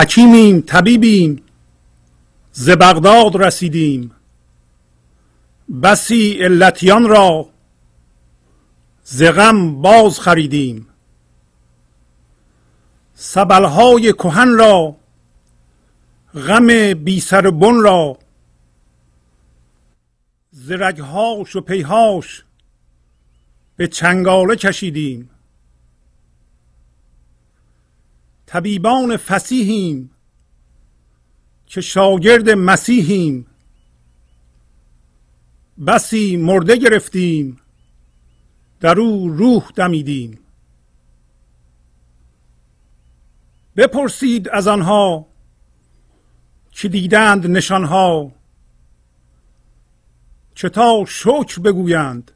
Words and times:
حکیمیم 0.00 0.60
طبیبیم. 0.60 1.42
ز 2.52 2.70
بغداد 2.70 3.36
رسیدیم. 3.36 4.12
بسی 5.82 6.38
علتیان 6.40 7.08
را 7.08 7.48
ز 9.04 9.22
غم 9.22 9.82
باز 9.82 10.20
خریدیم. 10.20 10.86
سبلهای 13.14 14.12
کهن 14.12 14.48
را 14.58 14.96
غم 16.34 16.94
بی 16.94 17.20
سر 17.20 17.50
بن 17.50 17.80
را 17.80 18.18
ز 20.50 20.70
رگهاش 20.70 21.56
و 21.56 21.60
پیهاش 21.60 22.44
به 23.76 23.88
چنگاله 23.88 24.56
کشیدیم. 24.56 25.30
طبیبان 28.50 29.16
فسیحیم 29.16 30.10
که 31.66 31.80
شاگرد 31.80 32.50
مسیحیم. 32.50 33.46
بسی 35.86 36.36
مرده 36.36 36.76
گرفتیم. 36.76 37.60
در 38.80 39.00
او 39.00 39.28
روح 39.28 39.70
دمیدیم. 39.74 40.38
بپرسید 43.76 44.48
از 44.48 44.68
آنها 44.68 45.26
که 46.70 46.88
دیدند 46.88 47.46
نشانها. 47.46 48.32
چه 50.54 50.68
تا 50.68 51.04
شکر 51.08 51.60
بگویند. 51.60 52.32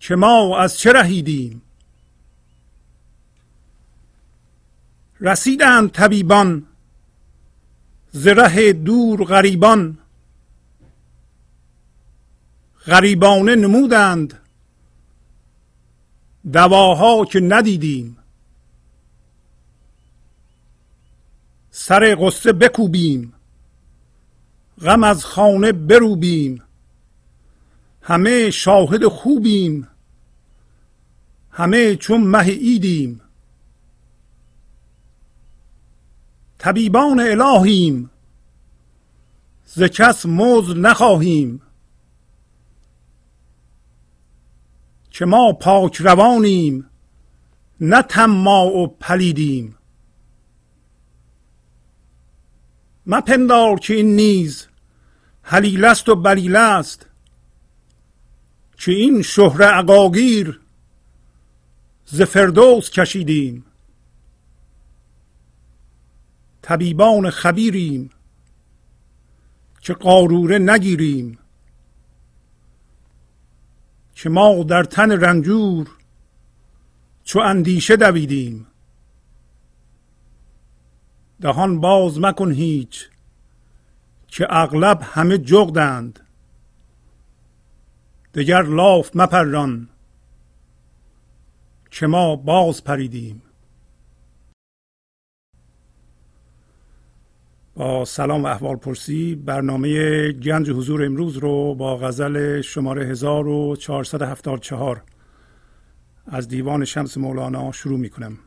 که 0.00 0.16
ما 0.16 0.58
از 0.58 0.78
چه 0.78 0.92
رهیدیم. 0.92 1.62
رسیدند 5.20 5.90
طبیبان 5.90 6.66
ز 8.12 8.26
ره 8.26 8.72
دور 8.72 9.24
غریبان. 9.24 9.98
غریبانه 12.86 13.54
نمودند 13.54 14.38
دواها 16.52 17.24
که 17.24 17.40
ندیدیم. 17.40 18.16
سر 21.70 22.16
قصه 22.20 22.52
بکوبیم 22.52 23.32
غم 24.80 25.04
از 25.04 25.24
خانه 25.24 25.72
بروبیم 25.72 26.62
همه 28.02 28.50
شاهد 28.50 29.06
خوبیم 29.06 29.88
همه 31.50 31.96
چون 31.96 32.20
مه 32.20 32.46
ایدیم 32.46 33.20
طبیبان 36.60 37.20
الهیم 37.20 38.10
ز 39.64 39.82
کس 39.82 40.26
مزد 40.26 40.76
نخواهیم. 40.76 41.62
که 45.10 45.24
ما 45.24 45.52
پاک 45.52 45.96
روانیم 45.96 46.90
نه 47.80 48.02
تما 48.02 48.66
و 48.66 48.86
پلیدیم. 48.86 49.76
مپندار 53.06 53.78
که 53.78 53.94
این 53.94 54.16
نیز 54.16 54.66
حلیل 55.42 55.84
است 55.84 56.08
و 56.08 56.16
بلیل 56.16 56.56
است 56.56 57.06
که 58.76 58.92
این 58.92 59.22
شهر 59.22 59.62
عقاگیر 59.62 60.60
ز 62.06 62.22
فردوس 62.22 62.90
کشیدیم. 62.90 63.64
طبیبان 66.70 67.30
خبیریم. 67.30 68.10
که 69.80 69.94
قاروره 69.94 70.58
نگیریم. 70.58 71.38
که 74.14 74.28
ما 74.28 74.62
در 74.62 74.84
تن 74.84 75.10
رنجور 75.10 75.90
چو 77.24 77.38
اندیشه 77.38 77.96
دویدیم. 77.96 78.66
دهان 81.40 81.80
باز 81.80 82.18
مکن 82.18 82.52
هیچ 82.52 83.08
که 84.28 84.46
اغلب 84.50 85.02
همه 85.02 85.38
جغدند. 85.38 86.20
دگر 88.34 88.62
لاف 88.62 89.10
مپران 89.14 89.88
که 91.90 92.06
ما 92.06 92.36
باز 92.36 92.84
پریدیم. 92.84 93.42
سلام 98.04 98.44
و 98.44 98.46
احوال 98.46 98.76
پرسی 98.76 99.34
برنامه 99.34 100.32
گنج 100.32 100.70
حضور 100.70 101.04
امروز 101.04 101.36
رو 101.36 101.74
با 101.74 101.96
غزل 101.96 102.60
شماره 102.60 103.06
1474 103.06 105.02
از 106.26 106.48
دیوان 106.48 106.84
شمس 106.84 107.18
مولانا 107.18 107.72
شروع 107.72 107.98
می 107.98 108.10
کنم. 108.10 108.38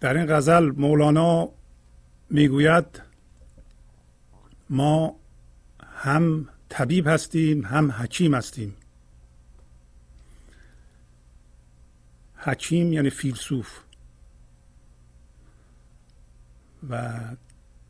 در 0.00 0.16
این 0.16 0.26
غزل 0.26 0.72
مولانا 0.76 1.48
می‌گوید 2.30 3.02
ما 4.70 5.16
هم 5.82 6.48
طبیب 6.68 7.08
هستیم 7.08 7.64
هم 7.64 7.90
حکیم 7.90 8.34
هستیم 8.34 8.74
حکیم 12.44 12.92
یعنی 12.92 13.10
فیلسوف. 13.10 13.80
و 16.88 17.20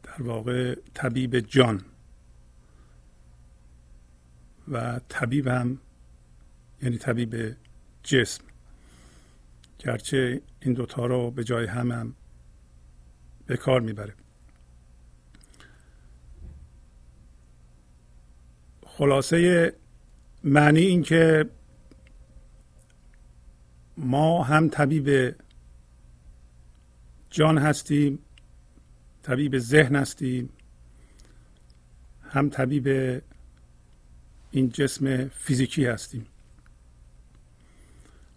در 0.03 0.23
واقع 0.23 0.75
طبیب 0.95 1.41
جان. 1.41 1.85
و 4.69 5.01
طبیب 5.09 5.49
هم 5.49 5.79
یعنی 6.83 6.99
طبیب 6.99 7.57
جسم. 8.03 8.45
گرچه 9.79 10.43
این 10.61 10.75
دوتا 10.75 11.07
رو 11.07 11.31
به 11.31 11.45
جای 11.45 11.67
هم 11.67 11.93
هم 11.93 12.15
به 13.47 13.57
کار 13.57 13.81
می‌بره 13.81 14.15
خلاصه 18.87 19.73
معنی 20.45 20.81
این 20.81 21.03
که 21.03 21.51
ما 24.03 24.43
هم 24.43 24.69
طبیب 24.69 25.37
جان 27.31 27.59
هستیم 27.59 28.19
طبیب 29.23 29.59
ذهن 29.59 29.97
هستیم 29.97 30.51
هم 32.23 32.51
طبیب 32.51 32.89
این 34.51 34.69
جسم 34.69 35.29
فیزیکی 35.29 35.87
هستیم. 35.87 36.27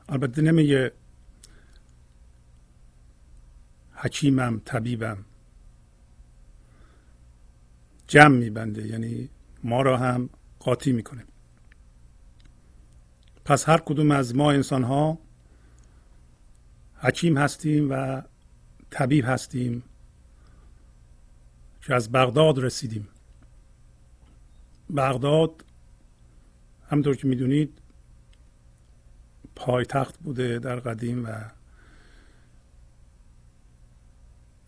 البته 0.10 0.42
نمیگه 0.42 0.92
حکیمم 3.94 4.62
طبیبم. 4.66 5.18
جمع 8.08 8.38
میبنده 8.38 8.88
یعنی 8.88 9.30
ما 9.64 9.82
را 9.82 9.98
هم 9.98 10.30
قاطی 10.60 10.92
می‌کنه. 10.92 11.26
پس 13.46 13.70
هر 13.70 13.78
کدوم 13.78 14.12
از 14.12 14.36
ما 14.36 14.52
انسان 14.52 14.84
ها 14.84 15.25
حکیم 16.98 17.38
هستیم 17.38 17.92
و 17.92 18.22
طبیب 18.90 19.26
هستیم 19.28 19.84
که 21.82 21.96
از 21.96 22.12
بغداد 22.12 22.60
رسیدیم. 22.60 23.08
بغداد 24.96 25.66
همطور 26.90 27.16
که 27.16 27.28
می‌دونید 27.28 27.82
پایتخت 29.56 30.20
بوده 30.20 30.60
در 30.60 30.76
قدیم 30.80 31.26
و 31.26 31.30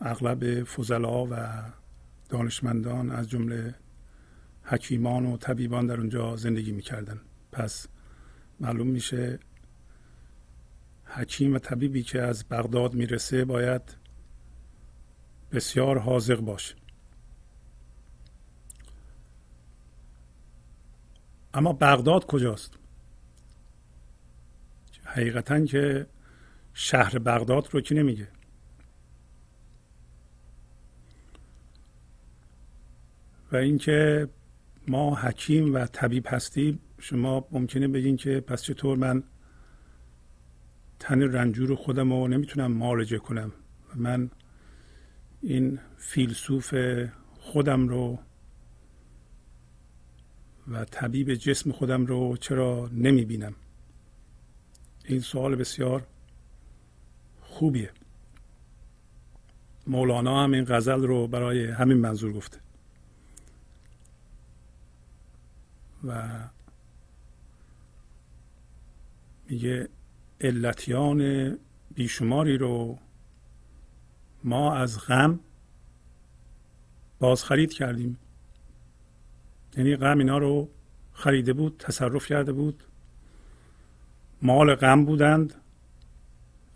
اغلب 0.02 0.64
فضلا 0.64 1.26
و 1.26 1.36
دانشمندان 2.30 3.12
از 3.12 3.30
جمله 3.30 3.76
حکیمان 4.64 5.26
و 5.26 5.38
طبیبان 5.38 5.88
در 5.88 5.98
اونجا 6.00 6.36
زندگی 6.36 6.72
می‌کردن. 6.72 7.22
پس 7.52 7.88
معلوم 8.60 8.88
میشه 8.88 9.40
حکیم 11.08 11.56
و 11.56 11.60
طبیبی 11.60 12.04
که 12.04 12.22
از 12.22 12.46
بغداد 12.50 12.94
می‌رسه 12.94 13.46
باید 13.46 13.82
بسیار 15.52 15.98
حاضق 15.98 16.40
باشه. 16.40 16.76
اما 21.54 21.74
بغداد 21.74 22.26
کجاست؟ 22.26 22.74
حقیقتا 25.04 25.66
که 25.66 26.08
شهر 26.74 27.20
بغداد 27.20 27.68
رو 27.72 27.82
کی 27.82 27.96
نمیگه؟ 27.96 28.28
و 33.52 33.56
اینکه 33.56 34.28
ما 34.88 35.16
حکیم 35.16 35.76
و 35.76 35.86
طبیب 35.86 36.26
هستیم 36.30 36.80
شما 37.00 37.48
ممکنه 37.52 37.88
بگین 37.88 38.18
که 38.18 38.40
پس 38.40 38.64
چطور 38.64 38.98
من 38.98 39.24
تن 41.00 41.22
رنجور 41.22 41.76
خودم 41.76 42.14
رو 42.14 42.28
نمی‌تونم 42.28 42.72
معالجه 42.72 43.18
کنم. 43.18 43.52
من 43.96 44.30
این 45.42 45.80
فیلسوف 45.98 46.74
خودم 47.40 47.88
رو 47.88 48.20
و 50.68 50.86
طبیب 50.86 51.34
جسم 51.34 51.72
خودم 51.72 52.06
رو 52.06 52.38
چرا 52.38 52.90
نمی 52.94 53.26
بینم 53.26 53.56
این 55.06 55.20
سوال 55.20 55.56
بسیار 55.56 56.08
خوبیه. 57.42 57.92
مولانا 59.88 60.44
هم 60.44 60.54
این 60.54 60.66
غزل 60.66 61.04
رو 61.04 61.28
برای 61.28 61.66
همین 61.66 61.98
منظور 61.98 62.34
گفته. 62.34 62.60
و 66.04 66.40
میگه 69.50 69.90
علتیان 70.42 71.52
بیشماری 71.96 72.58
رو 72.58 73.00
ما 74.44 74.76
از 74.76 75.00
غم 75.00 75.40
بازخرید 77.20 77.74
کردیم. 77.74 78.18
یعنی 79.78 79.96
غم 79.96 80.18
اینا 80.18 80.38
رو 80.38 80.70
خریده 81.14 81.54
بود 81.54 81.76
تصرف 81.80 82.26
کرده 82.26 82.52
بود. 82.52 82.84
مال 84.42 84.76
غم 84.76 85.06
بودند 85.06 85.54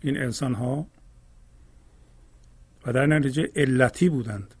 این 0.00 0.16
انسان 0.16 0.54
ها 0.54 0.86
و 2.86 2.92
در 2.92 3.06
نتیجه 3.06 3.50
علتی 3.56 4.08
بودند. 4.08 4.54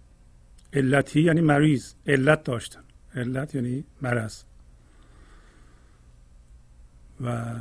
علتی 0.72 1.22
یعنی 1.22 1.40
مریض 1.40 1.94
علت 2.06 2.44
داشتن. 2.44 2.82
علت 3.14 3.54
یعنی 3.54 3.84
مرض. 4.02 4.42
و 7.20 7.54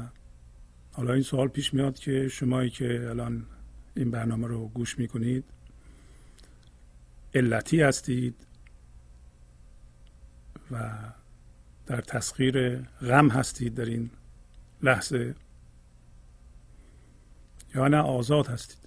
حالا 0.92 1.14
این 1.14 1.24
سوال 1.24 1.48
پیش 1.48 1.74
میاد 1.74 2.00
که 2.00 2.28
شمایی 2.28 2.70
که 2.70 3.10
الان 3.10 3.46
این 3.96 4.12
برنامه 4.12 4.48
رو 4.48 4.68
گوش 4.68 5.00
می‌کنید 5.00 5.44
علتی 7.36 7.82
هستید 7.82 8.36
و 10.72 10.98
در 11.86 12.02
تسخیر 12.02 12.78
غم 12.82 13.30
هستید 13.30 13.76
در 13.76 13.86
این 13.86 14.10
لحظه 14.84 15.36
یا 17.76 17.88
نه 17.88 17.98
آزاد 17.98 18.48
هستید؟ 18.48 18.78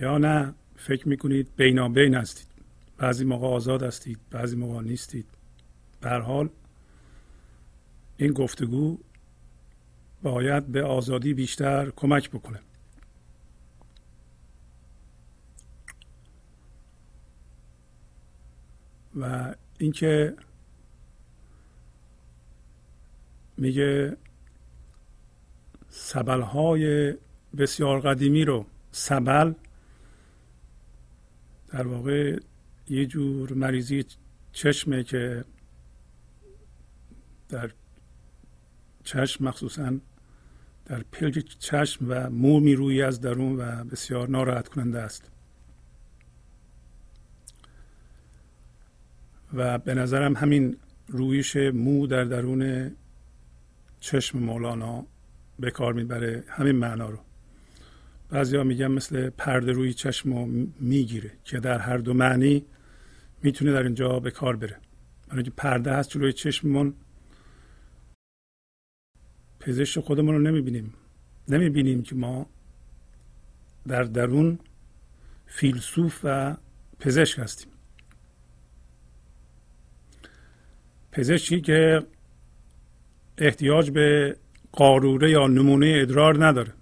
یا 0.00 0.18
نه 0.18 0.54
فکر 0.76 1.08
می‌کنید 1.08 1.48
بینابین 1.56 2.14
هستید؟ 2.14 2.48
بعضی 2.98 3.24
موقع 3.24 3.46
آزاد 3.46 3.82
هستید 3.82 4.18
بعضی 4.30 4.56
موقع 4.56 4.82
نیستید. 4.82 5.26
به 6.00 6.10
حال 6.10 6.50
این 8.18 8.32
گفتگو 8.32 8.98
باید 10.22 10.66
به 10.66 10.84
آزادی 10.84 11.34
بیشتر 11.34 11.90
کمک 11.96 12.30
بکنه. 12.30 12.60
و 19.16 19.54
اینکه 19.78 20.36
میگه 23.56 24.16
سبل 25.88 26.40
های 26.40 27.14
بسیار 27.58 28.00
قدیمی 28.00 28.44
رو 28.44 28.66
سبل 28.92 29.52
در 31.68 31.86
واقع 31.86 32.38
یه 32.88 33.06
جور 33.06 33.52
مریضی 33.52 34.04
چشمه 34.52 35.04
که 35.04 35.44
در 37.48 37.70
چشم 39.08 39.44
مخصوصا 39.44 39.98
در 40.86 41.02
پلک 41.12 41.44
چشم 41.58 42.06
و 42.08 42.30
مومی 42.30 42.74
روی 42.74 43.02
از 43.02 43.20
درون 43.20 43.56
و 43.56 43.84
بسیار 43.84 44.28
ناراحت 44.28 44.68
کننده 44.68 44.98
است. 44.98 45.30
و 49.54 49.78
به 49.78 49.94
نظرم 49.94 50.36
همین 50.36 50.76
رویش 51.08 51.56
مو 51.56 52.06
در 52.06 52.24
درون 52.24 52.90
چشم 54.00 54.38
مولانا 54.38 55.06
به 55.58 55.70
کار 55.70 55.92
می‌بره 55.92 56.44
همین 56.48 56.76
معنا 56.76 57.10
رو. 57.10 57.18
ها 58.32 58.64
میگن 58.64 58.88
مثل 58.88 59.30
پرده 59.30 59.72
روی 59.72 59.92
چشم 59.94 60.32
رو 60.32 60.46
می‌گیره 60.80 61.30
که 61.44 61.60
در 61.60 61.78
هر 61.78 61.96
دو 61.96 62.14
معنی 62.14 62.64
می‌تونه 63.42 63.72
در 63.72 63.82
اینجا 63.82 64.20
به 64.20 64.30
کار 64.30 64.56
بره. 64.56 64.76
برای 65.28 65.42
پرده 65.56 65.92
هست 65.92 66.10
جلوی 66.10 66.32
چشممون 66.32 66.94
پزشک 69.68 70.00
خودمون 70.00 70.34
رو 70.34 70.40
نمی‌بینیم. 70.40 70.94
نمی‌بینیم 71.48 72.02
که 72.02 72.14
ما 72.14 72.46
در 73.88 74.02
درون 74.02 74.58
فیلسوف 75.46 76.20
و 76.24 76.56
پزشک 77.00 77.38
هستیم. 77.38 77.72
پزشکی 81.12 81.60
که 81.60 82.06
احتیاج 83.38 83.90
به 83.90 84.36
قاروره 84.72 85.30
یا 85.30 85.46
نمونه 85.46 85.98
ادرار 86.02 86.46
نداره 86.46 86.72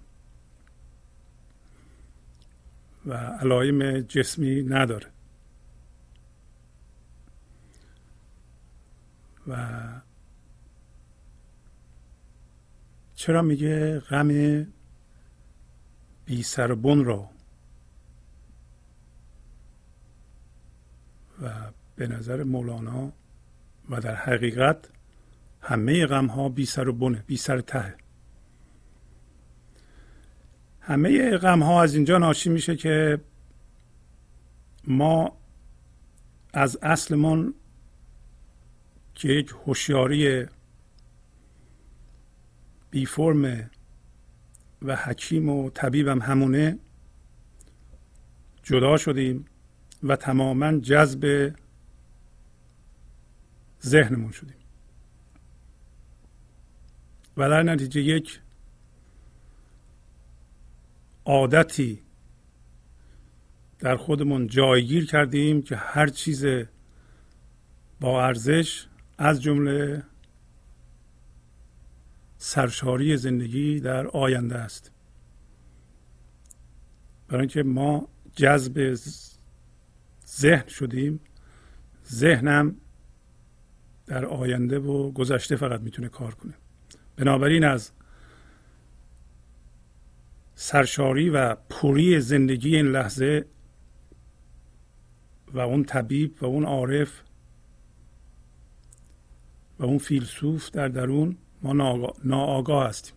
و 3.05 3.13
علایم 3.13 3.99
جسمی 3.99 4.63
نداره. 4.63 5.07
و 9.47 9.96
چرا 13.17 13.41
میگه 13.41 13.99
غم 13.99 14.27
بی 16.25 16.43
سربن 16.43 17.03
را 17.03 17.29
و 21.41 21.53
به 21.95 22.07
نظر 22.07 22.43
مولانا 22.43 23.11
و 23.89 23.99
در 23.99 24.15
حقیقت 24.15 24.89
همه 25.61 26.05
غم 26.05 26.25
ها 26.25 26.49
بی 26.49 26.65
سر 26.65 26.87
و 26.87 26.93
بنه 26.93 27.23
بی 27.27 27.37
سر 27.37 27.61
ته 27.61 27.95
همه 30.81 31.37
غم 31.37 31.63
ها 31.63 31.83
از 31.83 31.95
اینجا 31.95 32.17
ناشی 32.17 32.49
میشه 32.49 32.75
که 32.75 33.19
ما 34.83 35.37
از 36.53 36.77
اصلمون 36.81 37.53
که 39.15 39.29
یک 39.29 39.53
هوشیاری 39.65 40.45
بی 42.97 43.05
فرم 43.05 43.69
و 44.81 44.95
حکیم 44.95 45.49
و 45.49 45.69
طبیبم 45.69 46.21
همونه 46.21 46.79
جدا 48.63 48.97
شدیم 48.97 49.45
و 50.03 50.15
تماما 50.15 50.77
جذب 50.77 51.53
ذهنمون 53.85 54.31
شدیم. 54.31 54.57
و 57.37 57.49
در 57.49 57.63
نتیجه 57.63 58.01
یک 58.01 58.39
عادتی 61.25 62.01
در 63.79 63.97
خودمون 63.97 64.47
جایگیر 64.47 65.05
کردیم 65.05 65.61
که 65.61 65.75
هر 65.75 66.07
چیز 66.07 66.45
با 67.99 68.25
ارزش 68.25 68.87
از 69.17 69.41
جمله 69.41 70.03
سرشاری 72.37 73.17
زندگی 73.17 73.79
در 73.79 74.07
آینده 74.07 74.55
است. 74.55 74.91
برای 77.27 77.41
اینکه 77.41 77.63
ما 77.63 78.07
جذب 78.35 78.97
ذهن 80.27 80.67
شدیم 80.67 81.19
ذهنم 82.11 82.75
در 84.05 84.25
آینده 84.25 84.79
و 84.79 85.11
گذشته 85.11 85.55
فقط 85.55 85.81
می‌تونه 85.81 86.09
کار 86.09 86.35
کنه. 86.35 86.53
بنابراین 87.15 87.63
از 87.63 87.91
سرشاری 90.55 91.29
و 91.29 91.55
پوری 91.55 92.21
زندگی 92.21 92.75
این 92.75 92.87
لحظه 92.87 93.45
و 95.53 95.59
اون 95.59 95.83
طبیب 95.83 96.43
و 96.43 96.45
اون 96.45 96.65
عارف 96.65 97.21
و 99.79 99.85
اون 99.85 99.97
فیلسوف 99.97 100.71
در 100.71 100.87
درون 100.87 101.37
ما 101.61 101.73
ناآگاه 102.23 102.87
هستیم. 102.87 103.13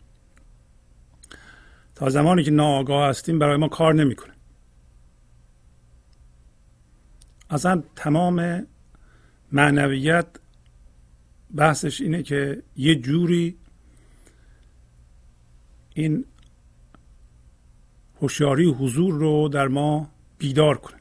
تا 1.94 2.08
زمانی 2.10 2.44
که 2.44 2.50
ناآگاه 2.50 3.08
هستیم 3.08 3.38
برای 3.38 3.56
ما 3.56 3.68
کار 3.68 3.94
نمی‌کنه. 3.94 4.32
اصلا 7.50 7.82
تمام 7.96 8.66
معنویت 9.52 10.26
بحثش 11.54 12.00
اینه 12.00 12.22
که 12.22 12.62
یه 12.76 12.94
جوری 12.94 13.58
این 15.94 16.24
هوشیاری 18.20 18.66
حضور 18.66 19.14
رو 19.14 19.48
در 19.48 19.68
ما 19.68 20.10
بیدار 20.38 20.78
کنه. 20.78 21.00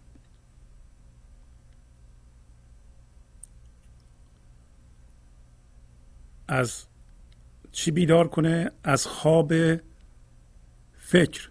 از 6.48 6.89
چی 7.72 7.92
بیدار 7.92 8.28
کنه؟ 8.28 8.72
از 8.84 9.06
خواب 9.06 9.54
فکر 10.98 11.50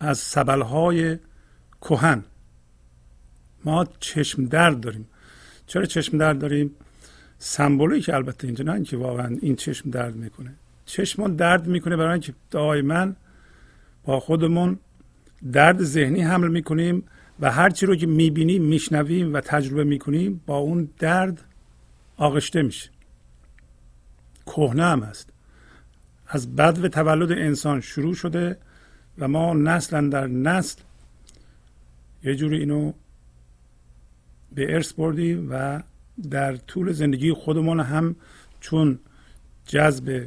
از 0.00 0.18
سبلهای 0.18 1.18
کهن. 1.80 2.24
ما 3.64 3.86
چشم 4.00 4.44
درد 4.44 4.80
داریم. 4.80 5.06
چرا 5.66 5.84
چشم 5.84 6.18
درد 6.18 6.38
داریم؟ 6.38 6.70
سمبولی 7.38 8.00
که 8.00 8.14
البته 8.14 8.46
اینجا 8.46 8.64
نه 8.64 8.72
اینکه 8.72 8.96
واقعا 8.96 9.38
این 9.42 9.56
چشم 9.56 9.90
درد 9.90 10.14
می‌کنه. 10.14 10.54
چشم 10.86 11.36
درد 11.36 11.66
می‌کنه 11.66 11.96
برای 11.96 12.12
اینکه 12.12 12.34
دائما 12.50 13.12
با 14.04 14.20
خودمون 14.20 14.78
درد 15.52 15.82
ذهنی 15.82 16.22
حمل 16.22 16.48
می‌کنیم 16.48 17.04
و 17.40 17.50
هرچی 17.50 17.86
رو 17.86 17.96
که 17.96 18.06
می‌بینیم 18.06 18.64
میشنویم 18.64 19.34
و 19.34 19.40
تجربه 19.40 19.84
می‌کنیم 19.84 20.40
با 20.46 20.56
اون 20.56 20.88
درد 20.98 21.42
آغشته 22.16 22.62
میشه. 22.62 22.90
کهنه 24.46 24.84
هم 24.84 25.02
است 25.02 25.30
از 26.26 26.56
بد 26.56 26.84
و 26.84 26.88
تولد 26.88 27.32
انسان 27.32 27.80
شروع 27.80 28.14
شده 28.14 28.56
و 29.18 29.28
ما 29.28 29.54
نسلا 29.54 30.08
در 30.08 30.26
نسل 30.26 30.80
یه 32.22 32.34
جوری 32.34 32.58
اینو 32.58 32.92
به 34.52 34.74
ارث 34.74 34.92
بردیم 34.92 35.48
و 35.50 35.82
در 36.30 36.56
طول 36.56 36.92
زندگی 36.92 37.32
خودمون 37.32 37.80
هم 37.80 38.16
چون 38.60 38.98
جذب 39.66 40.26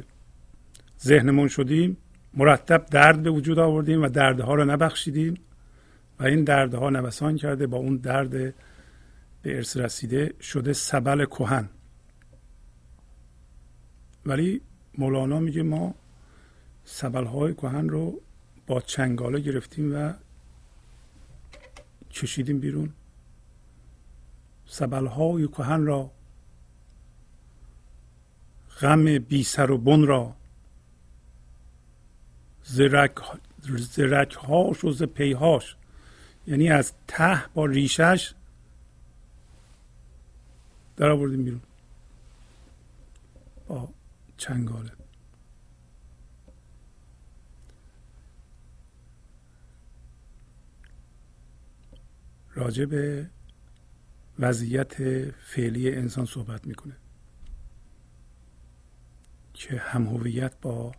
ذهنمون 1.02 1.48
شدیم 1.48 1.96
مرتب 2.34 2.86
درد 2.86 3.22
به 3.22 3.30
وجود 3.30 3.58
آوردیم 3.58 4.02
و 4.02 4.08
دردها 4.08 4.54
رو 4.54 4.64
نبخشیدیم 4.64 5.34
و 6.20 6.24
این 6.24 6.44
دردها 6.44 6.90
نوسان 6.90 7.36
کرده 7.36 7.66
با 7.66 7.76
اون 7.76 7.96
درد 7.96 8.30
به 8.30 9.56
ارث 9.56 9.76
رسیده 9.76 10.34
شده 10.40 10.72
سبل 10.72 11.24
کهن. 11.24 11.68
ولی 14.28 14.60
مولانا 14.98 15.40
میگه 15.40 15.62
ما 15.62 15.94
سبل 16.84 17.24
های 17.24 17.54
کهن 17.54 17.88
رو 17.88 18.20
با 18.66 18.80
چنگاله 18.80 19.40
گرفتیم 19.40 19.94
و 19.94 20.12
کشیدیم 22.10 22.60
بیرون. 22.60 22.92
سبل 24.66 25.06
های 25.06 25.48
کهن 25.48 25.86
را 25.86 26.10
غم 28.80 29.18
بی 29.18 29.44
سر 29.44 29.70
و 29.70 29.78
بن 29.78 30.06
را 30.06 30.34
زرک, 32.64 33.12
زرک 33.76 34.32
هاش 34.32 34.84
و 34.84 34.92
ز 34.92 35.02
پیهاش 35.02 35.76
یعنی 36.46 36.70
از 36.70 36.92
ته 37.06 37.48
با 37.54 37.66
ریشش 37.66 38.34
در 40.96 41.08
آوردیم 41.08 41.44
بیرون. 41.44 41.60
با 43.68 43.88
چنگاله. 44.38 44.90
راجع 52.54 52.84
به 52.84 53.30
وضعیت 54.38 54.94
فعلی 55.30 55.94
انسان 55.94 56.24
صحبت 56.24 56.66
می‌کنه. 56.66 56.96
که 59.54 59.76
هم 59.76 60.06
هویت 60.06 60.60
با 60.60 60.92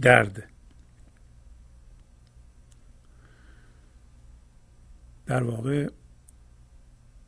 درد. 0.00 0.50
در 5.26 5.42
واقع 5.42 5.90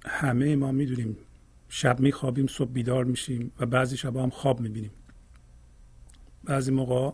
همه 0.06 0.56
ما 0.56 0.72
می‌دونیم 0.72 1.16
شب 1.68 2.00
میخوابیم 2.00 2.46
صبح 2.46 2.72
بیدار 2.72 3.04
میشیم 3.04 3.52
و 3.58 3.66
بعضی 3.66 3.96
شب 3.96 4.16
هم 4.16 4.30
خواب 4.30 4.60
می‌بینیم. 4.60 4.90
بعضی 6.48 6.70
موقع 6.70 7.12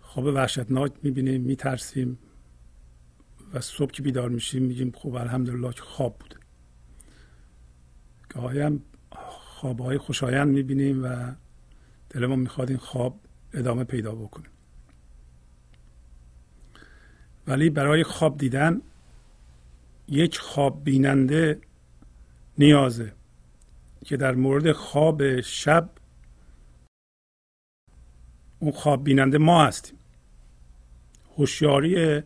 خواب 0.00 0.24
وحشتناک 0.24 0.92
می‌بینیم 1.02 1.42
میترسیم 1.42 2.18
و 3.54 3.60
صبح 3.60 3.90
که 3.90 4.02
بیدار 4.02 4.28
میشیم 4.28 4.62
میگیم 4.62 4.92
خب 4.96 5.14
الحمدلله 5.14 5.72
که 5.72 5.82
خواب 5.82 6.18
بوده 6.18 6.36
گاهی 8.28 8.60
هم 8.60 8.82
خوابهای 9.10 9.98
خوشایند 9.98 10.48
می‌بینیم 10.48 11.04
و 11.04 11.34
دلمون 12.10 12.38
می‌خواد 12.38 12.68
این 12.68 12.78
خواب 12.78 13.20
ادامه 13.54 13.84
پیدا 13.84 14.14
بکنه. 14.14 14.46
ولی 17.46 17.70
برای 17.70 18.04
خواب 18.04 18.38
دیدن 18.38 18.80
یک 20.08 20.38
خواب 20.38 20.84
بیننده 20.84 21.60
نیازه 22.58 23.12
که 24.04 24.16
در 24.16 24.34
مورد 24.34 24.72
خواب 24.72 25.40
شب 25.40 25.90
اون 28.58 28.72
خواب 28.72 29.04
بیننده 29.04 29.38
ما 29.38 29.64
هستیم. 29.64 29.98
هوشیاری 31.36 32.22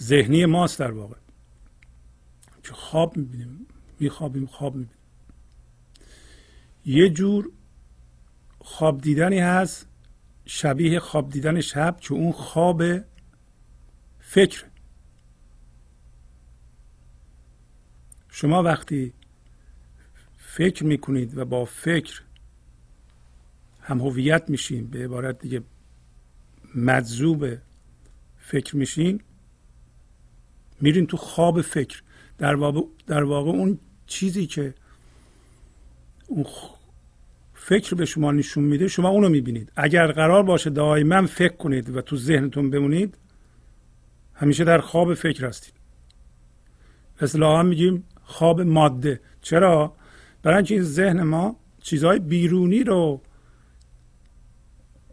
ذهنی 0.00 0.46
ماست 0.46 0.78
در 0.78 0.90
واقع. 0.90 1.16
که 2.62 2.72
خواب 2.72 3.16
می‌بینیم 3.16 3.66
میخوابیم 4.00 4.46
خواب 4.46 4.74
می‌بینیم. 4.74 4.98
یه 6.86 7.08
جور 7.08 7.50
خواب 8.58 9.00
دیدنی 9.00 9.38
هست 9.38 9.86
شبیه 10.44 11.00
خواب 11.00 11.30
دیدن 11.30 11.60
شب 11.60 11.96
که 12.00 12.14
اون 12.14 12.32
خواب 12.32 12.82
فکر. 14.20 14.64
شما 18.28 18.62
وقتی 18.62 19.12
فکر 20.38 20.84
می‌کنید 20.84 21.38
و 21.38 21.44
با 21.44 21.64
فکر 21.64 22.22
هم 23.82 24.00
هویت 24.00 24.50
میشین 24.50 24.86
به 24.86 25.04
عبارت 25.04 25.38
دیگه 25.38 25.62
مجذوب 26.74 27.46
فکر 28.38 28.76
میشین 28.76 29.20
میرین 30.80 31.06
تو 31.06 31.16
خواب 31.16 31.60
فکر. 31.60 32.02
در 32.38 32.54
واقع, 32.54 32.80
در 33.06 33.22
واقع 33.22 33.50
اون 33.50 33.78
چیزی 34.06 34.46
که 34.46 34.74
اون 36.26 36.46
فکر 37.54 37.94
به 37.94 38.04
شما 38.04 38.32
نشون 38.32 38.64
میده 38.64 38.88
شما 38.88 39.08
اونو 39.08 39.28
می‌بینید. 39.28 39.72
اگر 39.76 40.12
قرار 40.12 40.42
باشه 40.42 40.70
دائما 40.70 41.26
فکر 41.26 41.56
کنید 41.56 41.96
و 41.96 42.00
تو 42.00 42.16
ذهنتون 42.16 42.70
بمونید 42.70 43.18
همیشه 44.34 44.64
در 44.64 44.78
خواب 44.78 45.14
فکر 45.14 45.46
هستید. 45.46 45.74
اصلاحا 47.20 47.62
میگیم 47.62 48.04
خواب 48.22 48.60
ماده. 48.60 49.20
چرا؟ 49.42 49.94
برای 50.42 50.56
اینکه 50.56 50.74
این 50.74 50.84
ذهن 50.84 51.22
ما 51.22 51.56
چیزهای 51.82 52.18
بیرونی 52.18 52.84
رو 52.84 53.22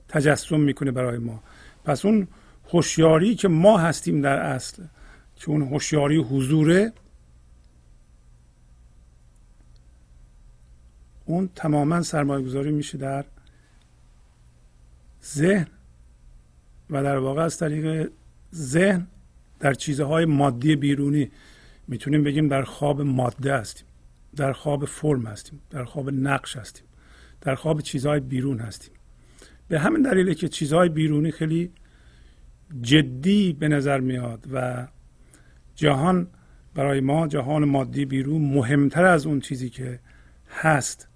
تجسم 0.10 0.60
می‌کنه 0.60 0.92
برای 0.92 1.18
ما. 1.18 1.44
پس 1.86 2.06
اون 2.06 2.28
هوشیاری 2.72 3.36
که 3.36 3.48
ما 3.48 3.78
هستیم 3.78 4.22
در 4.22 4.38
اصل 4.38 4.84
که 5.36 5.50
اون 5.50 5.62
هوشیاری 5.62 6.18
حضوره 6.18 6.94
اون 11.26 11.50
تماما 11.56 12.02
سرمایه 12.02 12.46
گذاری 12.46 12.72
میشه 12.72 12.98
در 12.98 13.26
ذهن 15.26 15.68
و 16.90 17.04
در 17.04 17.18
واقع 17.18 17.42
از 17.42 17.58
طریق 17.58 18.12
ذهن 18.56 19.08
در 19.60 19.74
چیزهای 19.74 20.26
مادی 20.26 20.76
بیرونی 20.76 21.32
می‌تونیم 21.88 22.24
بگیم 22.24 22.48
در 22.48 22.64
خواب 22.64 23.02
ماده 23.02 23.54
هستیم 23.54 23.86
در 24.36 24.54
خواب 24.54 24.86
فرم 24.86 25.26
هستیم 25.26 25.62
در 25.70 25.84
خواب 25.84 26.10
نقش 26.10 26.58
هستیم 26.58 26.86
در 27.42 27.56
خواب 27.56 27.82
چیزهای 27.82 28.20
بیرون 28.20 28.60
هستیم. 28.60 28.99
به 29.70 29.80
همین 29.80 30.02
دلیله 30.02 30.36
که 30.36 30.48
چیزهای 30.48 30.90
بیرونی 30.90 31.32
خیلی 31.32 31.72
جدی 32.82 33.54
به 33.54 33.68
نظر 33.68 34.00
میاد 34.00 34.48
و 34.54 34.88
جهان 35.76 36.28
برای 36.76 37.00
ما 37.00 37.28
جهان 37.28 37.66
مادی 37.66 38.06
بیرون 38.06 38.42
مهمتر 38.42 39.06
از 39.06 39.26
اون 39.26 39.40
چیزی 39.40 39.70
که 39.70 40.00
هست 40.50 41.08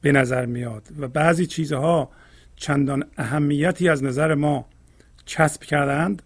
به 0.00 0.12
نظر 0.12 0.46
میاد 0.46 0.88
و 0.98 1.08
بعضی 1.08 1.46
چیزها 1.46 2.10
چندان 2.56 3.04
اهمیتی 3.16 3.88
از 3.88 4.04
نظر 4.04 4.34
ما 4.34 4.68
کسب 5.26 5.62
کردند 5.62 6.22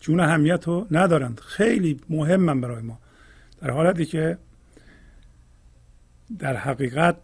چون 0.00 0.20
اهمیت 0.20 0.64
رو 0.68 0.86
ندارند. 0.90 1.40
خیلی 1.40 2.00
مهمن 2.10 2.60
برای 2.60 2.82
ما. 2.82 2.98
در 3.60 3.70
حالتی 3.70 4.04
که 4.04 4.38
در 6.38 6.56
حقیقت 6.56 7.16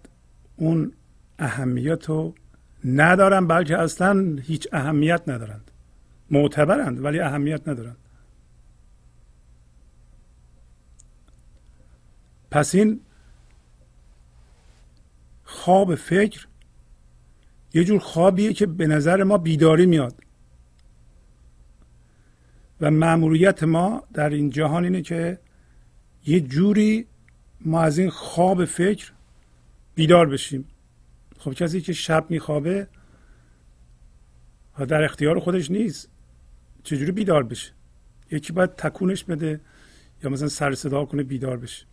اون 0.57 0.93
اهمیت 1.39 2.05
رو 2.05 2.35
ندارن 2.85 3.47
بلکه 3.47 3.79
اصلا 3.79 4.37
هیچ 4.43 4.69
اهمیت 4.73 5.23
ندارند. 5.27 5.71
معتبرند 6.31 7.05
ولی 7.05 7.21
اهمیت 7.21 7.69
ندارند. 7.69 7.97
پس 12.51 12.75
این 12.75 13.01
خواب 15.45 15.95
فکر 15.95 16.47
یه 17.75 17.85
جور 17.85 17.99
خوابیه 17.99 18.53
که 18.53 18.67
به 18.67 18.87
نظر 18.87 19.23
ما 19.23 19.39
بیداری 19.39 19.87
میاد. 19.87 20.15
و 22.81 22.91
معمولیت 22.91 23.63
ما 23.63 24.03
در 24.15 24.31
این 24.31 24.51
جهان 24.51 24.85
اینه 24.85 25.03
که 25.03 25.39
یه 26.27 26.41
جوری 26.41 27.07
ما 27.61 27.83
از 27.83 27.99
این 27.99 28.11
خواب 28.11 28.65
فکر 28.65 29.13
بیدار 29.95 30.29
بشیم. 30.29 30.65
خب 31.39 31.53
کسی 31.53 31.81
که 31.81 31.93
شب 31.93 32.27
میخوابه 32.31 32.89
در 34.89 35.03
اختیار 35.03 35.39
خودش 35.39 35.71
نیست 35.71 36.09
چجوری 36.83 37.13
بیدار 37.13 37.43
بشه؟ 37.43 37.73
یکی 38.31 38.53
باید 38.53 38.75
تکونش 38.75 39.25
بده 39.25 39.61
یا 40.23 40.31
مثلا 40.31 40.49
سر 40.49 40.75
صدا 40.75 41.05
کنه 41.05 41.23
بیدار 41.23 41.57
بشه. 41.57 41.87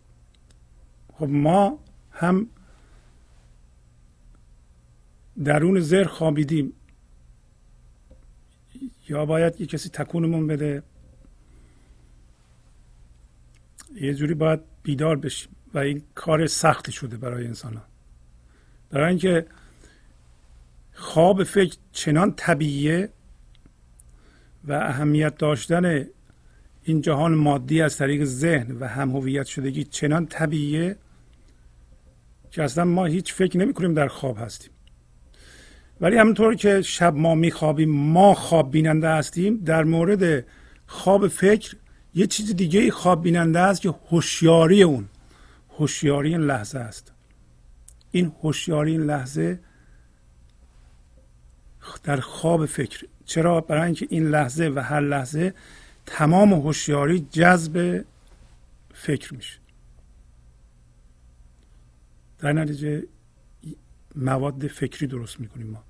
خب 1.12 1.28
ما 1.28 1.78
هم 2.10 2.46
درون 5.44 5.80
زر 5.80 6.04
خوابیدیم. 6.04 6.72
یا 9.08 9.26
باید 9.26 9.60
یه 9.60 9.66
کسی 9.66 9.88
تکونمون 9.88 10.46
بده. 10.46 10.82
یه 13.94 14.14
جوری 14.14 14.34
باید 14.34 14.60
بیدار 14.82 15.16
بشیم 15.16 15.56
و 15.74 15.78
این 15.78 16.02
کار 16.14 16.46
سختی 16.46 16.92
شده 16.92 17.16
برای 17.16 17.46
انسان 17.46 17.74
ها 17.74 17.95
برای 18.90 19.08
اینکه 19.08 19.46
خواب 20.92 21.44
فکر 21.44 21.76
چنان 21.92 22.34
طبیعیه 22.36 23.08
و 24.64 24.72
اهمیت 24.72 25.38
داشتن 25.38 26.06
این 26.82 27.00
جهان 27.00 27.34
مادی 27.34 27.82
از 27.82 27.96
طریق 27.96 28.24
ذهن 28.24 28.76
و 28.80 28.86
هم 28.86 29.10
هویت 29.10 29.46
شدگی 29.46 29.84
چنان 29.84 30.26
طبیعیه 30.26 30.96
که 32.50 32.62
اصلا 32.62 32.84
ما 32.84 33.04
هیچ 33.04 33.34
فکر 33.34 33.58
نمی 33.58 33.74
کنیم 33.74 33.94
در 33.94 34.08
خواب 34.08 34.38
هستیم. 34.38 34.70
ولی 36.00 36.16
همونطور 36.16 36.54
که 36.54 36.82
شب 36.82 37.14
ما 37.14 37.34
میخوابیم 37.34 37.90
ما 37.90 38.34
خواب 38.34 38.70
بیننده 38.70 39.08
هستیم 39.08 39.56
در 39.56 39.84
مورد 39.84 40.44
خواب 40.86 41.28
فکر 41.28 41.76
یه 42.14 42.26
چیز 42.26 42.56
دیگه 42.56 42.90
خواب 42.90 43.22
بیننده 43.22 43.58
است 43.58 43.80
که 43.82 43.94
هوشیاری 44.10 44.82
اون 44.82 45.08
هوشیاری 45.78 46.28
این 46.28 46.40
لحظه 46.40 46.78
است. 46.78 47.12
این 48.16 48.32
هوشیاری 48.42 48.92
این 48.92 49.02
لحظه 49.02 49.60
در 52.04 52.20
خواب 52.20 52.66
فکر. 52.66 53.06
چرا؟ 53.24 53.60
برای 53.60 53.82
اینکه 53.82 54.06
این 54.10 54.28
لحظه 54.28 54.72
و 54.74 54.78
هر 54.78 55.00
لحظه 55.00 55.54
تمام 56.06 56.52
هوشیاری 56.52 57.20
جذب 57.30 58.04
فکر 58.94 59.34
میشه. 59.34 59.58
در 62.38 62.52
نتیجه 62.52 63.06
مواد 64.14 64.66
فکری 64.66 65.06
درست 65.06 65.40
می‌کنیم 65.40 65.66
ما 65.66 65.84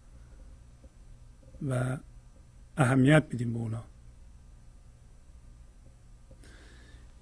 و 1.69 1.99
اهمیت 2.77 3.25
میدیم 3.31 3.53
به 3.53 3.59
اونا. 3.59 3.85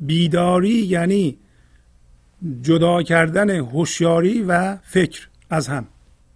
بیداری 0.00 0.70
یعنی 0.70 1.38
جدا 2.62 3.02
کردن 3.02 3.50
هوشیاری 3.50 4.42
و 4.42 4.76
فکر 4.76 5.28
از 5.50 5.68
هم 5.68 5.86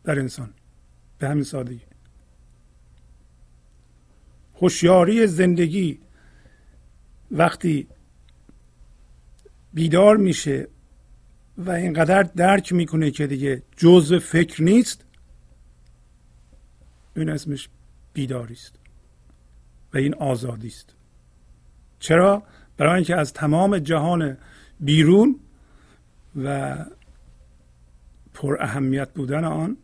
در 0.04 0.18
انسان 0.18 0.50
به 1.18 1.28
همین 1.28 1.44
سادگی. 1.44 1.80
هوشیاری 4.54 5.26
زندگی 5.26 6.00
وقتی 7.30 7.88
بیدار 9.74 10.16
میشه 10.16 10.68
و 11.58 11.70
اینقدر 11.70 12.22
درک 12.22 12.72
می‌کنه 12.72 13.10
که 13.10 13.26
دیگه 13.26 13.62
جزء 13.76 14.18
فکر 14.18 14.62
نیست 14.62 15.04
این 17.16 17.28
اسمش 17.28 17.68
بیداری 18.12 18.54
است 18.54 18.74
و 19.94 19.98
این 19.98 20.14
آزادی 20.14 20.68
است. 20.68 20.94
چرا؟ 21.98 22.42
برای 22.76 22.94
اینکه 22.94 23.16
از 23.16 23.32
تمام 23.32 23.78
جهان 23.78 24.38
بیرون 24.80 25.40
و 26.44 26.76
پر 28.34 28.56
اهمیت 28.62 29.12
بودن 29.14 29.44
آن 29.44 29.76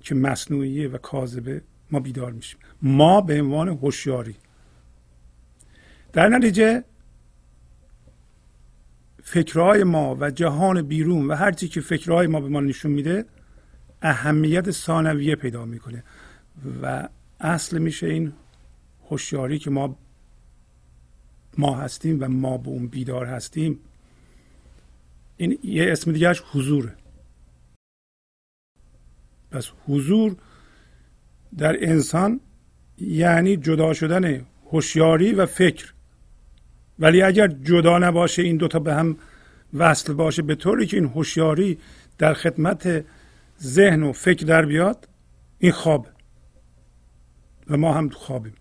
که 0.00 0.14
مصنوعیه 0.14 0.88
و 0.88 0.98
کاذبه. 0.98 1.62
ما 1.90 2.00
بیدار 2.00 2.32
میشیم. 2.32 2.58
ما 2.82 3.20
به 3.20 3.42
عنوان 3.42 3.68
هوشیاری. 3.68 4.36
در 6.12 6.28
نتیجه 6.28 6.84
فکرهای 9.22 9.84
ما 9.84 10.16
و 10.20 10.30
جهان 10.30 10.82
بیرون 10.82 11.26
و 11.26 11.34
هرچی 11.34 11.68
که 11.68 11.80
فکرهای 11.80 12.26
ما 12.26 12.40
به 12.40 12.48
ما 12.48 12.60
نشون 12.60 12.92
میده 12.92 13.24
اهمیت 14.02 14.70
ثانویه 14.70 15.36
پیدا 15.36 15.64
می‌کنه. 15.64 16.04
و 16.82 17.08
اصل 17.40 17.78
میشه 17.78 18.06
این 18.06 18.32
هوشیاری 19.10 19.58
که 19.58 19.70
ما 19.70 19.96
ما 21.58 21.76
هستیم 21.76 22.18
و 22.20 22.28
ما 22.28 22.58
به 22.58 22.68
اون 22.68 22.86
بیدار 22.86 23.26
هستیم. 23.26 23.80
این 25.36 25.58
یه 25.62 25.92
اسم 25.92 26.12
دیگهش 26.12 26.42
حضوره. 26.52 26.94
پس 29.50 29.70
حضور 29.86 30.36
در 31.58 31.76
انسان 31.80 32.40
یعنی 32.98 33.56
جدا 33.56 33.92
شدن 33.92 34.46
هوشیاری 34.70 35.32
و 35.32 35.46
فکر. 35.46 35.92
ولی 36.98 37.22
اگر 37.22 37.48
جدا 37.48 37.98
نباشه 37.98 38.42
این 38.42 38.56
دوتا 38.56 38.78
به 38.78 38.94
هم 38.94 39.18
وصل 39.74 40.12
باشه 40.12 40.42
به 40.42 40.54
طوری 40.54 40.86
که 40.86 40.96
این 40.96 41.06
هوشیاری 41.06 41.78
در 42.18 42.34
خدمت 42.34 43.04
ذهن 43.62 44.02
و 44.02 44.12
فکر 44.12 44.46
در 44.46 44.66
بیاد 44.66 45.08
این 45.58 45.72
خواب 45.72 46.08
و 47.70 47.76
ما 47.76 47.94
هم 47.94 48.08
خوابیم. 48.08 48.54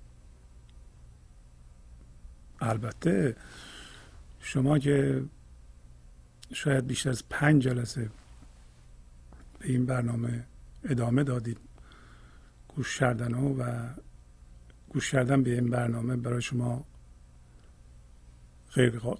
البته 2.61 3.35
شما 4.39 4.79
که 4.79 5.23
شاید 6.55 6.87
بیشتر 6.87 7.09
از 7.09 7.29
پنج 7.29 7.63
جلسه 7.63 8.09
به 9.59 9.69
این 9.69 9.85
برنامه 9.85 10.45
ادامه 10.83 11.23
دادید. 11.23 11.57
گوش 12.67 12.99
کردن 12.99 13.33
و 13.33 13.89
گوش 14.89 15.11
کردن 15.11 15.43
به 15.43 15.53
این 15.53 15.69
برنامه 15.69 16.15
برای 16.15 16.41
شما 16.41 16.85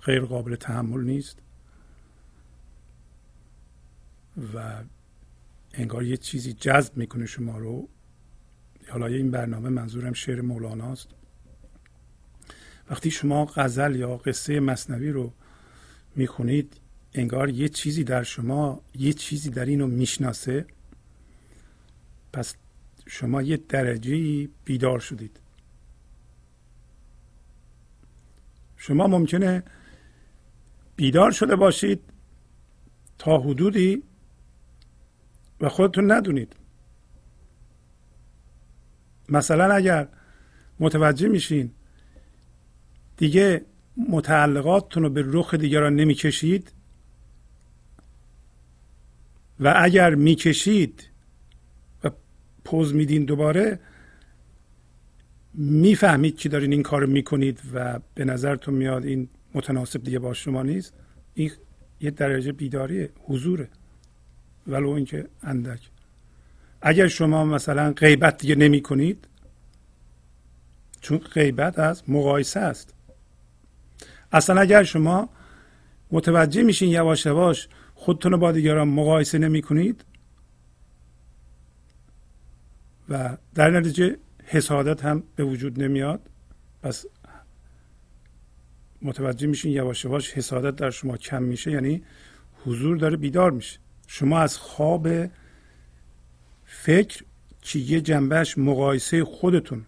غیر 0.06 0.26
قابل 0.26 0.56
تحمل 0.56 1.04
نیست 1.04 1.40
و 4.54 4.84
انگار 5.74 6.04
یه 6.04 6.18
چیزی 6.18 6.54
جذب 6.54 6.98
می‌کنه 6.98 7.26
شما 7.26 7.58
رو. 7.58 7.90
حالا 8.90 9.06
این 9.06 9.32
برنامه 9.32 9.70
منظورم 9.70 10.14
شعر 10.14 10.42
مولاناست 10.42 11.08
وقتی 12.90 13.12
شما 13.12 13.46
غزل 13.46 13.96
یا 13.96 14.18
قصه 14.18 14.60
مصنوی 14.60 15.12
رو 15.12 15.34
می‌خونید 16.16 16.80
انگار 17.18 17.50
یه 17.50 17.70
چیزی 17.70 18.04
در 18.04 18.24
شما 18.24 18.82
یه 18.96 19.14
چیزی 19.14 19.50
در 19.50 19.66
اینو 19.66 19.88
می‌شناسه. 19.88 20.66
پس 22.34 22.56
شما 23.08 23.42
یه 23.42 23.58
درجه 23.58 24.48
بیدار 24.66 25.00
شدید. 25.00 25.40
شما 28.78 29.08
ممکنه 29.08 29.64
بیدار 30.96 31.32
شده 31.32 31.56
باشید 31.56 32.02
تا 33.18 33.38
حدودی 33.38 34.04
و 35.62 35.70
خودتون 35.70 36.12
ندونید. 36.12 36.56
مثلا 39.30 39.74
اگر 39.74 40.08
متوجه 40.80 41.28
میشین 41.28 41.72
دیگه 43.18 43.66
متعلقاتتون 44.10 45.04
رو 45.04 45.10
به 45.10 45.24
رخ 45.26 45.54
دیگران 45.54 45.96
نمی‌کشید 45.96 46.72
و 49.60 49.74
اگر 49.78 50.16
می‌کشید 50.16 51.10
و 52.04 52.12
پوز 52.66 52.96
میدین 52.96 53.26
دوباره 53.26 53.80
می‌فهمید 55.54 56.38
که 56.38 56.50
دارین 56.50 56.72
این 56.72 56.84
کار 56.84 57.06
می‌کنید 57.06 57.60
و 57.74 58.00
به 58.16 58.26
نظرتون 58.26 58.74
میاد 58.74 59.06
این 59.06 59.30
متناسب 59.54 60.04
دیگه 60.04 60.20
با 60.20 60.34
شما 60.34 60.64
نیست. 60.64 60.94
این 61.34 61.52
یه 62.02 62.12
درجه 62.12 62.52
بیداری 62.52 63.10
حضوره. 63.28 63.70
ولو 64.68 64.90
اینکه 64.90 65.28
اندک. 65.44 65.80
اگر 66.82 67.08
شما 67.08 67.46
مثلا 67.46 67.92
غیبت 67.92 68.38
دیگه 68.38 68.56
نمی 68.56 68.82
کنید 68.82 69.28
چون 71.02 71.18
غیبت 71.18 71.80
از 71.80 72.04
مقایسه 72.08 72.60
است. 72.60 72.94
اصلا 74.32 74.62
اگر 74.62 74.84
شما 74.84 75.30
متوجه 76.12 76.64
میشین 76.64 76.90
یواش 76.90 77.26
یواش 77.26 77.68
خودتون 77.96 78.32
رو 78.32 78.38
با 78.38 78.52
دیگران 78.52 78.88
مقایسه 78.88 79.38
نمی 79.38 79.62
کنید 79.62 80.06
و 83.10 83.38
در 83.56 83.70
نتیجه 83.70 84.18
حسادت 84.44 85.06
هم 85.06 85.24
به 85.36 85.44
وجود 85.44 85.84
نمیاد. 85.84 86.30
پس 86.84 87.06
متوجه 89.02 89.48
میشین 89.48 89.72
یواش 89.72 90.06
یواش 90.06 90.34
حسادت 90.34 90.76
در 90.76 90.90
شما 90.90 91.18
کم 91.18 91.44
میشه 91.44 91.72
یعنی 91.72 92.04
حضور 92.66 92.98
داره 92.98 93.18
بیدار 93.18 93.52
میشه. 93.52 93.80
شما 94.08 94.40
از 94.40 94.58
خواب 94.58 95.08
فکر 96.66 97.24
که 97.62 97.80
یه 97.80 98.02
جنبهش 98.02 98.58
مقایسه 98.58 99.24
خودتون 99.24 99.86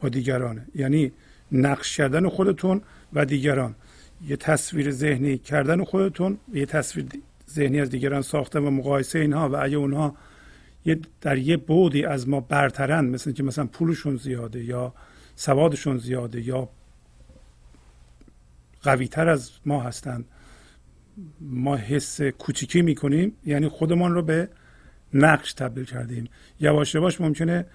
با 0.00 0.08
دیگرانه 0.08 0.66
یعنی 0.74 1.12
نقش 1.52 1.96
کردن 1.96 2.28
خودتون 2.28 2.82
و 3.12 3.24
دیگران. 3.24 3.74
یه 4.26 4.36
تصویر 4.36 4.90
ذهنی 4.90 5.38
کردن 5.38 5.84
خودتون 5.84 6.38
یه 6.52 6.66
تصویر 6.66 7.06
ذهنی 7.50 7.80
از 7.80 7.90
دیگران 7.90 8.22
ساخته 8.22 8.60
و 8.60 8.70
مقایسه 8.70 9.18
اینها 9.18 9.48
و 9.48 9.56
اگه 9.56 9.76
اونها 9.76 10.16
یه 10.84 11.00
در 11.20 11.38
یه 11.38 11.56
بودی 11.56 12.04
از 12.04 12.28
ما 12.28 12.40
برترن 12.40 13.04
مثل 13.04 13.32
که 13.32 13.42
مثلا 13.42 13.66
پولشون 13.66 14.16
زیاده 14.16 14.64
یا 14.64 14.94
سوادشون 15.36 15.98
زیاده 15.98 16.40
یا 16.40 16.68
قویتر 18.82 19.28
از 19.28 19.50
ما 19.66 19.82
هستند 19.82 20.24
ما 21.40 21.76
حس 21.76 22.20
کوچیکی 22.20 22.82
می‌کنیم 22.82 23.32
یعنی 23.46 23.68
خودمان 23.68 24.14
رو 24.14 24.22
به 24.22 24.48
نقش 25.14 25.52
تبدیل 25.52 25.84
کردیم. 25.84 26.28
یواش 26.60 26.94
یواش 26.94 27.20
ممکنه 27.20 27.66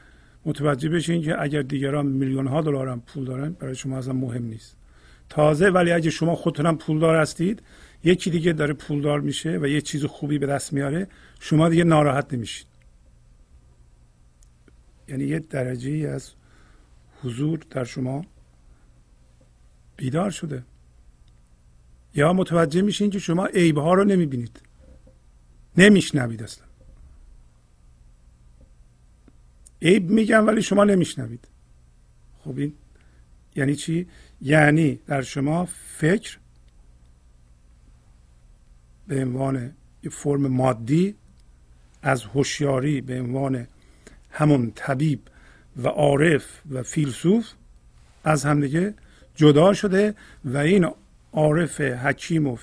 متوجه 0.45 0.89
بشین 0.89 1.21
که 1.21 1.41
اگر 1.41 1.62
دیگران 1.62 2.06
میلیون 2.06 2.47
ها 2.47 2.62
دلار 2.62 2.88
هم 2.88 3.01
پول 3.01 3.25
دارن 3.25 3.53
برای 3.53 3.75
شما 3.75 3.97
اصلا 3.97 4.13
مهم 4.13 4.45
نیست. 4.45 4.75
تازه 5.29 5.69
ولی 5.69 5.91
اگه 5.91 6.09
شما 6.09 6.36
خودتون 6.36 6.65
هم 6.65 6.77
پولدار 6.77 7.15
هستید 7.15 7.62
یکی 8.03 8.29
دیگه 8.29 8.53
داره 8.53 8.73
پولدار 8.73 9.19
میشه 9.19 9.57
و 9.62 9.67
یه 9.67 9.81
چیز 9.81 10.05
خوبی 10.05 10.38
به 10.38 10.45
دست 10.45 10.73
میاره 10.73 11.07
شما 11.39 11.69
دیگه 11.69 11.83
ناراحت 11.83 12.33
نمیشید. 12.33 12.67
یعنی 15.07 15.23
یه 15.23 15.39
درجه 15.39 15.91
ای 15.91 16.05
از 16.05 16.31
حضور 17.23 17.59
در 17.69 17.83
شما 17.83 18.25
بیدار 19.97 20.29
شده. 20.29 20.63
یا 22.15 22.33
متوجه 22.33 22.81
میشین 22.81 23.09
که 23.09 23.19
شما 23.19 23.45
عیبه 23.45 23.81
ها 23.81 23.93
رو 23.93 24.03
نمی‌بینید. 24.03 24.62
نمیشنوید 25.77 26.43
اصلا. 26.43 26.65
عیب 29.81 30.09
میگم 30.09 30.47
ولی 30.47 30.62
شما 30.62 30.83
نمیشنوید. 30.83 31.47
خب 32.39 32.57
این 32.57 32.73
یعنی 33.55 33.75
چی؟ 33.75 34.07
یعنی 34.43 34.99
در 35.08 35.21
شما 35.21 35.65
فکر 35.97 36.38
به 39.08 39.21
عنوان 39.21 39.73
فرم 40.12 40.47
مادی 40.47 41.15
از 42.01 42.23
هوشیاری 42.23 43.01
به 43.01 43.21
عنوان 43.21 43.67
همون 44.32 44.71
طبیب 44.75 45.19
و 45.77 45.88
عارف 45.88 46.62
و 46.71 46.84
فیلسوف 46.84 47.51
از 48.23 48.45
همدیگه 48.45 48.93
جدا 49.36 49.73
شده 49.73 50.15
و 50.45 50.58
این 50.58 50.91
عارف 51.34 51.82
حکیم 51.82 52.47
و 52.47 52.58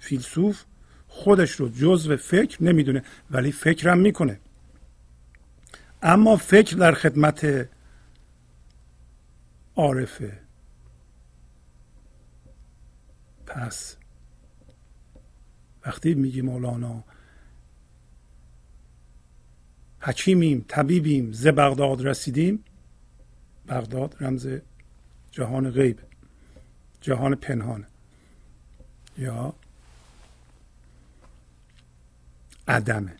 فیلسوف 0.00 0.64
خودش 1.08 1.50
رو 1.50 1.68
جزو 1.68 2.16
فکر 2.16 2.64
نمی‌دونه 2.64 3.02
ولی 3.30 3.52
فکرم 3.52 3.98
می‌کنه. 3.98 4.40
اما 6.02 6.36
فکر 6.36 6.76
در 6.76 6.92
خدمت 6.92 7.68
عارفه 9.76 10.45
پس 13.56 13.96
وقتی 15.86 16.14
میگی 16.14 16.40
مولانا 16.40 17.04
حکیمیم 20.00 20.64
طبیبیم 20.68 21.32
ز 21.32 21.46
بغداد 21.46 22.06
رسیدیم 22.06 22.64
بغداد 23.68 24.16
رمز 24.20 24.48
جهان 25.30 25.70
غیب 25.70 26.00
جهان 27.00 27.34
پنهان. 27.34 27.86
یا 29.18 29.54
عدمه. 32.68 33.16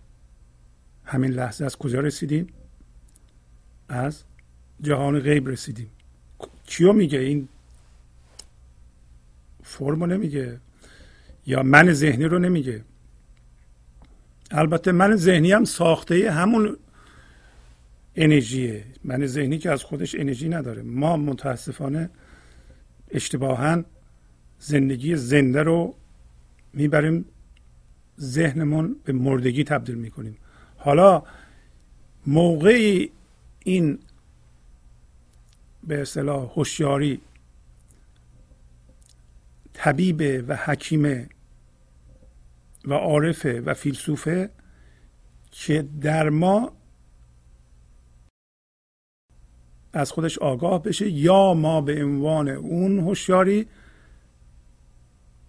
همین 1.05 1.31
لحظه 1.31 1.65
از 1.65 1.77
کجا 1.77 2.01
رسیدیم؟ 2.01 2.47
از 3.89 4.25
جهان 4.81 5.21
غیب 5.21 5.49
رسیدیم. 5.49 5.91
کیو 6.67 6.93
میگه 6.93 7.19
این؟ 7.19 7.49
فرمو 9.67 10.07
نمیگه. 10.07 10.61
یا 11.47 11.63
من 11.63 11.93
ذهنی 11.93 12.25
رو 12.25 12.39
نمیگه. 12.39 12.85
البته 14.51 14.93
من 14.93 15.17
ذهنی 15.17 15.53
هم 15.53 15.65
ساخته 15.65 16.31
همون 16.31 16.77
انرژیه. 18.17 18.85
من 19.05 19.27
ذهنی 19.27 19.59
که 19.59 19.71
از 19.71 19.83
خودش 19.83 20.15
انرژی 20.15 20.49
نداره. 20.49 20.83
ما 20.83 21.17
متاسفانه 21.17 22.11
اشتباها 23.11 23.85
زندگی 24.59 25.17
زنده 25.17 25.63
رو 25.63 25.95
می‌بریم 26.73 27.25
ذهنمون 28.21 28.97
به 29.05 29.13
مردگی 29.13 29.65
تبدیل 29.65 29.95
می‌کنیم. 29.95 30.37
حالا 30.77 31.23
موقعی 32.27 33.11
این 33.65 33.99
به 35.87 36.01
اصطلاح 36.01 36.51
هوشیاری 36.57 37.21
طبیب 39.77 40.45
و 40.49 40.57
حکیمه 40.57 41.29
و 42.85 42.95
عارفه 42.95 43.61
و 43.61 43.75
فیلسوفه 43.75 44.51
که 45.51 45.89
در 46.01 46.29
ما 46.29 46.73
از 49.93 50.13
خودش 50.13 50.39
آگاه 50.39 50.83
بشه 50.83 51.11
یا 51.11 51.55
ما 51.55 51.81
به 51.81 52.05
عنوان 52.05 52.49
اون 52.49 52.99
هوشیاری 52.99 53.67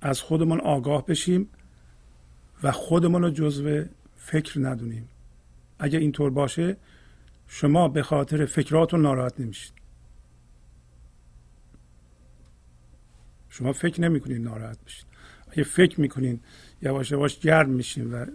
از 0.02 0.22
خودمون 0.22 0.60
آگاه 0.60 1.06
بشیم 1.06 1.50
و 2.63 2.72
خودمون 2.72 3.22
رو 3.22 3.30
جزو 3.30 3.84
فکر 4.16 4.60
ندونیم. 4.60 5.10
اگر 5.80 6.00
اینطور 6.00 6.30
باشه 6.30 6.78
شما 7.48 7.88
به 7.88 8.04
خاطر 8.04 8.46
فکراتون 8.46 9.02
ناراحت 9.02 9.40
نمیشید. 9.40 9.74
شما 13.58 13.74
فکر 13.74 14.02
نمی‌کنید 14.02 14.41
ناراحت 14.41 14.86
بشید. 14.86 15.06
اگه 15.52 15.63
فکر 15.63 16.02
می‌کنین 16.02 16.39
یواش 16.82 17.12
یواش 17.12 17.39
گرم 17.39 17.70
میشین 17.70 18.13
و 18.13 18.26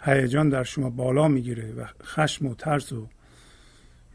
هیجان 0.00 0.48
در 0.48 0.64
شما 0.64 0.90
بالا 0.90 1.28
می‌گیره 1.28 1.72
و 1.72 1.86
خشم 2.02 2.46
و 2.46 2.54
ترس 2.54 2.92
و 2.92 3.08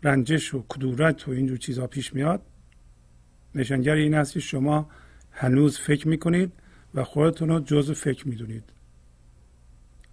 رنجش 0.03 0.53
و 0.53 0.65
کدورت 0.69 1.27
و 1.27 1.31
اینجور 1.31 1.57
چیزها 1.57 1.87
پیش 1.87 2.13
میاد 2.13 2.41
نشانگر 3.55 3.93
این 3.93 4.13
است 4.13 4.33
که 4.33 4.39
شما 4.39 4.89
هنوز 5.31 5.79
فکر 5.79 6.07
می‌کنید 6.07 6.51
و 6.93 7.03
خودتون 7.03 7.49
رو 7.49 7.59
جز 7.59 7.91
فکر 7.91 8.27
می‌دونید. 8.27 8.63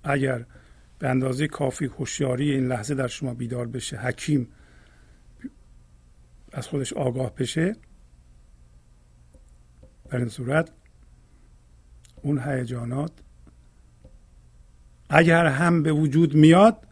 اگر 0.05 0.47
به 0.99 1.09
اندازه 1.09 1.49
کافی 1.49 1.85
هوشیاری 1.85 2.51
این 2.51 2.69
لحظه 2.69 2.95
در 2.95 3.09
شما 3.09 3.35
بیدار 3.35 3.66
بشه 3.66 3.97
حکیم 3.97 4.49
از 6.57 6.66
خودش 6.66 6.92
آگاه 6.92 7.35
بشه 7.35 7.77
در 10.11 10.19
این 10.19 10.29
صورت 10.29 10.71
اون 12.23 12.38
هیجانات 12.38 13.12
اگر 15.09 15.47
هم 15.47 15.83
به 15.83 15.92
وجود 15.92 16.35
میاد 16.35 16.87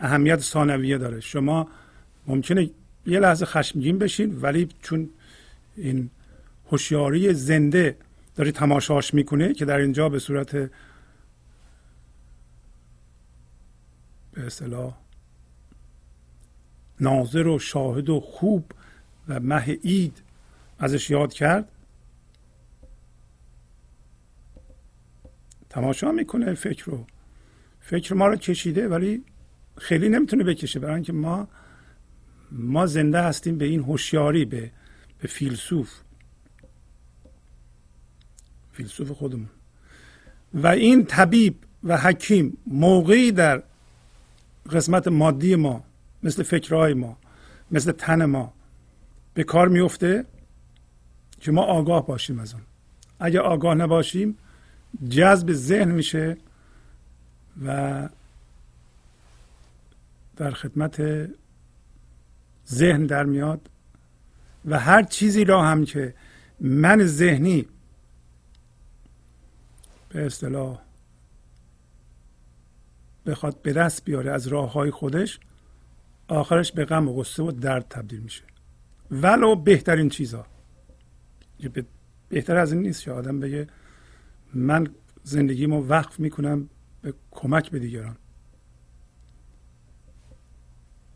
اهمیت 0.00 0.40
ثانویه 0.40 0.98
داره. 0.98 1.20
شما 1.20 1.68
ممکنه 2.26 2.70
یه 3.06 3.20
لحظه 3.20 3.46
خشمگین 3.46 3.98
بشین 3.98 4.40
ولی 4.40 4.68
چون 4.82 5.10
این 5.76 6.10
هوشیاری 6.70 7.34
زنده 7.34 7.96
داره 8.36 8.52
تماشاش 8.52 9.14
می‌کنه 9.14 9.54
که 9.54 9.64
در 9.64 9.78
اینجا 9.78 10.08
به 10.08 10.18
صورت 10.18 10.52
به 10.52 10.70
اصطلاح 14.36 14.94
ناظر 17.00 17.46
و 17.46 17.58
شاهد 17.58 18.10
و 18.10 18.20
خوب 18.20 18.72
و 19.28 19.40
مه 19.40 19.78
اید 19.82 20.22
ازش 20.78 21.10
یاد 21.10 21.32
کرد. 21.32 21.68
تماشا 25.70 26.12
می‌کنه 26.12 26.54
فکر 26.54 26.84
رو. 26.84 27.06
فکر 27.80 28.14
ما 28.14 28.26
رو 28.26 28.36
کشیده 28.36 28.88
ولی 28.88 29.24
خیلی 29.78 30.08
نمی‌تونه 30.08 30.44
بکشه 30.44 30.80
برای 30.80 30.94
اینکه 30.94 31.12
ما 31.12 31.48
ما 32.52 32.86
زنده 32.86 33.22
هستیم 33.22 33.58
به 33.58 33.64
این 33.64 33.80
هوشیاری 33.80 34.44
به 34.44 34.70
به 35.18 35.28
فیلسوف. 35.28 35.90
فیلسوف 38.72 39.10
خودمون. 39.10 39.48
و 40.54 40.66
این 40.66 41.04
طبیب 41.04 41.54
و 41.84 41.96
حکیم 41.96 42.58
موقعی 42.66 43.32
در 43.32 43.62
قسمت 44.70 45.08
مادی 45.08 45.56
ما 45.56 45.84
مثل 46.22 46.42
فکرهای 46.42 46.94
ما 46.94 47.18
مثل 47.70 47.92
تن 47.92 48.24
ما 48.24 48.53
به 49.34 49.44
کار 49.44 49.68
میفته 49.68 50.24
که 51.40 51.52
ما 51.52 51.62
آگاه 51.62 52.06
باشیم 52.06 52.38
از 52.38 52.54
اون. 52.54 52.62
اگر 53.20 53.40
آگاه 53.40 53.74
نباشیم 53.74 54.38
جذب 55.08 55.52
ذهن 55.52 55.90
میشه 55.90 56.36
و 57.64 58.08
در 60.36 60.50
خدمت 60.50 61.02
ذهن 62.68 63.06
در 63.06 63.24
میاد 63.24 63.70
و 64.64 64.78
هر 64.78 65.02
چیزی 65.02 65.44
را 65.44 65.62
هم 65.62 65.84
که 65.84 66.14
من 66.60 67.06
ذهنی 67.06 67.66
به 70.08 70.26
اصطلاح 70.26 70.78
بخواد 73.26 73.62
به 73.62 73.72
دست 73.72 74.04
بیاره 74.04 74.32
از 74.32 74.46
راه 74.46 74.72
های 74.72 74.90
خودش 74.90 75.40
آخرش 76.28 76.72
به 76.72 76.84
غم 76.84 77.08
و 77.08 77.12
غصه 77.12 77.42
و 77.42 77.50
درد 77.50 77.86
تبدیل 77.88 78.20
میشه. 78.20 78.42
ولو 79.10 79.54
بهترین 79.56 80.08
چیزها 80.08 80.46
به 81.72 81.84
بهتر 82.28 82.56
از 82.56 82.72
این 82.72 82.82
نیست 82.82 83.02
که 83.02 83.10
آدم 83.10 83.40
بگه 83.40 83.66
من 84.54 84.88
زندگیمو 85.22 85.86
وقف 85.86 86.20
می‌کنم 86.20 86.68
به 87.02 87.14
کمک 87.30 87.70
به 87.70 87.78
دیگران. 87.78 88.16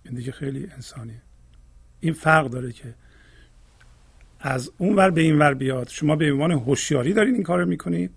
این 0.04 0.14
دیگه 0.14 0.32
خیلی 0.32 0.66
انسانیه. 0.74 1.22
این 2.00 2.12
فرق 2.12 2.46
داره 2.50 2.72
که 2.72 2.94
از 4.40 4.70
اون 4.78 4.96
ور 4.96 5.10
به 5.10 5.20
این 5.20 5.38
ور 5.38 5.54
بیاد. 5.54 5.88
شما 5.88 6.16
به 6.16 6.32
عنوان 6.32 6.52
هوشیاری 6.52 7.12
دارین 7.12 7.34
این 7.34 7.42
کارو 7.42 7.66
می‌کنید 7.66 8.10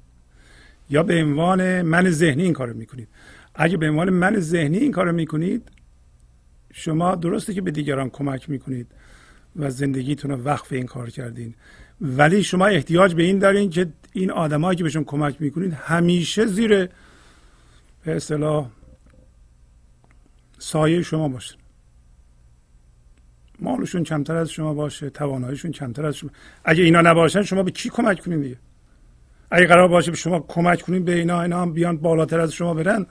یا 0.90 1.04
به 1.04 1.24
عنوان 1.24 1.82
من 1.82 2.10
ذهنی 2.10 2.44
این 2.44 2.54
کارو 2.54 2.74
می‌کنید؟ 2.74 3.08
اگه 3.56 3.78
به 3.78 3.90
عنوان 3.90 4.10
من 4.10 4.40
ذهنی 4.40 4.78
این 4.78 4.92
کارو 4.92 5.12
می‌کنید 5.12 5.72
شما 6.74 7.16
درسته 7.16 7.54
که 7.54 7.62
به 7.62 7.72
دیگران 7.72 8.10
کمک 8.10 8.50
می‌کنید. 8.50 8.88
و 9.56 9.70
زندگیتون 9.70 10.32
رو 10.32 10.44
وقف 10.44 10.74
این 10.74 10.86
کار 10.86 11.10
کردین. 11.10 11.56
ولی 12.02 12.44
شما 12.44 12.66
احتیاج 12.66 13.16
به 13.16 13.24
این 13.24 13.40
دارین 13.40 13.70
که 13.70 13.88
این 14.14 14.32
آدمایی 14.32 14.78
که 14.78 14.84
بهشون 14.84 15.04
کمک 15.04 15.42
می‌کنید 15.42 15.74
همیشه 15.74 16.46
زیر 16.46 16.70
به 18.04 18.16
اصطلاح 18.16 18.70
سایه 20.60 21.02
شما 21.02 21.28
باشن. 21.30 21.56
مالشون 23.60 24.04
کمتر 24.04 24.36
از 24.36 24.50
شما 24.50 24.74
باشه 24.74 25.10
تواناییشون 25.10 25.72
کمتر 25.72 26.06
از 26.06 26.16
شما. 26.16 26.30
اگه 26.66 26.84
اینا 26.84 27.02
نباشن 27.02 27.42
شما 27.42 27.64
به 27.64 27.72
کی 27.72 27.90
کمک 27.90 28.20
کنین 28.20 28.42
دیگه؟ 28.42 28.58
اگه 29.52 29.66
قرار 29.66 29.88
باشه 29.88 30.12
به 30.12 30.18
شما 30.18 30.40
کمک 30.40 30.82
کنین 30.82 31.06
به 31.06 31.16
اینا 31.16 31.42
اینا 31.42 31.62
هم 31.62 31.74
بیان 31.74 31.98
بالاتر 31.98 32.40
از 32.40 32.54
شما 32.54 32.74
برن 32.74 33.06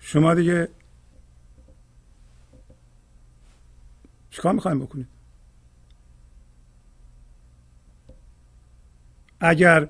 شما 0.00 0.34
دیگه 0.34 0.68
چیکار 4.38 4.52
می‌خوایم 4.52 4.78
بکنید 4.78 5.06
اگر 9.40 9.88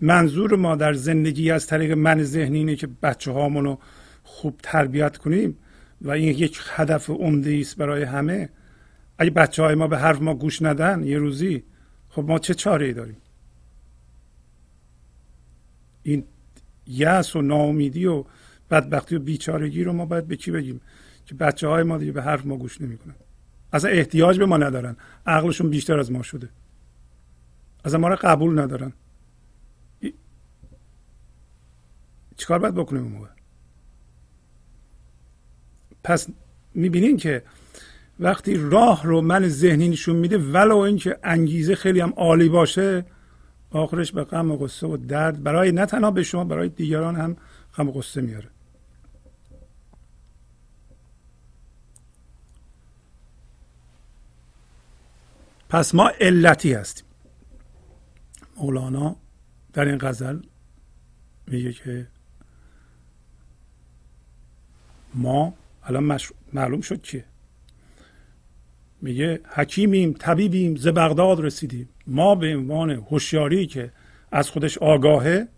منظور 0.00 0.56
ما 0.56 0.76
در 0.76 0.92
زندگی 0.92 1.50
از 1.50 1.66
طریق 1.66 1.92
من 1.92 2.22
ذهنی 2.22 2.58
اینه 2.58 2.76
که 2.76 2.86
بچه 2.86 3.32
هامونو 3.32 3.76
خوب 4.22 4.60
تربیت 4.62 5.16
کنیم 5.16 5.58
و 6.00 6.10
این 6.10 6.28
یک 6.28 6.60
هدف 6.68 7.10
عمده 7.10 7.58
است 7.60 7.76
برای 7.76 8.02
همه 8.02 8.48
اگه 9.18 9.30
بچه 9.30 9.62
های 9.62 9.74
ما 9.74 9.86
به 9.86 9.98
حرف 9.98 10.22
ما 10.22 10.34
گوش 10.34 10.62
ندن 10.62 11.04
یه 11.04 11.18
روزی 11.18 11.64
خب 12.08 12.24
ما 12.28 12.38
چه 12.38 12.54
چاره 12.54 12.86
ای 12.86 12.92
داریم؟ 12.92 13.16
این 16.02 16.24
یأس 16.86 17.36
و 17.36 17.42
ناامیدی 17.42 18.06
و 18.06 18.24
بدبختی 18.70 19.16
و 19.16 19.18
بیچارگی 19.18 19.84
رو 19.84 19.92
ما 19.92 20.06
باید 20.06 20.26
به 20.26 20.36
کی 20.36 20.50
بگیم؟ 20.50 20.80
که 21.26 21.34
بچه 21.34 21.68
های 21.68 21.82
ما 21.82 21.98
دیگه 21.98 22.12
به 22.12 22.22
حرف 22.22 22.46
ما 22.46 22.56
گوش 22.56 22.80
نمی‌کنن. 22.80 23.14
اصلا 23.72 23.90
احتیاج 23.90 24.38
به 24.38 24.46
ما 24.46 24.56
ندارن. 24.56 24.96
عقلشون 25.26 25.70
بیشتر 25.70 25.98
از 25.98 26.12
ما 26.12 26.22
شده. 26.22 26.48
اصلا 27.84 27.98
ما 27.98 28.08
رو 28.08 28.16
قبول 28.20 28.58
ندارن. 28.58 28.92
چیکار 32.36 32.58
باید 32.58 32.74
بکنیم 32.74 33.02
اون 33.02 33.12
موقع؟ 33.12 33.28
پس 36.04 36.28
می‌بینین 36.74 37.16
که 37.16 37.42
وقتی 38.20 38.56
راه 38.56 39.02
رو 39.04 39.20
من 39.20 39.48
ذهنی 39.48 39.88
نشون 39.88 40.16
میده 40.16 40.38
ولو 40.38 40.76
اینکه 40.76 41.18
انگیزه 41.24 41.74
خیلی 41.74 42.00
هم 42.00 42.12
عالی 42.16 42.48
باشه 42.48 43.04
آخرش 43.70 44.12
به 44.12 44.24
غم 44.24 44.50
و 44.50 44.56
غصه 44.56 44.86
و 44.86 44.96
درد 44.96 45.42
برای 45.42 45.72
نه 45.72 45.86
تنها 45.86 46.10
به 46.10 46.22
شما 46.22 46.44
برای 46.44 46.68
دیگران 46.68 47.16
هم 47.16 47.36
غم 47.76 47.88
و 47.88 47.92
غصه 47.92 48.20
میاره 48.20 48.48
پس 55.72 55.94
ما 55.94 56.10
علتی 56.20 56.72
هستیم. 56.72 57.06
مولانا 58.56 59.16
در 59.72 59.84
این 59.84 59.98
غزل 59.98 60.40
میگه 61.46 61.72
که 61.72 62.06
ما 65.14 65.54
الان 65.84 66.18
معلوم 66.52 66.80
شد 66.80 67.02
که 67.02 67.24
میگه 69.00 69.40
حکیمیم 69.48 70.12
طبیبیم 70.12 70.76
ز 70.76 70.86
بغداد 70.86 71.40
رسیدیم. 71.40 71.88
ما 72.06 72.34
به 72.34 72.56
عنوان 72.56 72.90
هوشیاری 72.90 73.66
که 73.66 73.92
از 74.32 74.50
خودش 74.50 74.78
آگاهه 74.78 75.48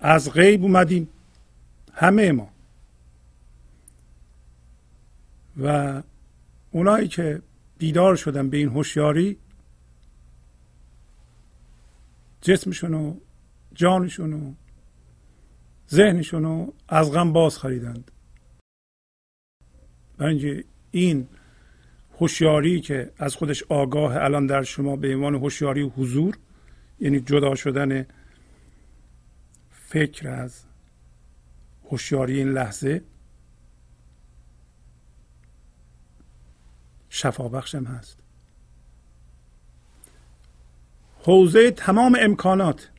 از 0.00 0.32
غیب 0.32 0.62
اومدیم. 0.62 1.08
همه 1.92 2.32
ما. 2.32 2.48
و 5.62 6.02
اونایی 6.70 7.08
که 7.08 7.42
بیدار 7.84 8.16
شدن 8.16 8.50
به 8.50 8.56
این 8.56 8.68
هوشیاری 8.68 9.36
جسمشون 12.40 12.94
و 12.94 13.14
جانشون 13.74 14.32
و 14.32 14.54
ذهنشون 15.90 16.42
رو 16.42 16.74
از 16.88 17.12
غم 17.12 17.32
باز 17.32 17.58
خریدند. 17.58 18.10
برای 20.18 20.64
این 20.90 21.28
هوشیاری 22.20 22.80
که 22.80 23.10
از 23.18 23.36
خودش 23.36 23.62
آگاه 23.68 24.16
الان 24.16 24.46
در 24.46 24.62
شما 24.62 24.96
به 24.96 25.14
عنوان 25.14 25.34
هوشیاری 25.34 25.82
حضور 25.82 26.38
یعنی 27.00 27.20
جدا 27.20 27.54
شدن 27.54 28.06
فکر 29.70 30.28
از 30.28 30.64
هوشیاری 31.90 32.38
این 32.38 32.48
لحظه 32.48 33.02
شفابخشم 37.14 37.84
هست. 37.84 38.18
حوزه 41.22 41.70
تمام 41.70 42.16
امکانات 42.20 42.90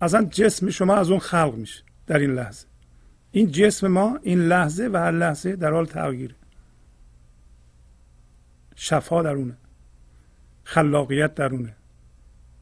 اصلا 0.00 0.24
جسم 0.24 0.70
شما 0.70 0.94
از 0.94 1.10
اون 1.10 1.18
خلق 1.18 1.54
میشه 1.54 1.82
در 2.06 2.18
این 2.18 2.34
لحظه. 2.34 2.66
این 3.30 3.50
جسم 3.50 3.86
ما 3.86 4.18
این 4.22 4.40
لحظه 4.40 4.90
و 4.92 4.96
هر 4.96 5.10
لحظه 5.10 5.56
در 5.56 5.72
حال 5.72 5.86
تغییر. 5.86 6.34
شفا 8.76 9.22
درونه. 9.22 9.56
خلاقیت 10.64 11.34
درونه. 11.34 11.76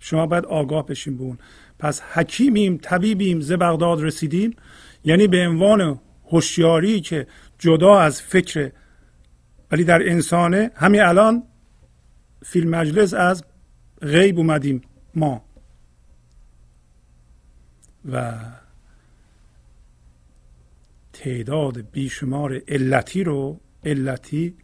شما 0.01 0.27
باید 0.27 0.45
آگاه 0.45 0.87
بشین 0.87 1.17
به 1.17 1.23
اون. 1.23 1.39
پس 1.79 2.01
حکیمیم 2.01 2.79
طبیبیم 2.83 3.41
ز 3.41 3.53
بغداد 3.53 4.03
رسیدیم. 4.03 4.57
یعنی 5.05 5.27
به 5.27 5.49
عنوان 5.49 6.01
هوشیاری 6.31 7.01
که 7.01 7.27
جدا 7.59 7.99
از 7.99 8.23
فکر 8.23 8.73
ولی 9.71 9.85
در 9.85 10.11
انسانه 10.11 10.71
همین 10.75 11.01
الان 11.01 11.43
فیلم 12.43 12.71
مجلس 12.71 13.15
از 13.15 13.45
غیب 14.03 14.39
اومدیم 14.39 14.83
ما. 15.15 15.45
و 18.13 18.35
تعداد 21.13 21.91
بیشمار 21.91 22.63
علتی 22.69 23.25
رو 23.25 23.61
علتی 23.85 24.57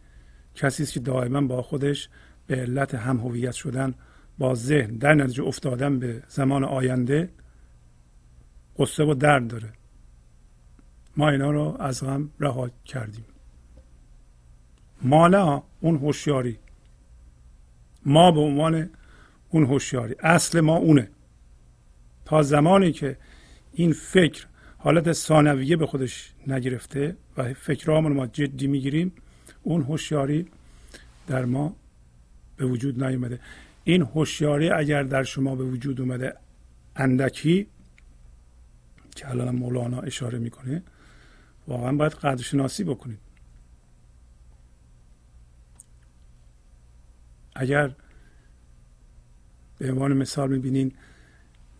کسی 0.55 0.85
که 0.85 0.99
دائما 0.99 1.41
با 1.41 1.61
خودش 1.61 2.09
به 2.47 2.55
علت 2.55 2.95
هم 2.95 3.17
هویت 3.17 3.51
شدن 3.51 3.93
با 4.37 4.55
ذهن 4.55 4.97
در 4.97 5.13
نتیجه 5.13 5.43
افتادن 5.43 5.99
به 5.99 6.23
زمان 6.27 6.63
آینده 6.63 7.29
قصه 8.77 9.03
و 9.03 9.13
درد 9.13 9.47
داره. 9.47 9.73
ما 11.17 11.29
اینا 11.29 11.51
رو 11.51 11.77
از 11.79 12.03
غم 12.03 12.31
رها 12.39 12.69
کردیم. 12.85 13.25
ما 15.03 15.27
نه 15.27 15.61
اون 15.79 15.95
هوشیاری. 15.95 16.59
ما 18.05 18.31
به 18.31 18.39
عنوان 18.39 18.89
اون 19.49 19.65
هوشیاری. 19.65 20.15
اصل 20.19 20.59
ما 20.59 20.75
اونه. 20.75 21.09
تا 22.25 22.41
زمانی 22.41 22.91
که 22.91 23.17
این 23.73 23.93
فکر 23.93 24.45
حالت 24.77 25.11
ثانویه 25.11 25.75
به 25.75 25.85
خودش 25.85 26.33
نگرفته 26.47 27.15
و 27.37 27.53
فکرامون 27.53 28.13
ما 28.13 28.27
جدی 28.27 28.67
می‌گیریم 28.67 29.11
اون 29.63 29.81
هوشیاری 29.81 30.47
در 31.27 31.45
ما 31.45 31.75
به 32.57 32.65
وجود 32.65 33.03
نیومده. 33.03 33.39
این 33.83 34.01
هوشیاری 34.01 34.69
اگر 34.69 35.03
در 35.03 35.23
شما 35.23 35.55
به 35.55 35.63
وجود 35.63 36.01
اومده 36.01 36.33
اندکی 36.95 37.67
که 39.15 39.29
الان 39.29 39.55
مولانا 39.55 40.01
اشاره 40.01 40.39
می‌کنه 40.39 40.83
واقعا 41.67 41.91
باید 41.91 42.11
قدرشناسی 42.11 42.83
بکنید. 42.83 43.19
اگر 47.55 47.95
به 49.77 49.91
عنوان 49.91 50.13
مثال 50.13 50.51
می‌بینین 50.51 50.93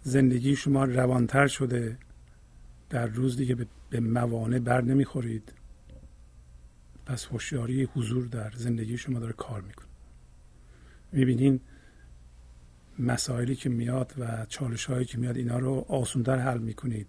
زندگی 0.02 0.56
شما 0.56 0.84
روانتر 0.84 1.48
شده 1.48 1.98
در 2.90 3.06
روز 3.08 3.38
دیگه 3.38 3.68
به 3.90 4.00
موانع 4.00 4.60
بر 4.60 4.82
نمی‌خورید 4.82 5.54
پس 7.06 7.26
هوشیاری 7.26 7.84
حضور 7.84 8.26
در 8.26 8.52
زندگی 8.56 8.98
شما 8.98 9.20
داره 9.20 9.34
کار 9.34 9.62
می‌کنه. 9.62 9.88
می‌بینین 11.12 11.60
مسائلی 13.00 13.56
که 13.56 13.70
میاد 13.70 14.14
و 14.18 14.46
چالش 14.46 14.86
هایی 14.86 15.06
که 15.06 15.18
میاد 15.18 15.38
اینا 15.38 15.60
رو 15.60 15.86
آسونتر 15.88 16.38
حل 16.38 16.58
می‌کنید. 16.58 17.08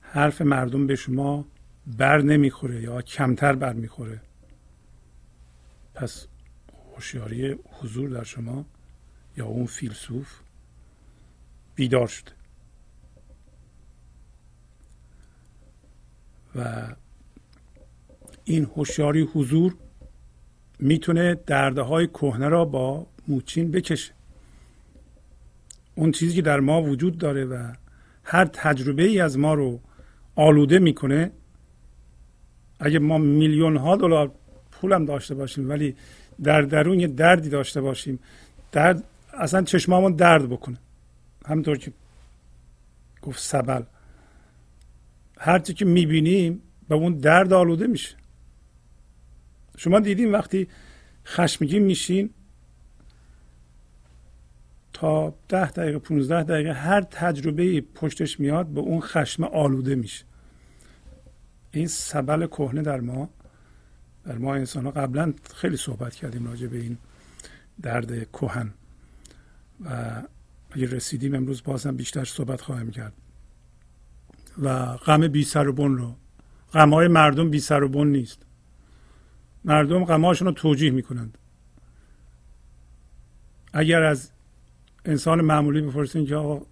حرف 0.00 0.40
مردم 0.40 0.86
به 0.86 0.94
شما 0.94 1.48
بر 1.86 2.22
نمی‌خوره 2.22 2.82
یا 2.82 3.02
کمتر 3.02 3.52
بر 3.52 3.72
می‌خوره 3.72 4.20
پس 5.94 6.26
هوشیاری 6.96 7.56
حضور 7.80 8.10
در 8.10 8.24
شما 8.24 8.64
یا 9.36 9.46
اون 9.46 9.66
فیلسوف 9.66 10.40
بیدار 11.74 12.06
شده. 12.06 12.30
و 16.54 16.86
این 18.44 18.64
هوشیاری 18.64 19.22
حضور 19.22 19.74
می‌تونه 20.78 21.34
درده 21.34 21.82
های 21.82 22.06
کهنه 22.06 22.48
را 22.48 22.64
با 22.64 23.06
موچین 23.28 23.70
بکشه. 23.70 24.12
اون 25.94 26.12
چیزی 26.12 26.34
که 26.34 26.42
در 26.42 26.60
ما 26.60 26.82
وجود 26.82 27.18
داره 27.18 27.44
و 27.44 27.72
هر 28.24 28.44
تجربه 28.44 29.02
ای 29.02 29.20
از 29.20 29.38
ما 29.38 29.54
رو 29.54 29.80
آلوده 30.34 30.78
می‌کنه 30.78 31.30
اگه 32.80 32.98
ما 32.98 33.18
میلیون 33.18 33.76
ها 33.76 33.96
دلار 33.96 34.32
پولم 34.70 35.04
داشته 35.04 35.34
باشیم 35.34 35.68
ولی 35.68 35.96
در 36.42 36.62
درون 36.62 37.00
یه 37.00 37.06
دردی 37.06 37.48
داشته 37.48 37.80
باشیم. 37.80 38.18
درد 38.72 39.04
اصلا 39.32 39.62
چشمامون 39.62 40.12
درد 40.12 40.48
بکنه. 40.48 40.76
همونطور 41.46 41.78
که 41.78 41.92
گفت 43.22 43.40
سبل. 43.40 43.82
هرچی 45.38 45.74
که 45.74 45.84
می‌بینیم 45.84 46.62
به 46.88 46.94
اون 46.94 47.14
درد 47.14 47.52
آلوده 47.52 47.86
میشه. 47.86 48.16
شما 49.76 50.00
دیدین 50.00 50.32
وقتی 50.32 50.68
خشمگین 51.26 51.82
میشین 51.82 52.30
تا 54.92 55.34
ده 55.48 55.70
دقیقه 55.70 55.98
15 55.98 56.42
دقیقه 56.42 56.72
هر 56.72 57.00
تجربه 57.00 57.80
پشتش 57.80 58.40
میاد 58.40 58.66
به 58.66 58.80
اون 58.80 59.00
خشم 59.00 59.44
آلوده 59.44 59.94
میشه. 59.94 60.24
این 61.70 61.86
سبل 61.86 62.46
کهنه 62.46 62.82
در 62.82 63.00
ما 63.00 63.30
در 64.24 64.38
ما 64.38 64.54
انسان 64.54 64.84
ها 64.84 64.90
قبلا 64.90 65.34
خیلی 65.54 65.76
صحبت 65.76 66.14
کردیم 66.14 66.46
راجع 66.46 66.66
به 66.66 66.78
این 66.78 66.98
درد 67.82 68.30
کهن. 68.32 68.70
و 69.84 70.22
اگه 70.70 70.86
رسیدیم 70.86 71.34
امروز 71.34 71.62
بازم 71.62 71.96
بیشتر 71.96 72.24
صحبت 72.24 72.60
خواهیم 72.60 72.90
کرد. 72.90 73.12
و 74.62 74.96
غم 74.96 75.28
بی 75.28 75.44
سر 75.44 75.68
و 75.68 75.72
بن 75.72 75.96
رو. 75.96 76.16
غم 76.72 76.94
های 76.94 77.08
مردم 77.08 77.50
بی 77.50 77.60
سر 77.60 77.82
و 77.82 77.88
بن 77.88 78.06
نیست. 78.06 78.42
مردم 79.64 80.04
غمهاشون 80.04 80.48
رو 80.48 80.54
توجیه 80.54 80.90
می‌کنند. 80.90 81.38
اگر 83.72 84.02
از 84.02 84.30
انسان 85.04 85.40
معمولی 85.40 85.80
بپرسین 85.80 86.26
که 86.26 86.36
آقا 86.36 86.66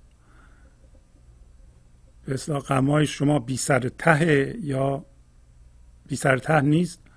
به 2.25 2.35
اصلاح 2.35 3.05
شما 3.05 3.39
بی 3.39 3.57
سر 3.57 3.89
ته 3.89 4.57
یا 4.63 5.05
بی 6.07 6.17
سر 6.17 6.39
ته 6.39 6.61
نیست 6.61 7.10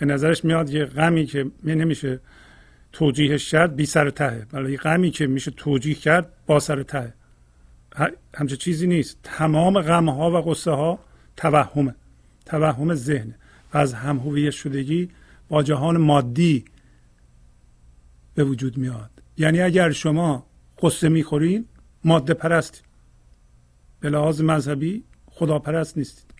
به 0.00 0.06
نظرش 0.06 0.44
میاد 0.44 0.70
یه 0.70 0.84
غمی 0.84 1.26
که 1.26 1.50
نمیشه 1.64 2.20
توجیهش 2.92 3.50
کرد 3.50 3.76
بی 3.76 3.86
سر 3.86 4.10
تهه 4.10 4.46
ولی 4.52 4.76
غمی 4.76 5.10
که 5.10 5.26
میشه 5.26 5.50
توجیه 5.50 5.94
کرد 5.94 6.32
با 6.46 6.60
سر 6.60 6.82
ته. 6.82 7.12
همچه 8.34 8.56
چیزی 8.56 8.86
نیست. 8.86 9.18
تمام 9.22 9.80
غم 9.80 10.08
ها 10.08 10.30
و 10.30 10.50
قصه 10.50 10.70
ها 10.70 10.98
توهمه 11.36 11.94
توهم 12.46 12.94
ذهنه 12.94 13.34
و 13.74 13.78
از 13.78 13.94
هم 13.94 14.18
هویت 14.18 14.50
شدگی 14.50 15.10
با 15.48 15.62
جهان 15.62 15.96
مادی 15.96 16.64
به 18.34 18.44
وجود 18.44 18.78
میاد. 18.78 19.10
یعنی 19.38 19.60
اگر 19.60 19.90
شما 19.90 20.46
قصه 20.82 21.08
می‌خورین 21.08 21.64
ماده 22.04 22.34
پرست. 22.34 22.84
به 24.00 24.10
لحاظ 24.10 24.40
مذهبی 24.40 25.04
خداپرست 25.26 25.98
نیستید. 25.98 26.30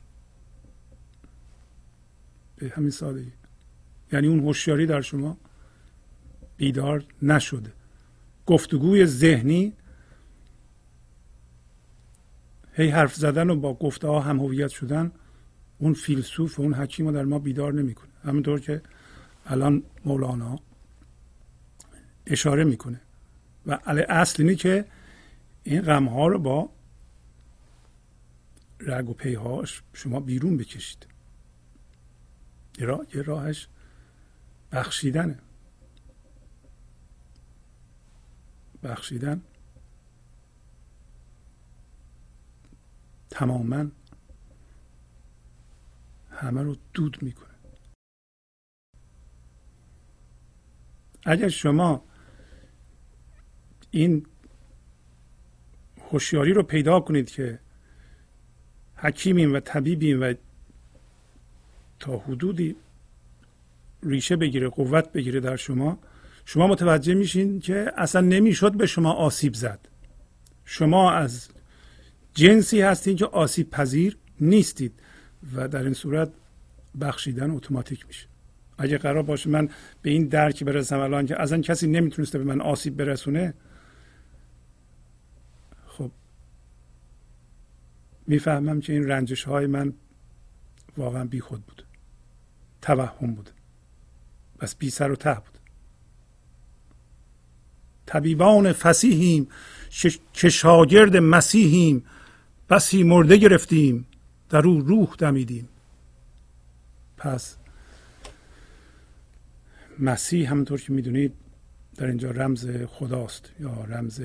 به 2.57 2.73
همین 2.77 2.91
سادگی. 2.91 3.40
یعنی 4.13 4.27
اون 4.27 4.41
هوشیاری 4.41 4.87
در 4.87 5.01
شما 5.01 5.37
بیدار 6.57 7.05
نشده. 7.23 7.73
گفتگوی 8.47 9.07
ذهنی 9.07 9.73
هی 12.73 12.89
حرف 12.89 13.15
زدن 13.15 13.51
و 13.51 13.57
با 13.57 13.75
گفته 13.75 14.09
ها 14.09 14.21
هم 14.21 14.41
هویت 14.41 14.69
شدن 14.69 15.13
اون 15.79 15.95
فیلسوف 15.95 16.59
و 16.59 16.63
اون 16.63 16.75
حکیم 16.75 17.07
رو 17.07 17.13
در 17.13 17.25
ما 17.25 17.39
بیدار 17.39 17.73
نمی‌کنه. 17.73 18.11
همینطور 18.25 18.61
که 18.61 18.83
الان 19.47 19.83
مولانا 20.05 20.59
اشاره 22.27 22.65
می‌کنه. 22.65 23.01
و 23.67 23.79
اصل 24.09 24.43
اینه 24.43 24.55
که 24.55 24.85
این 25.63 25.81
غم 25.81 26.09
ها 26.09 26.27
رو 26.27 26.39
با 26.39 26.71
رگ 28.81 29.09
و 29.09 29.13
پیهاش 29.13 29.83
شما 29.93 30.21
بیرون 30.21 30.57
بکشید. 30.57 31.07
یه 32.79 33.23
راهش 33.23 33.69
بخشیدنه. 34.73 35.39
بخشیدن. 38.83 39.43
تماما 43.31 43.87
همه 46.31 46.63
رو 46.63 46.77
دود 46.95 47.23
می‌کنه. 47.23 47.55
اگر 51.25 51.49
شما 51.49 52.05
این 53.91 54.27
هوشیاری 56.11 56.53
رو 56.53 56.63
پیدا 56.63 57.01
کنید 57.01 57.31
که 57.31 57.61
حکیمیم 58.97 59.55
و 59.55 59.61
طبیبیم 59.61 60.23
و 60.23 60.35
تا 61.99 62.19
حدودی 62.19 62.77
ریشه 64.03 64.37
بگیره 64.37 64.69
قوت 64.69 65.13
بگیره 65.13 65.41
در 65.41 65.57
شما 65.57 65.99
شما 66.45 66.67
متوجه 66.67 67.15
میشین 67.15 67.61
که 67.61 67.93
اصلا 67.97 68.21
نمی‌شد 68.21 68.77
به 68.77 68.87
شما 68.87 69.13
آسیب 69.13 69.55
زد. 69.55 69.89
شما 70.65 71.13
از 71.13 71.49
جنسی 72.35 72.81
هستین 72.81 73.17
که 73.17 73.27
آسیب 73.27 73.71
پذیر 73.71 74.17
نیستید 74.41 74.93
و 75.57 75.69
در 75.69 75.83
این 75.83 75.95
صورت 75.95 76.33
بخشیدن 77.01 77.51
اتوماتیک 77.51 78.07
میشه. 78.07 78.27
اگه 78.79 78.99
قرار 78.99 79.23
باشه 79.23 79.51
من 79.51 79.69
به 80.03 80.11
این 80.11 80.29
درکی 80.29 80.65
برسم 80.65 80.99
الان 80.99 81.27
که 81.27 81.43
اصلا 81.43 81.61
کسی 81.61 81.87
نمی‌تونسته 81.87 82.39
به 82.39 82.45
من 82.45 82.61
آسیب 82.61 82.97
برسونه 82.97 83.55
خب 85.87 86.11
می‌فهمم 88.27 88.81
که 88.81 88.93
این 88.93 89.09
رنجش 89.09 89.45
های 89.45 89.67
من 89.67 89.93
واقعا 90.97 91.25
بی 91.25 91.41
خود 91.41 91.67
بود 91.67 91.85
توهم 92.83 93.35
بود. 93.35 93.51
بس 94.61 94.75
بی 94.75 94.91
سر 94.91 95.11
و 95.11 95.17
ته 95.17 95.35
بود. 95.35 95.59
طبیبان 98.07 98.73
فسیحیم 98.73 99.49
که 100.33 100.49
شاگرد 100.49 101.17
مسیحیم 101.17 102.07
بسی 102.71 103.03
مرده 103.03 103.37
گرفتیم 103.37 104.07
در 104.49 104.67
او 104.67 104.81
روح 104.81 105.15
دمیدیم. 105.19 105.69
پس 107.17 107.57
مسیح 109.99 110.51
همونطور 110.51 110.81
که 110.81 110.93
می‌دونید 110.93 111.35
در 111.97 112.07
اینجا 112.07 112.31
رمز 112.31 112.67
خداست 112.87 113.51
یا 113.61 113.85
رمز 113.85 114.23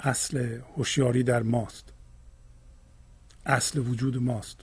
اصل 0.00 0.58
هوشیاری 0.76 1.22
در 1.22 1.42
ماست. 1.42 1.92
اصل 3.46 3.78
وجود 3.78 4.16
ماست. 4.16 4.60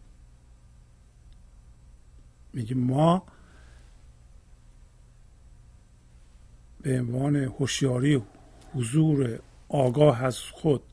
میگه 2.53 2.75
ما 2.75 3.23
به 6.81 6.99
عنوان 6.99 7.35
هوشیاری 7.35 8.21
حضور 8.73 9.39
آگاه 9.69 10.23
از 10.23 10.39
خود 10.39 10.83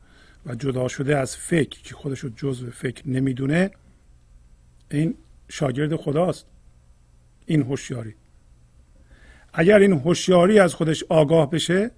و 0.47 0.55
جدا 0.55 0.89
شده 0.89 1.19
از 1.19 1.37
فکر 1.37 1.83
که 1.83 1.95
خودش 1.95 2.21
رو 2.21 2.29
جزء 2.29 2.71
فکر 2.71 3.09
نمی‌دونه 3.09 3.71
این 4.91 5.15
شاگرد 5.49 5.97
خداست. 5.97 6.47
این 7.47 7.63
هوشیاری. 7.63 8.15
اگر 9.53 9.79
این 9.79 9.93
هوشیاری 9.93 10.59
از 10.59 10.75
خودش 10.75 11.05
آگاه 11.09 11.51
بشه 11.51 11.91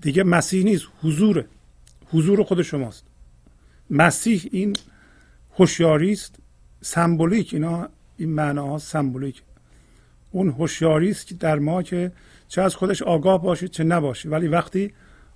دیگه 0.00 0.22
مسیح 0.22 0.64
نیست 0.64 0.86
حضوره 1.02 1.46
حضور 2.12 2.42
خود 2.42 2.62
شماست. 2.62 3.04
مسیح 3.90 4.48
این 4.52 4.76
هوشیاری 5.58 6.12
است 6.12 6.36
سمبولیک 6.80 7.54
اینا 7.54 7.88
این 8.16 8.28
معناها 8.28 8.78
سمبولیک. 8.78 9.42
اون 10.30 10.48
هوشیاری 10.48 11.10
است 11.10 11.26
که 11.26 11.34
در 11.34 11.58
ما 11.58 11.82
که 11.82 12.12
چه 12.48 12.62
از 12.62 12.74
خودش 12.74 13.02
آگاه 13.02 13.42
باشه 13.42 13.68
چه 13.68 13.84
نباشه. 13.84 14.28
ولی 14.28 14.48
وقتی 14.48 14.92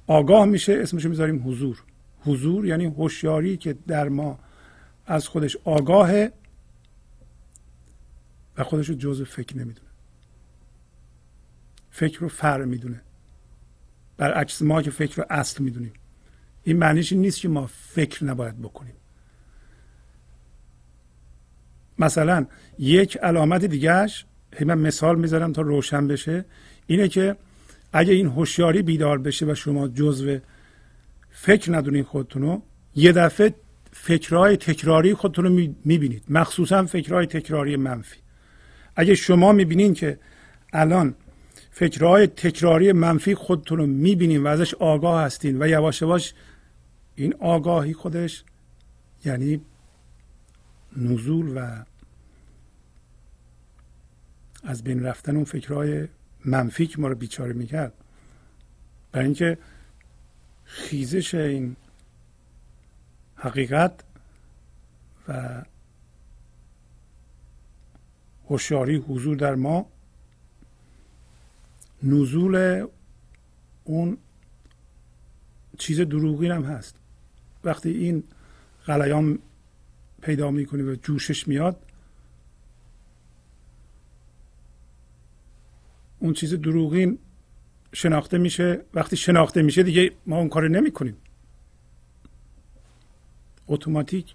آگاه 0.07 0.45
میشه 0.45 0.79
اسمشو 0.83 1.09
می‌ذاریم 1.09 1.49
حضور. 1.49 1.83
حضور 2.25 2.67
یعنی 2.67 2.85
هوشیاری 2.85 3.57
که 3.57 3.77
در 3.87 4.09
ما 4.09 4.39
از 5.07 5.29
خودش 5.29 5.57
آگاهه 5.65 6.33
و 8.57 8.65
خودش 8.65 8.89
رو 8.89 8.95
جزء 8.95 9.25
فکر 9.25 9.59
نمی‌دونه. 9.59 9.89
فکر 11.91 12.21
رو 12.21 12.29
فر 12.29 12.65
می‌دونه. 12.65 13.01
برعکس 14.17 14.63
ما 14.63 14.83
که 14.83 14.91
فکر 14.91 15.17
رو 15.17 15.25
اصل 15.31 15.65
می‌دونیم. 15.65 15.93
این 16.65 16.77
معنیش 16.77 17.13
این 17.13 17.21
نیست 17.21 17.41
که 17.41 17.49
ما 17.49 17.67
فکر 17.67 18.25
نباید 18.25 18.59
بکنیم. 18.63 18.95
مثلا 21.99 22.47
یک 22.79 23.17
علامت 23.17 23.65
دیگهش 23.65 24.25
من 24.61 24.79
مثال 24.79 25.19
می‌ذارم 25.19 25.53
تا 25.53 25.63
روشن 25.63 26.09
بشه 26.09 26.45
اینه 26.87 27.09
که 27.09 27.37
اگه 27.93 28.13
این 28.13 28.27
هوشیاری 28.27 28.83
بیدار 28.83 29.19
بشه 29.19 29.47
و 29.47 29.55
شما 29.55 29.89
جزو 29.89 30.39
فکر 31.31 31.77
ندونین 31.77 32.05
خودتون 32.05 32.43
رو 32.43 32.63
یه 32.97 33.13
دفعه 33.13 33.55
فکرهای 33.93 34.57
تکراری 34.57 35.15
خودتون 35.15 35.45
رو 35.45 35.51
می‌بینید. 35.85 36.23
مخصوصا 36.29 36.87
فکرهای 36.87 37.27
تکراری 37.27 37.77
منفی. 37.77 38.19
اگه 38.97 39.15
شما 39.15 39.53
می‌بینین 39.53 39.95
که 39.95 40.19
الان 40.73 41.15
فکرهای 41.71 42.27
تکراری 42.27 42.93
منفی 42.93 43.35
خودتون 43.35 43.79
رو 43.79 43.87
می‌بینین 43.87 44.43
و 44.43 44.47
ازش 44.47 44.75
آگاه 44.75 45.23
هستین 45.23 45.63
و 45.63 45.69
یواش 45.69 46.03
یواش 46.03 46.35
این 47.15 47.35
آگاهی 47.41 47.93
خودش 47.93 48.45
یعنی 49.25 49.61
نزول 50.97 51.59
و 51.59 51.85
از 54.63 54.85
بین 54.85 55.03
رفتن 55.03 55.37
اون 55.37 55.45
فکرهای 55.45 56.09
منفی 56.45 56.87
که 56.87 57.01
ما 57.01 57.09
رو 57.09 57.15
بیچاره 57.15 57.53
می‌کرد. 57.53 57.93
برای 59.13 59.25
اینکه 59.25 59.59
خیزش 60.65 61.35
این 61.35 61.77
حقیقت 63.37 64.05
و 65.29 65.63
هوشیاری 68.49 68.97
حضور 68.97 69.37
در 69.37 69.55
ما 69.55 69.87
نزول 72.03 72.87
اون 73.85 74.19
چیز 75.79 76.01
دروغین 76.01 76.51
هم 76.53 76.65
هست. 76.65 76.97
وقتی 77.65 77.91
این 77.91 78.25
غلیان 78.87 79.39
پیدا 80.23 80.51
می‌کنی 80.51 80.83
و 80.83 80.95
جوشش 80.95 81.49
میاد. 81.49 81.83
اون 86.19 86.33
چیز 86.33 86.55
دروغین 86.55 87.19
شناخته 87.93 88.39
میشه. 88.39 88.81
وقتی 88.95 89.17
شناخته 89.17 89.63
میشه 89.63 89.83
دیگه 89.83 90.13
ما 90.27 90.39
اون 90.39 90.49
کار 90.49 90.69
نمی 90.69 90.91
کنیم 90.91 91.17
اتوماتیک 93.67 94.35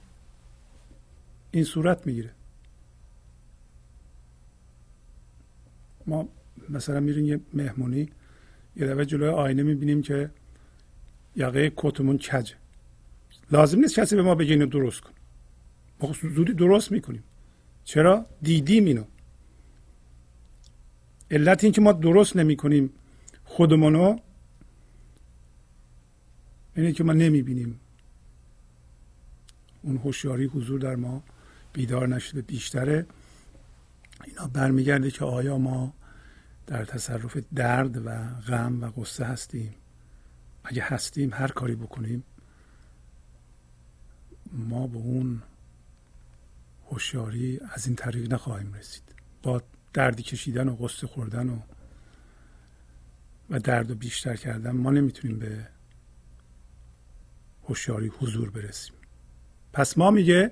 این 1.52 1.64
صورت 1.64 2.08
می‌گیره. 2.08 2.32
ما 6.08 6.30
مثلا 6.70 7.00
میریم 7.00 7.26
یه 7.26 7.40
مهمونی 7.54 8.10
یه 8.76 8.88
دفعه 8.88 9.06
جلوی 9.06 9.30
آینه 9.30 9.64
می‌بینیم 9.64 10.02
که 10.02 10.30
یقه 11.36 11.72
کتمون 11.76 12.18
کجه 12.18 12.56
لازم 13.52 13.80
نیست 13.80 14.00
کسی 14.00 14.16
به 14.16 14.22
ما 14.22 14.36
بگه 14.36 14.52
اینو 14.52 14.66
درست 14.66 15.02
کن. 15.02 15.12
ما 16.02 16.14
زودی 16.36 16.54
درست 16.54 16.92
می‌کنیم. 16.92 17.24
چرا؟ 17.84 18.26
دیدیم 18.42 18.86
اینو. 18.86 19.04
علت 21.32 21.64
این 21.64 21.74
که 21.74 21.82
ما 21.82 21.92
درست 21.92 22.36
نمی 22.36 22.56
کنیم 22.56 22.90
خودمونو 23.44 24.20
اینه 26.76 26.92
که 26.92 27.04
ما 27.04 27.14
نمی 27.14 27.42
بینیم 27.42 27.80
اون 29.82 29.98
هوشیاری 29.98 30.46
حضور 30.46 30.80
در 30.80 30.96
ما 30.96 31.24
بیدار 31.74 32.08
نشده 32.08 32.42
بیشتره. 32.42 33.06
اینا 34.26 34.48
برمیگرده 34.48 35.12
که 35.12 35.26
آیا 35.26 35.58
ما 35.58 35.94
در 36.68 36.86
تصرف 36.86 37.38
درد 37.56 38.06
و 38.06 38.10
غم 38.48 38.82
و 38.82 38.86
قصه 38.86 39.26
هستیم؟ 39.26 39.74
اگه 40.64 40.84
هستیم 40.84 41.34
هر 41.34 41.48
کاری 41.48 41.76
بکنیم 41.76 42.24
ما 44.54 44.88
به 44.88 44.98
اون 44.98 45.42
هوشیاری 46.92 47.60
از 47.74 47.88
این 47.88 47.96
طریق 47.96 48.34
نخواهیم 48.34 48.74
رسید. 48.74 49.04
با 49.44 49.62
دردی 49.94 50.24
کشیدن 50.24 50.70
و 50.70 50.76
قصه 50.76 51.08
خوردن 51.08 51.50
و 51.50 51.60
و 53.50 53.60
درد 53.60 53.92
و 53.92 53.96
بیشتر 53.96 54.36
کردن 54.36 54.72
ما 54.72 54.92
نمی‌تونیم 54.92 55.40
به 55.40 55.68
هوشیاری 57.64 58.08
حضور 58.08 58.50
برسیم. 58.50 58.94
پس 59.74 59.98
ما 59.98 60.12
میگه 60.12 60.52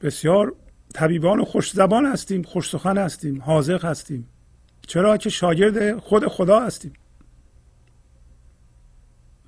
بسیار 0.00 0.54
طبیبان 0.94 1.40
و 1.40 1.44
خوش 1.44 1.72
زبان 1.72 2.06
هستیم 2.06 2.42
خوش 2.42 2.70
سخن 2.70 2.98
هستیم 2.98 3.42
حاضق 3.42 3.84
هستیم. 3.84 4.28
چرا 4.86 5.16
که 5.16 5.30
شاگرد 5.30 5.98
خود 5.98 6.28
خدا 6.28 6.60
هستیم. 6.60 6.92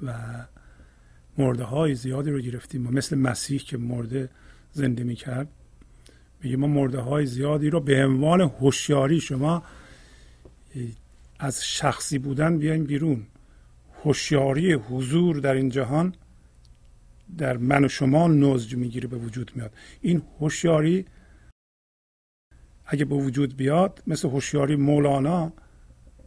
و 0.03 0.15
مرده 1.39 1.65
های 1.65 1.95
زیادی 1.95 2.31
رو 2.31 2.41
گرفتیم 2.41 2.87
و 2.87 2.91
مثل 2.91 3.19
مسیح 3.19 3.61
که 3.61 3.79
مرده 3.79 4.31
زنده 4.75 5.05
می 5.05 5.15
کرد 5.15 5.49
میگه 6.43 6.57
ما 6.57 6.67
مرده 6.67 7.01
های 7.01 7.27
زیادی 7.27 7.71
رو 7.71 7.81
به 7.81 8.05
عنوان 8.05 8.41
هوشیاری 8.41 9.21
شما 9.21 9.63
از 11.39 11.65
شخصی 11.65 12.19
بودن 12.19 12.59
بیایم 12.59 12.85
بیرون. 12.85 13.27
هوشیاری 14.05 14.73
حضور 14.73 15.37
در 15.37 15.55
این 15.55 15.69
جهان 15.69 16.15
در 17.39 17.57
من 17.57 17.85
و 17.85 17.89
شما 17.89 18.29
نزج 18.29 18.75
می‌گیره 18.75 19.09
به 19.09 19.17
وجود 19.17 19.53
میاد. 19.55 19.73
این 20.01 20.23
هوشیاری 20.41 21.05
اگه 22.87 23.05
به 23.05 23.15
وجود 23.15 23.57
بیاد 23.57 24.03
مثل 24.07 24.29
هوشیاری 24.29 24.77
مولانا 24.77 25.53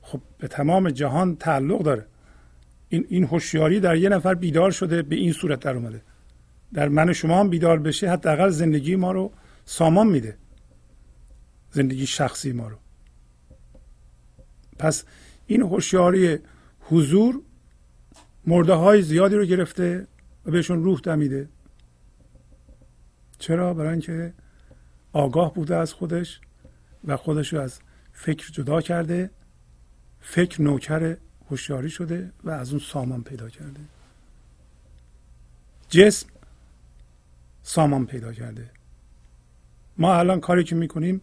خب 0.02 0.22
به 0.38 0.48
تمام 0.48 0.90
جهان 0.90 1.36
تعلق 1.36 1.84
داره. 1.84 2.06
این 2.90 3.06
این 3.10 3.24
هوشیاری 3.24 3.80
در 3.80 3.96
یه 3.96 4.10
نفر 4.10 4.34
بیدار 4.34 4.72
شده 4.72 5.02
به 5.02 5.16
این 5.16 5.32
صورت 5.32 5.60
در 5.60 5.76
اومده. 5.76 6.02
در 6.74 6.90
من 6.90 7.14
شما 7.14 7.40
هم 7.40 7.50
بیدار 7.50 7.80
بشه 7.80 8.12
حداقل 8.12 8.50
زندگی 8.50 8.96
ما 8.96 9.12
رو 9.12 9.32
سامان 9.66 10.08
میده. 10.08 10.38
زندگی 11.72 12.06
شخصی 12.06 12.52
ما 12.52 12.68
رو. 12.68 12.78
پس 14.80 15.04
این 15.48 15.62
هوشیاری 15.62 16.40
حضور 16.82 17.42
مرده 18.48 18.74
های 18.74 19.02
زیادی 19.02 19.36
رو 19.36 19.46
گرفته 19.46 20.08
و 20.46 20.52
بهشون 20.52 20.84
روح 20.84 21.00
دمیده. 21.00 21.50
چرا؟ 23.40 23.74
برای 23.74 23.92
اینکه 23.92 24.34
آگاه 25.14 25.54
بوده 25.54 25.76
از 25.76 25.94
خودش 25.94 26.42
و 27.08 27.18
خودش 27.18 27.54
رو 27.54 27.62
از 27.62 27.80
فکر 28.14 28.52
جدا 28.52 28.82
کرده 28.82 29.30
فکر 30.20 30.62
نوکر 30.62 31.18
هوشیاری 31.50 31.90
شده 31.90 32.32
و 32.44 32.50
از 32.50 32.70
اون 32.72 32.80
سامان 32.80 33.24
پیدا 33.24 33.50
کرده. 33.50 33.80
جسم 35.90 36.28
سامان 37.68 38.06
پیدا 38.06 38.34
کرده. 38.34 38.72
ما 39.98 40.16
الان 40.16 40.40
کاری 40.40 40.64
که 40.64 40.76
می‌کنیم 40.76 41.22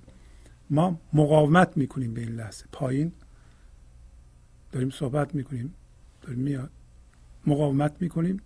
ما 0.71 1.01
مقاومت 1.13 1.77
می‌کنیم 1.77 2.15
به 2.15 2.21
این 2.21 2.33
لحظه. 2.33 2.65
پایین 2.73 3.13
داریم 4.73 4.91
صحبت 4.91 5.35
می‌کنیم 5.35 5.75
داریم 6.23 6.39
میاد. 6.39 6.71
مقاومت 7.47 8.03
می‌کنیم. 8.03 8.41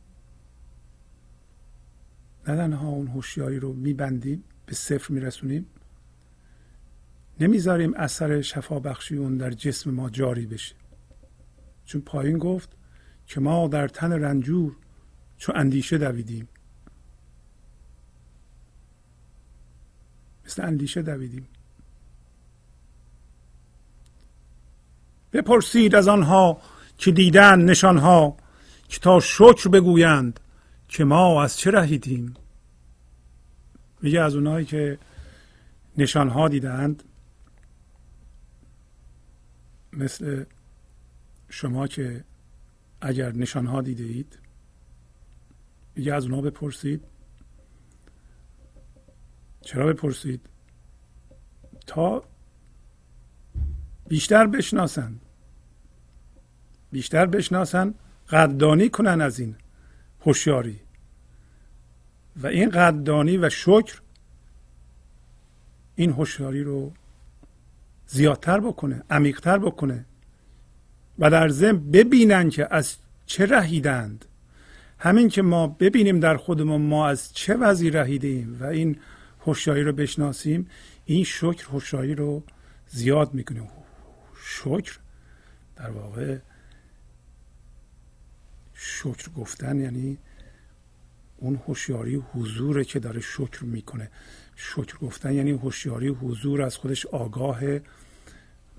نه 2.49 2.57
تنها 2.57 2.88
اون 2.88 3.07
هوشیاری 3.07 3.59
رو 3.59 3.72
میبندیم 3.72 4.44
به 4.66 4.74
صفر 4.74 5.14
میرسونیم. 5.14 5.66
نمی‌ذاریم 7.40 7.94
اثر 7.94 8.40
شفا 8.40 8.80
بخشی 8.80 9.16
اون 9.16 9.36
در 9.36 9.51
جسم 9.51 9.90
ما 9.90 10.11
جاری 10.11 10.46
بشه. 10.46 10.74
چون 11.84 12.01
پایین 12.01 12.38
گفت 12.38 12.76
که 13.26 13.40
ما 13.40 13.68
در 13.68 13.88
تن 13.88 14.12
رنجور 14.12 14.76
چون 15.36 15.57
اندیشه 15.57 15.99
دویدیم. 15.99 16.49
مثل 20.49 20.64
اندیشه 20.64 21.03
دویدیم. 21.03 21.49
بپرسید 25.32 25.94
از 25.94 26.09
آنها 26.09 26.61
که 26.99 27.11
دیدن 27.11 27.61
نشانها 27.61 28.36
که 28.88 29.01
تا 29.01 29.20
شکر 29.20 29.68
بگویند 29.68 30.40
که 30.88 31.05
ما 31.05 31.42
از 31.42 31.57
چه 31.57 31.70
رهیدیم 31.70 32.34
میگه 34.03 34.20
از 34.20 34.34
اونایی 34.34 34.66
که 34.66 34.99
نشانها 35.99 36.49
دیدند 36.49 37.03
مثل 39.92 40.44
شما 41.49 41.86
که 41.86 42.24
اگر 43.01 43.32
نشانها 43.32 43.82
دیده 43.82 44.05
اید 44.05 44.38
میگه 45.94 46.14
از 46.14 46.24
اونها 46.24 46.40
بپرسید 46.40 47.05
چرا 49.68 49.86
بپرسید؟ 49.86 50.40
تا 51.86 52.24
بیشتر 54.08 54.46
بشناسند 54.46 55.20
بیشتر 56.92 57.26
بشناسن 57.26 57.94
قدردانی 58.28 58.88
کنن 58.88 59.20
از 59.20 59.40
این 59.40 59.54
هوشیاری. 60.20 60.80
و 62.36 62.46
این 62.46 62.70
قدردانی 62.70 63.36
و 63.36 63.48
شکر 63.50 64.00
این 65.96 66.10
هوشیاری 66.10 66.62
رو 66.62 66.92
زیادتر 68.06 68.60
بکنه 68.60 69.02
عمیقتر 69.10 69.58
بکنه 69.58 70.04
و 71.18 71.30
در 71.30 71.48
ضمن 71.48 71.90
ببینن 71.90 72.50
که 72.50 72.74
از 72.74 72.96
چه 73.26 73.46
رهیدند. 73.46 74.24
همین 74.98 75.28
که 75.28 75.42
ما 75.42 75.66
ببینیم 75.66 76.20
در 76.20 76.36
خودمون 76.36 76.82
ما 76.82 77.08
از 77.08 77.32
چه 77.32 77.54
وضعی 77.54 77.90
رهیدیم 77.90 78.56
و 78.60 78.64
این 78.64 78.98
هوشیاری 79.49 79.82
رو 79.82 79.92
بشناسیم 79.92 80.68
این 81.05 81.24
شکر 81.24 81.66
هوشیاری 81.66 82.14
رو 82.14 82.42
زیاد 82.86 83.34
می‌کنه 83.34 83.70
شکر 84.44 84.99
در 85.76 85.90
واقع 85.90 86.38
شکر 88.74 89.30
گفتن 89.30 89.80
یعنی 89.80 90.18
اون 91.36 91.57
هوشیاری 91.66 92.14
حضوره 92.14 92.84
که 92.84 92.99
داره 92.99 93.20
شکر 93.20 93.64
می‌کنه. 93.64 94.11
شکر 94.57 94.99
گفتن 94.99 95.32
یعنی 95.32 95.51
هوشیاری 95.51 96.09
حضور 96.09 96.62
از 96.62 96.76
خودش 96.76 97.07
آگاه 97.07 97.61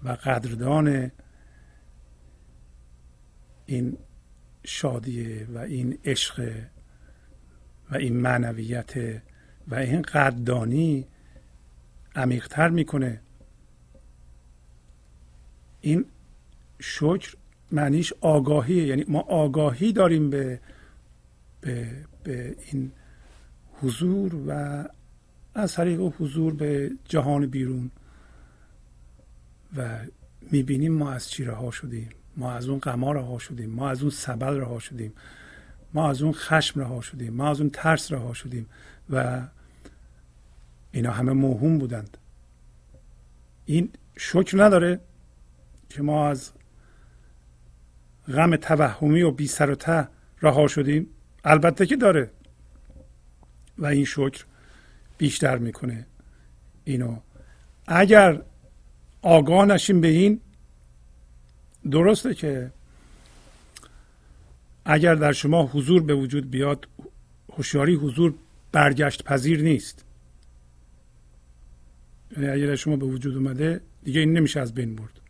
و 0.03 0.09
قدردان 0.09 1.11
این 3.65 3.97
شادیه 4.63 5.47
و 5.53 5.57
این 5.57 5.99
عشق 6.05 6.51
و 7.91 7.95
این 7.95 8.17
معنویت 8.17 9.21
و 9.69 9.75
این 9.75 10.01
قدردانی 10.01 11.05
عمیقتر 12.15 12.69
می‌کنه. 12.69 13.21
این 15.81 16.05
شکر 16.79 17.35
معنیش 17.71 18.13
آگاهیه. 18.21 18.87
یعنی 18.87 19.05
ما 19.07 19.19
آگاهی 19.19 19.93
داریم 19.93 20.29
به 20.29 20.59
به, 21.61 22.05
به 22.23 22.55
این 22.71 22.91
حضور 23.81 24.35
و 24.47 24.83
از 25.55 25.73
طریق 25.73 25.99
حضور 25.99 26.53
به 26.53 26.91
جهان 27.05 27.45
بیرون 27.45 27.91
و 29.77 29.99
می‌بینیم 30.41 30.93
ما 30.93 31.11
از 31.11 31.29
چی 31.29 31.43
رها 31.43 31.71
شدیم. 31.71 32.09
ما 32.37 32.51
از 32.51 32.67
اون 32.67 32.79
قمار 32.79 33.15
رها 33.15 33.39
شدیم. 33.39 33.69
ما 33.69 33.89
از 33.89 34.01
اون 34.01 34.11
سبل 34.11 34.57
رها 34.57 34.79
شدیم. 34.79 35.13
ما 35.93 36.09
از 36.09 36.21
اون 36.21 36.33
خشم 36.33 36.79
رها 36.79 37.01
شدیم. 37.01 37.33
ما 37.33 37.49
از 37.49 37.61
اون 37.61 37.69
ترس 37.69 38.11
رها 38.11 38.33
شدیم. 38.33 38.65
و 39.09 39.47
اینا 40.91 41.11
همه 41.11 41.33
موهوم 41.33 41.77
بودند. 41.77 42.17
این 43.65 43.89
شکر 44.17 44.63
نداره 44.63 44.99
که 45.89 46.01
ما 46.01 46.27
از 46.27 46.51
غم 48.27 48.55
توهمی 48.55 49.21
و 49.21 49.31
بی 49.31 49.47
سر 49.47 49.69
و 49.69 49.75
ته 49.75 50.07
رها 50.41 50.67
شدیم. 50.67 51.07
البته 51.43 51.85
که 51.85 51.95
داره. 51.95 52.31
و 53.77 53.85
این 53.85 54.05
شکر 54.05 54.45
بیشتر 55.17 55.57
می‌کنه 55.57 56.05
اینو. 56.83 57.17
اگر 57.87 58.41
آگاه 59.21 59.65
نشیم 59.65 60.01
به 60.01 60.07
این 60.07 60.41
درسته 61.91 62.33
که 62.33 62.71
اگر 64.85 65.15
در 65.15 65.31
شما 65.31 65.65
حضور 65.65 66.03
به 66.03 66.13
وجود 66.13 66.51
بیاد 66.51 66.87
هوشیاری 67.53 67.95
حضور 67.95 68.33
برگشت 68.71 69.23
پذیر 69.23 69.61
نیست. 69.61 70.05
یعنی 72.31 72.49
اگر 72.49 72.75
شما 72.75 72.95
به 72.95 73.05
وجود 73.05 73.35
اومده 73.35 73.81
دیگه 74.03 74.19
این 74.19 74.33
نمیشه 74.33 74.59
از 74.59 74.73
بین 74.73 74.95
برد. 74.95 75.21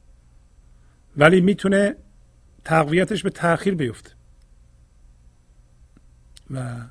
ولی 1.18 1.41
می‌تونه 1.41 1.95
تقویتش 2.64 3.24
به 3.24 3.30
تاخیر 3.30 3.76
بیفته. 3.76 4.12
و 6.52 6.86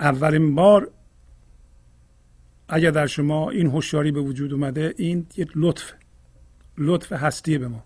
اولین 0.00 0.54
بار 0.54 0.90
اگر 2.68 2.90
در 2.90 3.06
شما 3.06 3.50
این 3.50 3.66
هوشیاری 3.66 4.12
به 4.12 4.20
وجود 4.20 4.52
اومده 4.52 4.94
این 4.96 5.26
یک 5.36 5.50
لطف 5.54 5.92
لطف 6.78 7.12
هستی 7.12 7.58
به 7.58 7.68
ما. 7.68 7.84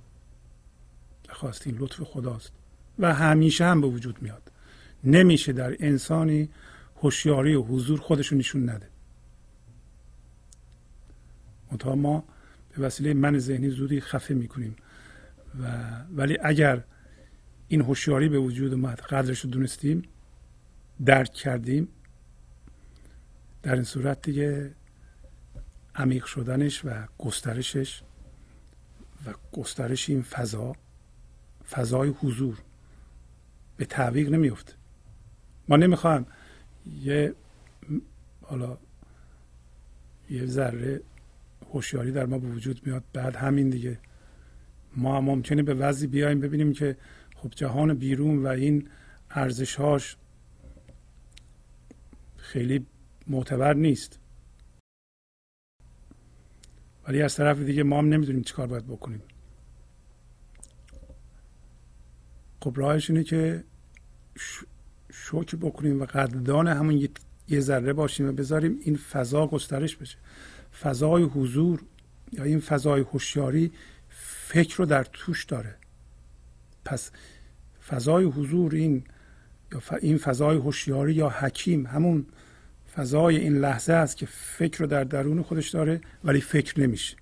خواستین 1.28 1.76
لطف 1.78 2.02
خداست. 2.02 2.52
و 2.98 3.14
همیشه 3.14 3.64
هم 3.64 3.80
به 3.80 3.86
وجود 3.86 4.22
میاد. 4.22 4.52
نمیشه 5.04 5.52
در 5.52 5.76
انسانی 5.80 6.50
هوشیاری 7.02 7.54
و 7.54 7.62
حضور 7.62 8.00
خودشون 8.00 8.38
نشون 8.38 8.70
نده. 8.70 8.88
منتها 11.70 11.94
ما 11.94 12.24
به 12.76 12.82
وسیله 12.82 13.14
من 13.14 13.38
ذهنی 13.38 13.70
زودی 13.70 14.00
خفه 14.00 14.34
می‌کنیم. 14.34 14.76
و 15.60 15.66
ولی 16.16 16.38
اگر 16.42 16.84
این 17.68 17.80
هوشیاری 17.80 18.28
به 18.28 18.38
وجود 18.38 18.72
اومد 18.72 19.00
قدرش 19.00 19.40
رو 19.40 19.50
دونستیم 19.50 20.02
درک 21.04 21.32
کردیم 21.32 21.88
در 23.62 23.74
این 23.74 23.84
صورت 23.84 24.22
دیگه 24.22 24.74
عمیق 25.94 26.24
شدنش 26.24 26.84
و 26.84 27.06
گسترشش 27.18 28.02
و 29.26 29.34
گسترش 29.52 30.08
این 30.08 30.22
فضا 30.22 30.76
فضای 31.70 32.08
حضور 32.08 32.58
به 33.76 33.84
تعویق 33.84 34.28
نمیفته 34.28 34.72
ما 35.68 35.76
نمی‌خوایم 35.76 36.26
یه 37.02 37.34
حالا 38.42 38.78
یه 40.30 40.46
ذره 40.46 41.00
هوشیاری 41.72 42.12
در 42.12 42.26
ما 42.26 42.38
به 42.38 42.48
وجود 42.48 42.86
میاد. 42.86 43.04
بعد 43.12 43.36
همین 43.36 43.70
دیگه. 43.70 43.98
ما 44.96 45.20
ممکنه 45.20 45.62
به 45.62 45.74
وضعی 45.74 46.06
بیایم 46.06 46.40
ببینیم 46.40 46.72
که 46.72 46.96
خب 47.36 47.50
جهان 47.50 47.94
بیرون 47.94 48.42
و 48.42 48.46
این 48.46 48.88
ارزشهاش 49.30 50.16
خیلی 52.36 52.86
معتبر 53.26 53.74
نیست. 53.74 54.18
ولی 57.08 57.22
از 57.22 57.36
طرف 57.36 57.58
دیگه 57.58 57.82
ما 57.82 57.98
هم 57.98 58.08
نمی‌دونیم 58.08 58.42
چیکار 58.42 58.66
باید 58.66 58.86
بکنیم. 58.86 59.22
خب 62.62 62.72
راهش 62.76 63.10
اینه 63.10 63.24
که 63.24 63.64
شکر 65.24 65.56
بکنیم 65.56 66.00
و 66.00 66.04
قدردان 66.04 66.68
همون 66.68 67.08
یه 67.48 67.60
ذره 67.60 67.92
باشیم 67.92 68.28
و 68.28 68.32
بذاریم 68.32 68.78
این 68.82 68.96
فضا 68.96 69.46
گسترش 69.46 69.96
بشه. 69.96 70.16
فضای 70.82 71.22
حضور 71.22 71.82
یا 72.32 72.44
این 72.44 72.60
فضای 72.60 73.00
هوشیاری 73.00 73.72
فکر 74.08 74.76
رو 74.76 74.86
در 74.86 75.04
توش 75.04 75.44
داره. 75.44 75.74
پس 76.84 77.10
فضای 77.88 78.24
حضور 78.24 78.74
این 78.74 79.04
یا 79.72 79.82
این 80.02 80.18
فضای 80.18 80.56
هوشیاری 80.56 81.14
یا 81.14 81.28
حکیم 81.28 81.86
همون 81.86 82.26
فضای 82.94 83.36
این 83.36 83.58
لحظه 83.58 83.92
است 83.92 84.16
که 84.16 84.26
فکر 84.26 84.78
رو 84.78 84.86
در 84.86 85.04
درون 85.04 85.42
خودش 85.42 85.70
داره 85.70 86.00
ولی 86.24 86.40
فکر 86.40 86.80
نمیشه. 86.80 87.16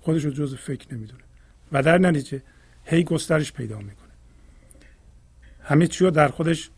خودش 0.00 0.24
رو 0.24 0.30
جز 0.30 0.54
فکر 0.54 0.94
نمی‌دونه. 0.94 1.22
و 1.72 1.82
در 1.82 1.98
نتیجه 1.98 2.42
هی 2.90 3.04
گسترش 3.04 3.52
پیدا 3.52 3.78
می‌کنه. 3.78 4.08
همه 5.62 5.86
چی 5.86 6.04
رو 6.04 6.10
در 6.10 6.28
خودش 6.28 6.70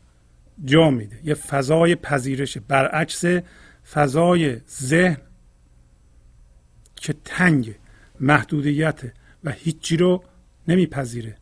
جا 0.65 0.91
میده. 0.91 1.21
یه 1.25 1.35
فضای 1.35 1.95
پذیرش 1.95 2.59
برعکس 2.59 3.25
فضای 3.93 4.61
ذهن 4.69 5.17
که 6.97 7.15
تنگ 7.25 7.75
محدودیت 8.21 9.01
و 9.45 9.51
هیچی 9.51 9.97
رو 9.97 10.25
نمیپذیره. 10.69 11.37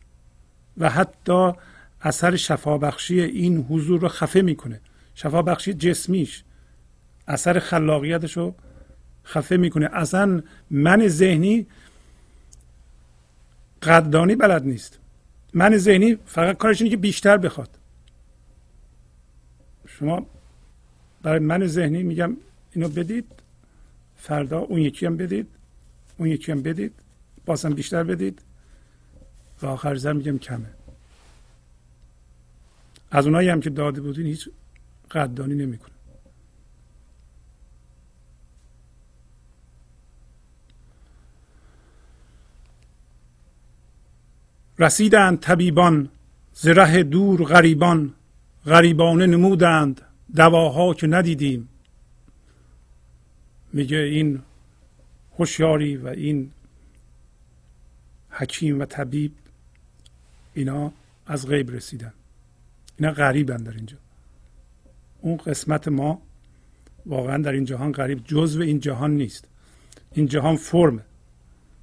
و 0.76 0.90
حتی 0.90 1.52
اثر 2.00 2.36
شفابخشی 2.36 3.20
این 3.20 3.56
حضور 3.56 4.00
رو 4.00 4.08
خفه 4.08 4.40
می‌کنه. 4.40 4.80
شفابخشی 5.14 5.74
جسمیش 5.74 6.44
اثر 7.28 7.58
خلاقیتش 7.58 8.36
رو 8.36 8.54
خفه 9.24 9.56
می‌کنه. 9.56 9.88
اصلا 9.92 10.42
من 10.70 11.08
ذهنی 11.08 11.66
قدردانی 13.82 14.36
بلد 14.36 14.64
نیست. 14.64 14.98
من 15.54 15.76
ذهنی 15.76 16.18
فقط 16.26 16.56
کارش 16.56 16.80
اینه 16.80 16.90
که 16.90 16.96
بیشتر 16.96 17.36
بخواد. 17.36 17.78
شما 19.86 20.26
برای 21.22 21.38
من 21.38 21.66
ذهنی 21.66 22.02
میگم 22.02 22.36
اینو 22.72 22.88
بدید 22.88 23.24
فردا 24.16 24.58
اون 24.58 24.80
یکی 24.80 25.06
هم 25.06 25.16
بدید 25.16 25.46
اون 26.18 26.28
یکی 26.28 26.52
هم 26.52 26.62
بدید 26.62 26.92
بازم 27.46 27.74
بیشتر 27.74 28.02
بدید 28.04 28.42
و 29.62 29.66
آخر 29.66 29.94
زر 29.94 30.12
میگم 30.12 30.38
کمه. 30.38 30.70
از 33.10 33.26
اونایی 33.26 33.48
هم 33.48 33.60
که 33.60 33.70
داده 33.70 34.00
بودین 34.00 34.26
هیچ 34.26 34.48
قدردانی 35.10 35.54
نمی‌کنه. 35.54 35.97
رسیدند 44.78 45.40
طبیبان 45.40 46.08
زره 46.54 47.02
دور 47.02 47.44
غریبان 47.44 48.14
غریبانه 48.66 49.26
نمودند 49.26 50.00
دواها 50.36 50.94
که 50.94 51.06
ندیدیم. 51.06 51.68
میگه 53.72 53.98
این 53.98 54.42
هوشیاری 55.38 55.96
و 55.96 56.06
این 56.06 56.50
حکیم 58.30 58.80
و 58.80 58.84
طبیب 58.84 59.32
اینا 60.54 60.92
از 61.26 61.46
غیب 61.46 61.70
رسیدن. 61.70 62.12
اینا 62.98 63.12
غریبن 63.12 63.56
در 63.56 63.72
اینجا. 63.72 63.96
اون 65.20 65.36
قسمت 65.36 65.88
ما 65.88 66.22
واقعا 67.06 67.42
در 67.42 67.52
این 67.52 67.64
جهان 67.64 67.92
غریب 67.92 68.24
جزو 68.24 68.60
این 68.60 68.80
جهان 68.80 69.16
نیست. 69.16 69.44
این 70.12 70.26
جهان 70.26 70.56
فرمه. 70.56 71.02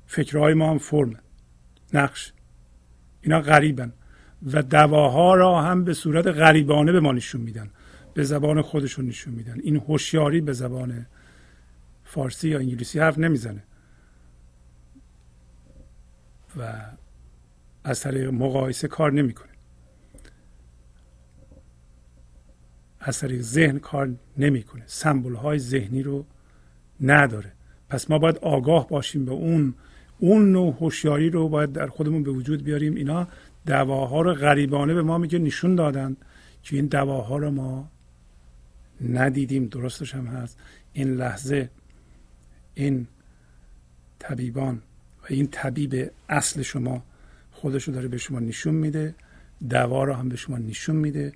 فکرهای 0.07 0.53
ما 0.53 0.69
هم 0.71 0.77
فرمه. 0.77 1.19
نقش. 1.93 2.31
اینا 3.25 3.41
غریبن 3.41 3.93
و 4.53 4.63
دواها 4.63 5.35
را 5.35 5.61
هم 5.61 5.83
به 5.83 5.93
صورت 5.93 6.27
غریبانه 6.27 6.91
به 6.91 6.99
ما 6.99 7.11
نشون 7.11 7.41
میدن 7.41 7.69
به 8.13 8.23
زبان 8.23 8.61
خودشون 8.61 9.05
نشون 9.05 9.33
میدن. 9.33 9.59
این 9.63 9.75
هوشیاری 9.75 10.41
به 10.41 10.53
زبان 10.53 11.05
فارسی 12.03 12.49
یا 12.49 12.59
انگلیسی 12.59 12.99
حرف 12.99 13.17
نمی‌زنه. 13.17 13.63
و 16.57 16.73
از 17.83 17.99
طریق 17.99 18.29
مقایسه 18.29 18.87
کار 18.87 19.11
نمی‌کنه. 19.11 19.51
از 22.99 23.19
طریق 23.19 23.41
ذهن 23.41 23.79
کار 23.79 24.15
نمی‌کنه. 24.37 24.83
سمبل 24.85 25.35
های 25.35 25.59
ذهنی 25.59 26.03
رو 26.03 26.25
نداره. 27.01 27.51
پس 27.89 28.09
ما 28.09 28.19
باید 28.19 28.37
آگاه 28.37 28.87
باشیم 28.87 29.25
به 29.25 29.31
اون 29.31 29.73
اون 30.19 30.51
نوع 30.51 30.75
هوشیاری 30.79 31.29
رو 31.29 31.49
باید 31.49 31.71
در 31.71 31.87
خودمون 31.87 32.23
به 32.23 32.31
وجود 32.31 32.63
بیاریم. 32.63 32.95
اینا 32.95 33.27
دواها 33.65 34.21
رو 34.21 34.33
غریبانه 34.33 34.93
به 34.93 35.01
ما 35.01 35.17
میگه 35.17 35.39
نشون 35.39 35.75
دادن 35.75 36.17
که 36.63 36.75
این 36.75 36.85
دواها 36.85 37.37
رو 37.37 37.51
ما 37.51 37.91
ندیدیم. 39.01 39.65
درستش 39.65 40.15
هم 40.15 40.25
هست. 40.25 40.59
این 40.93 41.15
لحظه 41.15 41.69
این 42.73 43.07
طبیبان 44.19 44.81
و 45.21 45.25
این 45.29 45.47
طبیب 45.47 46.11
اصل 46.29 46.61
شما 46.61 47.03
خودش 47.51 47.83
رو 47.83 47.93
داره 47.93 48.07
به 48.07 48.17
شما 48.17 48.39
نشون 48.39 48.75
میده. 48.75 49.15
دوا 49.69 50.03
رو 50.03 50.13
هم 50.13 50.29
به 50.29 50.35
شما 50.35 50.57
نشون 50.57 50.95
میده. 50.95 51.33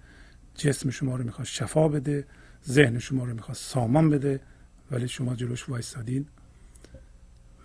جسم 0.55 0.89
شما 0.89 1.15
رو 1.15 1.23
می‌خواد 1.23 1.47
شفا 1.47 1.87
بده. 1.87 2.25
ذهن 2.67 2.99
شما 2.99 3.25
رو 3.25 3.33
می‌خواد 3.33 3.57
سامان 3.57 4.09
بده. 4.09 4.39
ولی 4.91 5.07
شما 5.07 5.35
جلوش 5.35 5.69
وایستادین 5.69 6.25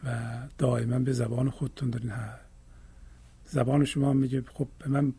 و 0.05 0.39
دائما 0.59 0.99
به 0.99 1.13
زبان 1.13 1.51
خودتون 1.51 1.91
دارین. 1.91 2.13
زبان 3.47 3.85
شما 3.85 4.13
میگه 4.13 4.43
خب 4.53 4.69
به 4.79 4.91
من 4.91 5.13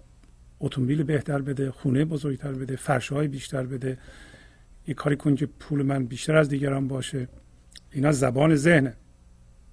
اتومبیل 0.59 1.03
بهتر 1.03 1.41
بده 1.41 1.71
خونه 1.71 2.05
بزرگتر 2.05 2.51
بده 2.51 2.75
فرشهای 2.75 3.27
بیشتر 3.27 3.63
بده. 3.63 3.97
یه 4.87 4.93
کاری 4.93 5.15
کن 5.15 5.35
که 5.35 5.45
پول 5.45 5.81
من 5.81 6.05
بیشتر 6.05 6.35
از 6.35 6.49
دیگران 6.49 6.87
باشه. 6.87 7.27
اینا 7.91 8.11
زبان 8.11 8.55
ذهنه. 8.55 8.93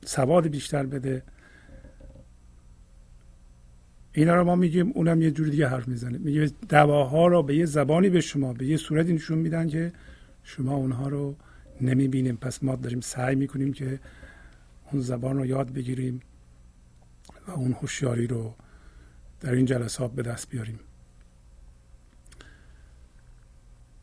سواد 0.04 0.46
بیشتر 0.46 0.86
بده. 0.86 1.22
اینا 4.12 4.34
رو 4.34 4.44
ما 4.44 4.56
میگیم 4.56 4.92
اونم 4.94 5.22
یه 5.22 5.30
جور 5.30 5.48
دیگه 5.48 5.68
حرف 5.68 5.88
می‌زنه. 5.88 6.18
میگه 6.18 6.50
دواها 6.68 7.26
رو 7.26 7.42
به 7.42 7.56
یه 7.56 7.64
زبانی 7.64 8.08
به 8.08 8.20
شما 8.20 8.52
به 8.52 8.66
یه 8.66 8.76
صورتی 8.76 9.12
نشون 9.12 9.38
میدن 9.38 9.68
که 9.68 9.92
شما 10.44 10.74
اونها 10.74 11.08
رو 11.08 11.36
نمی‌بینیم. 11.80 12.36
پس 12.36 12.62
ما 12.62 12.76
داریم 12.76 13.00
سعی 13.00 13.34
می‌کنیم 13.34 13.72
که 13.72 14.00
اون 14.92 15.02
زبان 15.02 15.36
رو 15.36 15.46
یاد 15.46 15.72
بگیریم 15.72 16.20
و 17.46 17.50
اون 17.50 17.72
هوشیاری 17.72 18.26
رو 18.26 18.54
در 19.40 19.52
این 19.52 19.66
جلسات 19.66 20.12
به 20.12 20.22
دست 20.22 20.48
بیاریم. 20.48 20.80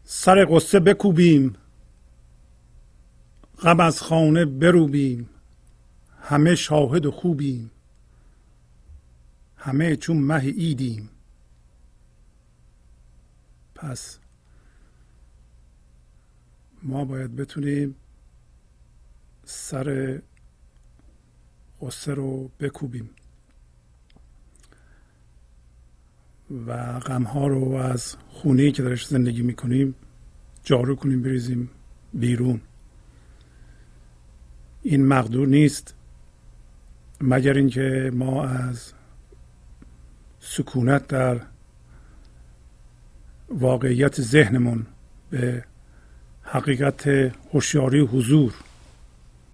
سر 0.03 0.47
قصه 0.49 0.79
بکوبیم 0.79 1.55
غم 3.61 3.79
از 3.79 4.01
خانه 4.01 4.45
بروبیم 4.45 5.29
همه 6.21 6.55
شاهد 6.55 7.05
و 7.05 7.11
خوبیم 7.11 7.71
همه 9.57 9.95
چون 9.95 10.17
مه 10.17 10.43
ایدیم 10.43 11.09
پس 13.75 14.19
ما 16.83 17.05
باید 17.05 17.35
بتونیم 17.35 17.95
سر 19.45 20.19
قصه 21.81 22.13
رو 22.13 22.49
بکوبیم. 22.59 23.09
و 26.67 26.99
غمها 26.99 27.47
رو 27.47 27.73
از 27.73 28.15
خونه 28.29 28.71
که 28.71 28.83
درش 28.83 29.07
زندگی 29.07 29.41
می‌کنیم 29.41 29.95
جارو 30.63 30.95
کنیم 30.95 31.21
بریزیم 31.21 31.69
بیرون. 32.13 32.61
این 34.81 35.05
مقدور 35.05 35.47
نیست 35.47 35.95
مگر 37.21 37.53
اینکه 37.53 38.11
ما 38.13 38.45
از 38.45 38.93
سکونت 40.39 41.07
در 41.07 41.41
واقعیت 43.49 44.21
ذهنمون 44.21 44.85
به 45.29 45.63
حقیقت 46.41 47.07
هوشیاری 47.53 47.99
حضور 47.99 48.53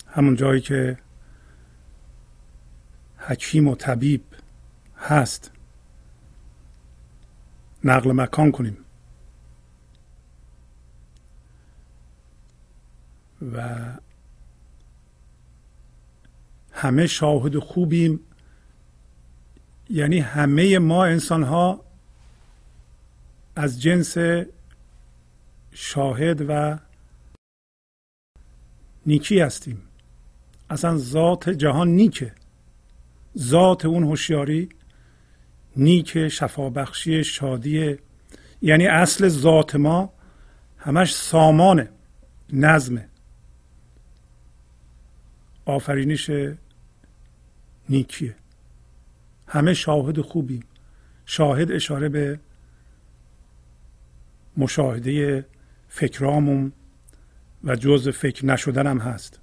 همون 0.07 0.36
جایی 0.36 0.61
که 0.61 0.97
حکیم 3.28 3.67
و 3.67 3.76
طبیب 3.76 4.23
هست. 4.97 5.51
نقل 7.84 8.11
مکان 8.11 8.51
کنیم. 8.51 8.78
و 13.53 13.80
همه 16.71 17.07
شاهد 17.07 17.59
خوبیم. 17.59 18.19
یعنی 19.89 20.19
همه 20.19 20.80
ما 20.80 21.05
انسان 21.05 21.43
ها 21.43 21.86
از 23.55 23.82
جنس 23.82 24.17
شاهد 25.71 26.45
و 26.49 26.80
نیکی 29.05 29.39
هستیم. 29.39 29.82
اصلا 30.69 30.97
ذات 30.97 31.49
جهان 31.49 31.88
نیکه. 31.88 32.36
ذات 33.38 33.86
اون 33.86 34.03
هوشیاری 34.03 34.69
نیک 35.75 36.27
شفابخشی 36.27 37.23
شادی 37.23 37.97
یعنی 38.61 38.88
اصل 38.88 39.27
ذات 39.27 39.75
ما 39.75 40.13
همش 40.77 41.15
سامانه 41.15 41.89
نظمه 42.53 43.07
آفرینش 45.65 46.31
نیکیه. 47.89 48.36
همه 49.47 49.73
شاهد 49.73 50.21
خوبی 50.21 50.63
شاهد 51.25 51.71
اشاره 51.71 52.09
به 52.09 52.39
مشاهده 54.57 55.45
فکرامون 55.88 56.71
و 57.63 57.75
جز 57.75 58.09
فکر 58.09 58.45
نشدن 58.45 58.88
هم 58.88 58.99
هست. 58.99 59.39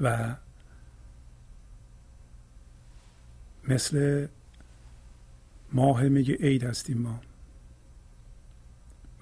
و 0.00 0.36
مثل 3.68 4.26
ماه 5.72 6.02
میگه 6.02 6.34
عید 6.34 6.64
هستیم 6.64 6.98
ما. 6.98 7.20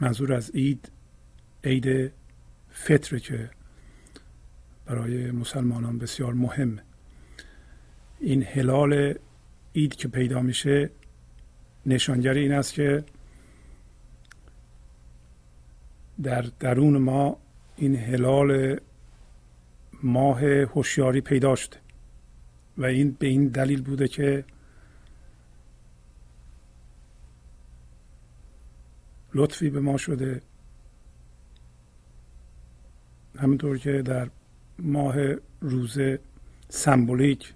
منظور 0.01 0.33
از 0.33 0.51
عید 0.51 0.91
عید 1.65 2.13
فطره 2.71 3.21
که 3.21 3.51
برای 4.87 5.31
مسلمانان 5.31 5.99
بسیار 5.99 6.35
مهمه 6.35 6.83
این 8.21 8.43
هلال 8.43 9.15
عید 9.75 9.95
که 9.95 10.09
پیدا 10.09 10.43
میشه 10.43 10.91
نشانگر 11.87 12.35
این 12.35 12.53
است 12.53 12.75
که 12.75 13.05
در 16.23 16.43
درون 16.43 16.99
ما 16.99 17.37
این 17.77 17.97
هلال 17.97 18.81
ماه 20.03 20.41
هوشیاری 20.45 21.21
پیدا 21.21 21.55
شده. 21.55 21.77
و 22.81 22.85
این 22.85 23.17
به 23.19 23.27
این 23.27 23.49
دلیل 23.49 23.83
بوده 23.83 24.09
که 24.09 24.45
لطفی 29.35 29.71
به 29.71 29.81
ما 29.81 29.97
شده. 29.97 30.43
همونطور 33.37 33.79
که 33.79 34.03
در 34.03 34.31
ماه 34.79 35.15
روزه 35.61 36.21
سمبولیک 36.69 37.55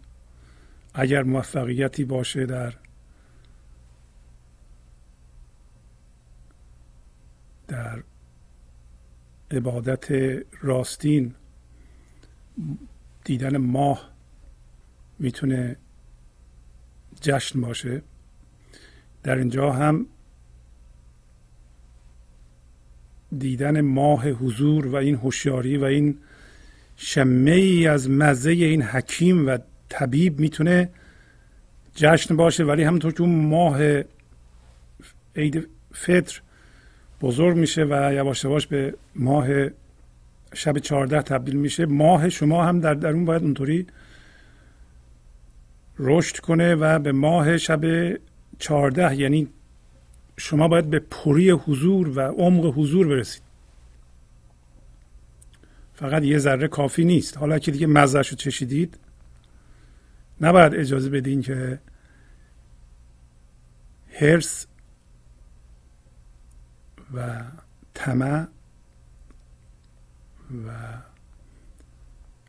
اگر 0.95 1.23
موفقیتی 1.23 2.05
باشه 2.05 2.47
در 2.47 2.75
در 7.69 8.03
عبادت 9.51 10.07
راستین 10.63 11.35
دیدن 13.25 13.57
ماه 13.57 14.14
می‌تونه 15.19 15.77
جشن 17.21 17.61
باشه. 17.61 18.03
در 19.23 19.39
اینجا 19.39 19.73
هم 19.73 20.07
دیدن 23.39 23.81
ماه 23.81 24.29
حضور 24.29 24.87
و 24.87 24.95
این 24.95 25.15
هوشیاری 25.15 25.77
و 25.77 25.85
این 25.85 26.19
شمه 26.97 27.51
ای 27.51 27.87
از 27.87 28.11
مزه 28.11 28.51
این 28.51 28.83
حکیم 28.83 29.47
و 29.47 29.59
طبیب 29.89 30.41
می‌تونه 30.41 30.91
جشن 31.95 32.37
باشه. 32.37 32.65
ولی 32.65 32.83
همونطور 32.83 33.13
که 33.13 33.21
اون 33.21 33.35
ماه 33.35 33.81
عید 35.37 35.69
فطر 35.93 36.41
بزرگ 37.21 37.57
میشه 37.57 37.85
و 37.85 38.13
یواش 38.15 38.45
یواش 38.45 38.67
به 38.67 38.95
ماه 39.15 39.47
شب 40.55 40.79
چهارده 40.79 41.23
تبدیل 41.23 41.57
میشه 41.57 41.87
ماه 41.87 42.29
شما 42.29 42.65
هم 42.65 42.81
در 42.81 42.95
درون 42.95 43.25
باید 43.25 43.43
اونطوری 43.43 43.87
رشد 45.99 46.37
کنه 46.37 46.75
و 46.75 46.99
به 46.99 47.13
ماه 47.13 47.57
شب 47.57 47.85
چهارده 48.59 49.17
یعنی 49.17 49.49
شما 50.37 50.69
باید 50.69 50.91
به 50.91 50.99
پری 50.99 51.51
حضور 51.51 52.09
و 52.09 52.21
عمق 52.21 52.79
حضور 52.79 53.09
برسید. 53.09 53.43
فقط 55.95 56.23
یه 56.23 56.39
ذره 56.39 56.69
کافی 56.69 57.05
نیست. 57.05 57.39
حالا 57.39 57.59
که 57.59 57.71
دیگه 57.71 57.87
مزهش 57.87 58.29
رو 58.29 58.37
چشیدید 58.37 58.99
نباید 60.41 60.75
اجازه 60.75 61.11
بدین 61.11 61.43
که 61.43 61.81
هرس 64.13 64.67
و 67.15 67.43
طمع 67.95 68.47
و 70.67 70.73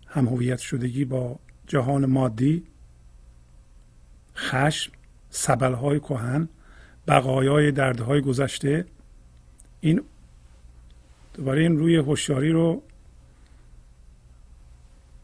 هم 0.08 0.28
هویت 0.28 0.60
شدگی 0.60 1.06
با 1.06 1.40
جهان 1.68 2.06
مادی 2.06 2.64
خشم 4.36 4.92
سبلهای 5.30 6.00
کهن 6.00 6.50
بقایای 7.08 7.72
دردهای 7.72 8.22
گذشته 8.22 8.86
این 9.80 10.02
دوباره 11.34 11.62
این 11.62 11.78
روی 11.78 11.96
هوشیاری 11.96 12.52
رو 12.52 12.84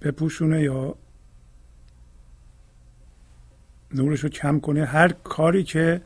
بپوشونه 0.01 0.61
یا 0.61 0.95
نورش 3.93 4.19
رو 4.19 4.29
کم 4.29 4.59
کنه. 4.59 4.85
هر 4.85 5.07
کاری 5.07 5.63
که 5.63 6.01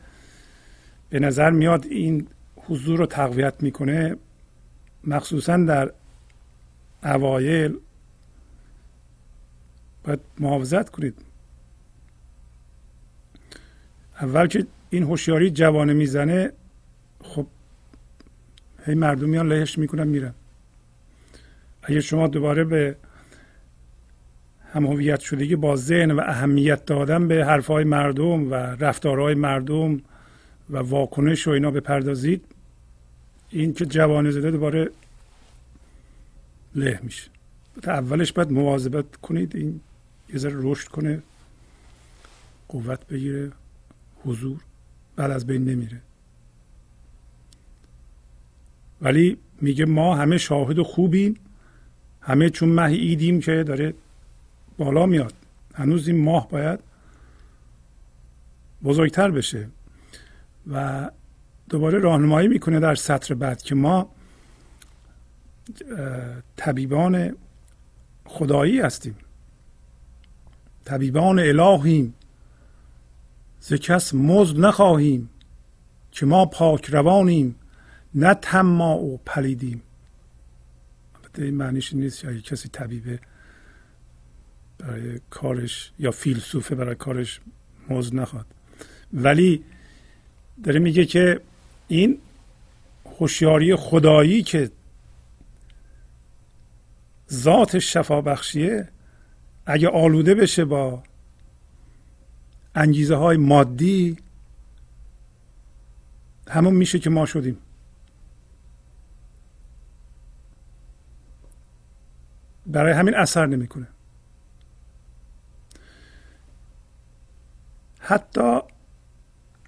به 1.10 1.20
نظر 1.20 1.50
میاد 1.50 1.86
این 1.86 2.26
حضور 2.56 2.98
رو 2.98 3.06
تقویت 3.06 3.62
می‌کنه 3.62 4.16
مخصوصا 5.04 5.56
در 5.56 5.92
اوایل 7.02 7.78
باید 10.04 10.20
محافظت 10.38 10.90
کنید. 10.90 11.25
اول 14.20 14.46
که 14.46 14.66
این 14.90 15.02
هوشیاری 15.02 15.50
جوانه 15.50 15.92
می‌زنه 15.92 16.52
خب 17.22 17.46
هی 18.86 18.94
مردم 18.94 19.28
میان 19.28 19.48
لهش 19.48 19.78
می‌کنن 19.78 20.08
میرن. 20.08 20.34
اگه 21.82 22.00
شما 22.00 22.28
دوباره 22.28 22.64
به 22.64 22.96
هم 24.72 24.86
هویت 24.86 25.20
شدگی 25.20 25.56
با 25.56 25.76
ذهن 25.76 26.10
و 26.10 26.20
اهمیت 26.20 26.84
دادن 26.86 27.28
به 27.28 27.44
حرفهای 27.44 27.84
مردم 27.84 28.50
و 28.50 28.54
رفتارهای 28.54 29.34
مردم 29.34 30.00
و 30.70 30.78
واکنش 30.78 31.48
و 31.48 31.50
اینا 31.50 31.70
بپردازید 31.70 32.44
این 33.50 33.74
که 33.74 33.86
جوانه 33.86 34.30
زده 34.30 34.50
دوباره 34.50 34.90
له 36.74 37.00
میشه. 37.02 37.30
اولش 37.86 38.32
باید 38.32 38.50
مواظبت 38.50 39.16
کنید 39.16 39.56
این 39.56 39.80
یه 40.28 40.38
ذره 40.38 40.56
رشد 40.56 40.88
کنه 40.88 41.22
قوت 42.68 43.06
بگیره. 43.06 43.50
حضور 44.26 44.60
بعد 45.16 45.30
از 45.30 45.46
بین 45.46 45.64
نمیره. 45.64 46.00
ولی 49.02 49.38
میگه 49.60 49.84
ما 49.84 50.16
همه 50.16 50.38
شاهد 50.38 50.82
خوبیم. 50.82 51.34
همه 52.20 52.50
چون 52.50 52.68
مه 52.68 52.82
ایدیم 52.82 53.40
که 53.40 53.62
داره 53.62 53.94
بالا 54.78 55.06
میاد. 55.06 55.34
هنوز 55.74 56.08
این 56.08 56.24
ماه 56.24 56.48
باید 56.48 56.80
بزرگتر 58.84 59.30
بشه. 59.30 59.68
و 60.70 61.10
دوباره 61.68 61.98
راهنمایی 61.98 62.48
می‌کنه 62.48 62.80
در 62.80 62.94
سطر 62.94 63.34
بعد 63.34 63.62
که 63.62 63.74
ما 63.74 64.08
طبیبان 66.56 67.36
خدایی 68.24 68.80
هستیم. 68.80 69.16
طبیبان 70.84 71.38
الهیم. 71.38 72.14
ز 73.68 73.74
کس 73.74 74.14
مزد 74.14 74.58
نخواهیم 74.58 75.30
که 76.10 76.26
ما 76.26 76.46
پاک 76.46 76.86
روانیم 76.90 77.56
نه 78.14 78.34
تما 78.34 78.98
و 78.98 79.20
پلیدیم. 79.26 79.82
البته 81.14 81.42
این 81.42 81.54
معنیش 81.54 81.94
نیست 81.94 82.24
یا 82.24 82.40
کسی 82.40 82.68
طبیبه 82.68 83.20
برای 84.78 85.20
کارش 85.30 85.92
یا 85.98 86.10
فیلسوفه 86.10 86.74
برای 86.74 86.94
کارش 86.94 87.40
مزد 87.90 88.14
نخواد. 88.14 88.46
ولی 89.12 89.64
داره 90.64 90.80
میگه 90.80 91.06
که 91.06 91.40
این 91.88 92.18
هوشیاری 93.18 93.76
خدایی 93.76 94.42
که 94.42 94.70
ذات 97.32 97.78
شفا 97.78 98.20
بخشیه 98.20 98.88
اگه 99.66 99.88
آلوده 99.88 100.34
بشه 100.34 100.64
با 100.64 101.02
انگیزه 102.76 103.14
های 103.14 103.36
مادی 103.36 104.16
همون 106.48 106.74
میشه 106.74 106.98
که 106.98 107.10
ما 107.10 107.26
شدیم. 107.26 107.58
برای 112.66 112.92
همین 112.92 113.14
اثر 113.14 113.46
نمی‌کنه. 113.46 113.86
حتی 117.98 118.60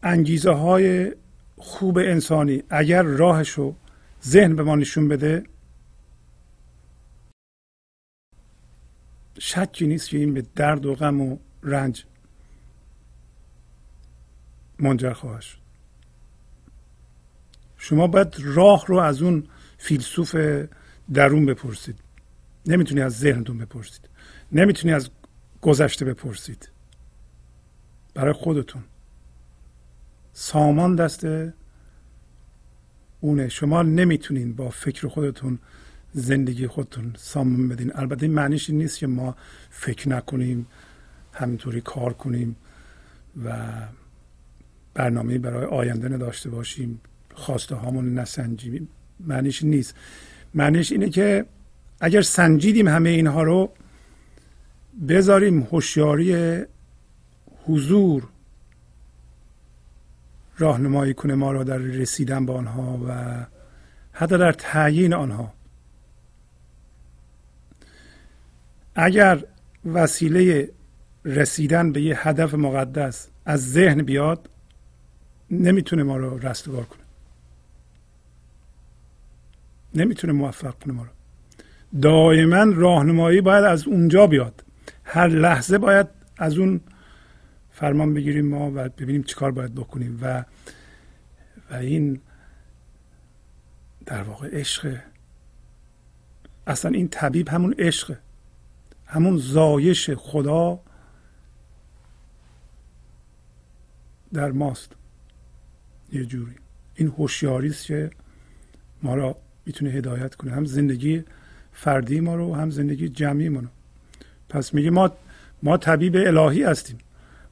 انگیزه 0.02 0.50
های 0.50 1.14
خوب 1.56 1.98
انسانی 1.98 2.62
اگر 2.70 3.02
راهشو 3.02 3.74
ذهن 4.24 4.56
به 4.56 4.62
ما 4.62 4.76
نشون 4.76 5.09
بده 5.09 5.44
شکی 9.38 9.86
نیست 9.86 10.09
که 10.09 10.18
این 10.18 10.34
به 10.34 10.42
درد 10.56 10.86
و 10.86 10.94
غم 10.94 11.20
و 11.20 11.38
رنج 11.62 12.04
منجر 14.79 15.12
خواهد 15.12 15.41
شد. 15.41 15.59
شما 17.76 18.07
باید 18.07 18.35
راه 18.39 18.87
رو 18.87 18.97
از 18.97 19.22
اون 19.22 19.45
فیلسوف 19.79 20.37
درون 21.14 21.47
بپرسید. 21.47 21.99
نمی‌تونی 22.66 23.01
از 23.01 23.18
ذهنتون 23.18 23.59
بپرسید. 23.59 24.09
نمی‌تونی 24.53 24.95
از 24.95 25.11
گذشته 25.61 26.05
بپرسید. 26.05 26.70
برای 28.14 28.33
خودتون. 28.33 28.85
سامان 30.33 30.95
دست 30.97 31.26
اونه. 33.20 33.49
شما 33.49 33.83
نمی‌تونین 33.83 34.55
با 34.55 34.70
فکر 34.70 35.09
خودتون 35.09 35.59
زندگی 36.12 36.66
خودتون 36.66 37.12
سامان 37.16 37.68
بدین. 37.68 37.93
البته 37.97 38.22
این 38.22 38.35
معنیش 38.35 38.70
این 38.70 38.79
نیست 38.79 38.99
که 38.99 39.07
ما 39.07 39.37
فکر 39.70 40.09
نکنیم 40.09 40.66
همینطوری 41.33 41.81
کار 41.81 42.12
کنیم 42.12 42.57
و 43.45 43.72
برنامه 44.99 45.38
برای 45.38 45.66
آینده 45.66 46.09
نداشته 46.09 46.51
باشیم 46.51 47.01
خواسته 47.34 47.74
هامون 47.74 48.14
نسنجیم. 48.14 48.88
معنیش 49.20 49.62
نیست. 49.62 49.94
معنیش 50.55 50.92
اینه 50.92 51.11
که 51.11 51.46
اگر 52.01 52.22
سنجیدیم 52.22 52.88
همه 52.88 53.11
اینها 53.11 53.42
رو 53.42 53.72
بذاریم 55.09 55.62
هوشیاری 55.62 56.59
حضور 57.66 58.28
راهنمایی 60.59 61.14
کنه 61.14 61.34
ما 61.34 61.53
را 61.53 61.64
در 61.64 61.78
رسیدن 61.78 62.46
به 62.46 62.53
آنها 62.53 63.01
و 63.09 63.44
حتی 64.12 64.38
در 64.38 64.53
تعیین 64.53 65.14
آنها. 65.14 65.53
اگر 68.94 69.44
وسیله 69.84 70.68
رسیدن 71.24 71.92
به 71.92 72.03
یه 72.03 72.28
هدف 72.28 72.55
مقدس 72.55 73.28
از 73.44 73.72
ذهن 73.72 74.03
بیاد 74.03 74.49
نمی‌تونه 75.51 76.03
ما 76.03 76.16
رو 76.16 76.38
رستگار 76.38 76.84
کنه. 76.84 77.01
نمی‌تونه 79.94 80.32
موفق 80.32 80.74
کنه 80.74 80.92
ما 80.94 81.03
رو. 81.03 81.11
دائما 82.03 82.64
راهنمایی 82.74 83.40
باید 83.40 83.64
از 83.64 83.86
اونجا 83.86 84.26
بیاد. 84.26 84.64
هر 85.05 85.28
لحظه 85.28 85.78
باید 85.78 86.07
از 86.36 86.59
اون 86.59 86.80
فرمان 87.70 88.14
بگیریم 88.14 88.49
ما 88.49 88.70
و 88.70 88.88
ببینیم 88.88 89.22
چیکار 89.22 89.51
باید 89.51 89.74
بکنیم. 89.74 90.18
و 90.22 90.44
و 91.70 91.74
این 91.74 92.20
در 94.07 94.22
واقع 94.22 94.49
عشق. 94.53 94.99
اصلا 96.66 96.90
این 96.90 97.09
طبیب 97.09 97.49
همون 97.49 97.74
عشقه 97.78 98.18
همون 99.07 99.36
زایش 99.36 100.11
خدا 100.11 100.80
در 104.32 104.53
ماست. 104.53 104.92
یه 106.12 106.24
جوری. 106.24 106.54
این 106.94 107.09
هوشیاری 107.09 107.68
است 107.68 107.86
که 107.86 108.11
ما 109.02 109.14
را 109.14 109.36
می‌تونه 109.66 109.90
هدایت 109.90 110.34
کنه. 110.34 110.52
هم 110.52 110.64
زندگی 110.64 111.24
فردی 111.72 112.20
ما 112.20 112.34
رو 112.34 112.54
هم 112.54 112.70
زندگی 112.70 113.09
جمعی 113.09 113.48
ما 113.48 113.61
رو. 113.61 113.68
پس 114.48 114.74
میگه 114.74 114.90
ما 114.90 115.11
ما 115.62 115.76
طبیب 115.76 116.16
الهی 116.16 116.62
هستیم. 116.62 116.98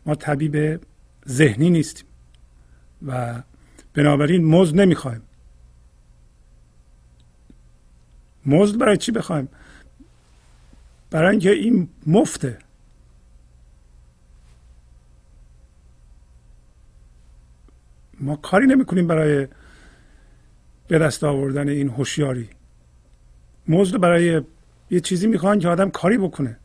ما 0.06 0.14
طبیب 0.14 0.80
ذهنی 1.28 1.70
نیستیم. 1.70 2.06
و 3.06 3.42
بنابراین 3.94 4.44
مزد 4.44 4.80
نمی‌خوایم 4.80 5.22
مزد 8.46 8.78
برای 8.78 8.96
چی 8.96 9.12
بخوایم 9.12 9.48
برای 11.10 11.30
اینکه 11.30 11.50
این 11.50 11.88
مفته. 12.06 12.58
ما 18.26 18.36
کاری 18.36 18.66
نمی‌کنیم 18.66 19.06
برای 19.06 19.48
به 20.88 20.98
دست 20.98 21.24
آوردن 21.24 21.68
این 21.68 21.88
هوشیاری. 21.88 22.48
مزد 23.68 23.96
برای 23.96 24.42
یه 24.90 25.00
چیزی 25.00 25.26
می‌خوان 25.26 25.58
که 25.58 25.68
آدم 25.68 25.90
کاری 25.90 26.18
بکنه. 26.18 26.58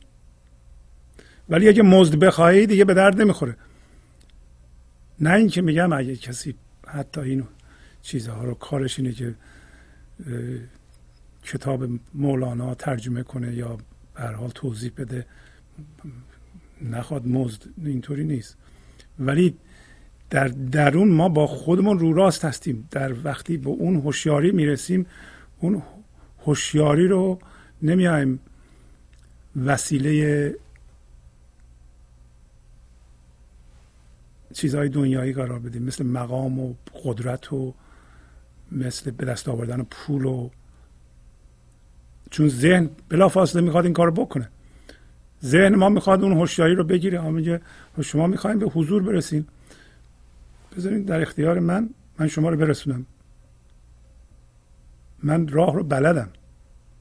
ولی 1.50 1.70
اگه 1.70 1.84
مزد 1.84 2.16
بخواهی 2.16 2.66
دیگه 2.66 2.86
به 2.86 2.94
درد 2.94 3.22
نمی‌خوره. 3.22 3.56
نه 5.20 5.34
اینکه 5.34 5.62
میگم 5.62 5.94
اگه 5.94 6.16
کسی 6.16 6.56
حتی 6.88 7.22
اینو 7.22 7.44
چیزها 8.02 8.44
رو 8.44 8.54
کارش 8.54 9.00
اینه 9.00 9.12
که 9.12 9.36
کتاب 11.44 11.90
مولانا 12.14 12.76
ترجمه 12.76 13.24
کنه 13.24 13.54
یا 13.54 13.78
به 14.16 14.24
حال 14.24 14.50
توضیح 14.50 14.92
بده 14.98 15.26
نخواد 16.82 17.28
مزد 17.28 17.62
اینطوری 17.86 18.24
نیست. 18.24 18.58
ولی 19.20 19.58
در 20.32 20.48
درون 20.48 21.10
ما 21.10 21.30
با 21.30 21.48
خودمون 21.48 22.00
رو 22.00 22.14
راست 22.14 22.46
هستیم. 22.46 22.88
در 22.92 23.14
وقتی 23.24 23.58
به 23.58 23.70
اون 23.70 23.96
هوشیاری 23.96 24.52
می‌رسیم 24.52 25.06
اون 25.60 25.84
هوشیاری 26.46 27.08
رو 27.08 27.40
نمیایم 27.82 28.40
وسیله 29.66 30.56
چیزهای 34.54 34.90
دنیایی 34.90 35.34
قرار 35.34 35.60
بدیم. 35.60 35.84
مثل 35.84 36.06
مقام 36.06 36.60
و 36.60 36.74
قدرت 37.04 37.54
و 37.54 37.74
مثل 38.72 39.12
به 39.12 39.26
دست 39.26 39.50
آوردن 39.50 39.84
پول 39.84 40.26
و 40.26 40.50
چون 42.30 42.50
ذهن 42.50 42.90
بلافاصله 43.10 43.62
می‌خواد 43.62 43.86
این 43.86 43.94
کار 43.94 44.12
بکنه. 44.12 44.50
ذهن 45.46 45.76
ما 45.76 45.90
می‌خواد 45.90 46.24
اون 46.24 46.34
هوشیاری 46.34 46.76
رو 46.76 46.84
بگیره. 46.84 47.30
میگه 47.30 47.62
شما 48.02 48.28
می‌خوایم 48.28 48.60
به 48.60 48.66
حضور 48.66 49.04
برسین 49.04 49.46
بذارین 50.78 51.04
در 51.04 51.22
اختیار 51.22 51.60
من 51.60 51.90
من 52.20 52.28
شما 52.28 52.50
رو 52.50 52.58
برسونم. 52.58 53.06
من 55.24 55.48
راه 55.48 55.76
رو 55.76 55.84
بلدم. 55.84 56.30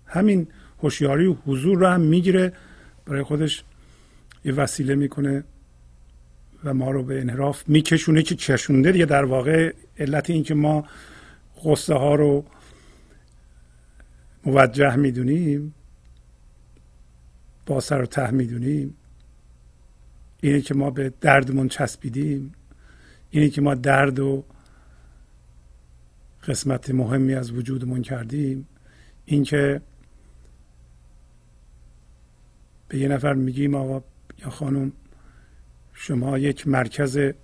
همین 0.06 0.48
هوشیاری 0.82 1.26
و 1.26 1.32
حضور 1.32 1.78
رو 1.78 1.86
هم 1.86 2.00
می‌گیره. 2.00 2.52
برای 3.06 3.22
خودش 3.22 3.64
یه 4.44 4.52
وسیله 4.52 4.94
می‌کنه 4.94 5.44
و 6.64 6.74
ما 6.74 6.90
رو 6.90 7.02
به 7.02 7.20
انحراف 7.20 7.68
میکشونه 7.68 8.22
که 8.22 8.34
کشونده 8.36 8.92
دیگه. 8.92 9.06
در 9.06 9.24
واقع 9.24 9.72
علت 9.98 10.30
این 10.30 10.42
که 10.42 10.54
ما 10.54 10.84
غصه 11.64 11.94
ها 11.94 12.14
رو 12.14 12.44
موجه 14.46 14.96
می‌دونیم 14.96 15.74
با 17.66 17.80
سر 17.80 18.02
و 18.02 18.06
ته 18.06 18.30
می‌دونیم 18.30 18.96
اینه 20.40 20.60
که 20.60 20.74
ما 20.74 20.90
به 20.90 21.12
دردمون 21.20 21.68
چسبیدیم. 21.68 22.52
اینه 23.30 23.48
که 23.48 23.60
ما 23.60 23.74
درد 23.74 24.18
و 24.18 24.44
قسمت 26.42 26.90
مهمی 26.90 27.34
از 27.34 27.52
وجودمون 27.52 28.02
کردیم. 28.02 28.68
اینکه 29.24 29.80
به 32.88 32.98
یه 32.98 33.08
نفر 33.08 33.34
میگیم 33.34 33.74
آقا 33.74 34.04
یا 34.38 34.50
خانم 34.50 34.92
شما 35.92 36.38
یک 36.38 36.68
مرکز 36.68 37.16
به 37.18 37.34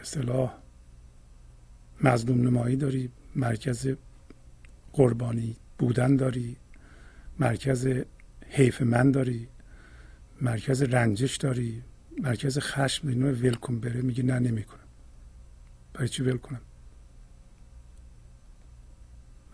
اصطلاح 0.00 0.54
مظلوم 2.04 2.40
نمایی 2.46 2.76
داری 2.76 3.10
مرکز 3.36 3.88
قربانی 4.92 5.56
بودن 5.78 6.16
داری 6.16 6.56
مرکز 7.38 7.88
حیف 8.48 8.82
من 8.82 9.10
داری 9.10 9.48
مرکز 10.40 10.82
رنجش 10.82 11.36
داری. 11.36 11.82
مرکز 12.18 12.58
خشم 12.58 13.08
اینو 13.08 13.32
ول 13.32 13.54
کن 13.54 13.80
بره 13.80 14.02
میگه 14.02 14.22
نه 14.22 14.38
نمی‌کنم. 14.38 14.80
برای 15.94 16.08
چی 16.08 16.22
ول 16.22 16.36
کنم؟ 16.36 16.60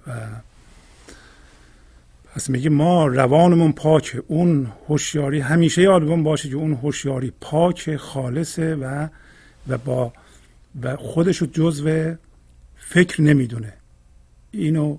و 0.07 0.13
پس 2.35 2.51
میگه 2.51 2.71
ما 2.71 3.07
روانمون 3.07 3.73
پاکه. 3.73 4.23
اون 4.27 4.73
هوشیاری 4.89 5.41
همیشه 5.41 5.83
یادمون 5.83 6.23
باشه 6.23 6.49
که 6.49 6.57
اون 6.57 6.75
هوشیاری 6.75 7.33
پاک 7.41 7.97
خالصه 7.97 8.75
و 8.75 9.09
و 9.69 9.79
با 9.79 10.13
و 10.83 10.97
خودش 10.97 11.37
رو 11.37 11.47
جزو 11.47 12.15
فکر 12.77 13.23
نمی‌دونه. 13.23 13.73
اینو 14.51 14.99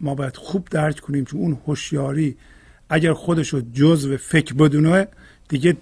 ما 0.00 0.14
باید 0.14 0.36
خوب 0.36 0.68
درک 0.70 1.00
کنیم 1.00 1.24
که 1.24 1.36
اون 1.36 1.58
هوشیاری 1.66 2.36
اگر 2.88 3.12
خودش 3.12 3.48
رو 3.48 3.60
جزو 3.72 4.16
فکر 4.16 4.54
بدونه 4.54 5.08
دیگه 5.48 5.76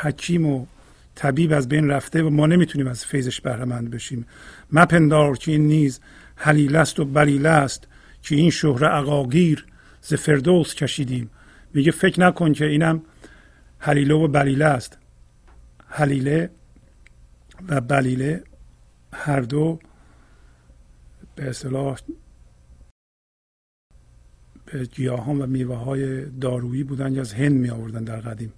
حکیم 0.00 0.46
و 0.46 0.66
طبیب 1.14 1.52
از 1.52 1.68
بین 1.68 1.88
رفته 1.88 2.22
و 2.22 2.30
ما 2.30 2.46
نمی‌تونیم 2.46 2.86
از 2.86 3.04
فیضش 3.04 3.40
بهرهمند 3.40 3.90
بشیم. 3.90 4.26
مپندار 4.72 5.38
که 5.38 5.52
این 5.52 5.66
نیز 5.66 6.00
حلیل 6.36 6.76
است 6.76 7.00
و 7.00 7.04
بلیله 7.04 7.48
است 7.48 7.88
که 8.22 8.34
این 8.34 8.50
شهر 8.50 8.84
عقاگیر 8.84 9.66
ز 10.00 10.14
فردوس 10.14 10.74
کشیدیم. 10.74 11.30
میگه 11.74 11.90
فکر 11.90 12.20
نکن 12.20 12.52
که 12.52 12.66
اینم 12.66 13.02
حلیله 13.78 14.14
و 14.14 14.28
بلیله 14.28 14.64
است. 14.64 14.98
حلیله 15.86 16.50
و 17.68 17.80
بلیله 17.80 18.44
هر 19.12 19.40
دو 19.40 19.78
به 21.34 21.48
اصطلاح 21.48 21.98
به 24.66 24.84
گیاهان 24.84 25.40
و 25.40 25.46
میوه 25.46 25.76
های 25.76 26.24
دارویی 26.24 26.84
بودن 26.84 27.14
که 27.14 27.20
از 27.20 27.32
هند 27.32 27.52
می 27.52 27.70
آوردن 27.70 28.04
در 28.04 28.20
قدیم. 28.20 28.52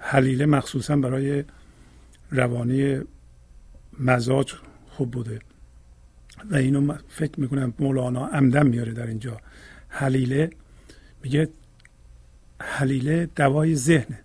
حلیله 0.00 0.46
مخصوصا 0.46 0.96
برای 0.96 1.44
روانی 2.30 3.00
مزاج 4.00 4.54
خوب 4.88 5.10
بوده. 5.10 5.38
و 6.50 6.56
اینو 6.56 6.94
فکر 7.08 7.40
می‌کنم 7.40 7.74
مولانا 7.78 8.26
عمدن 8.26 8.66
میاره 8.66 8.92
در 8.92 9.06
اینجا. 9.06 9.40
حلیله 9.88 10.50
میگه 11.22 11.48
حلیله 12.60 13.28
دوای 13.36 13.74
ذهنه. 13.74 14.20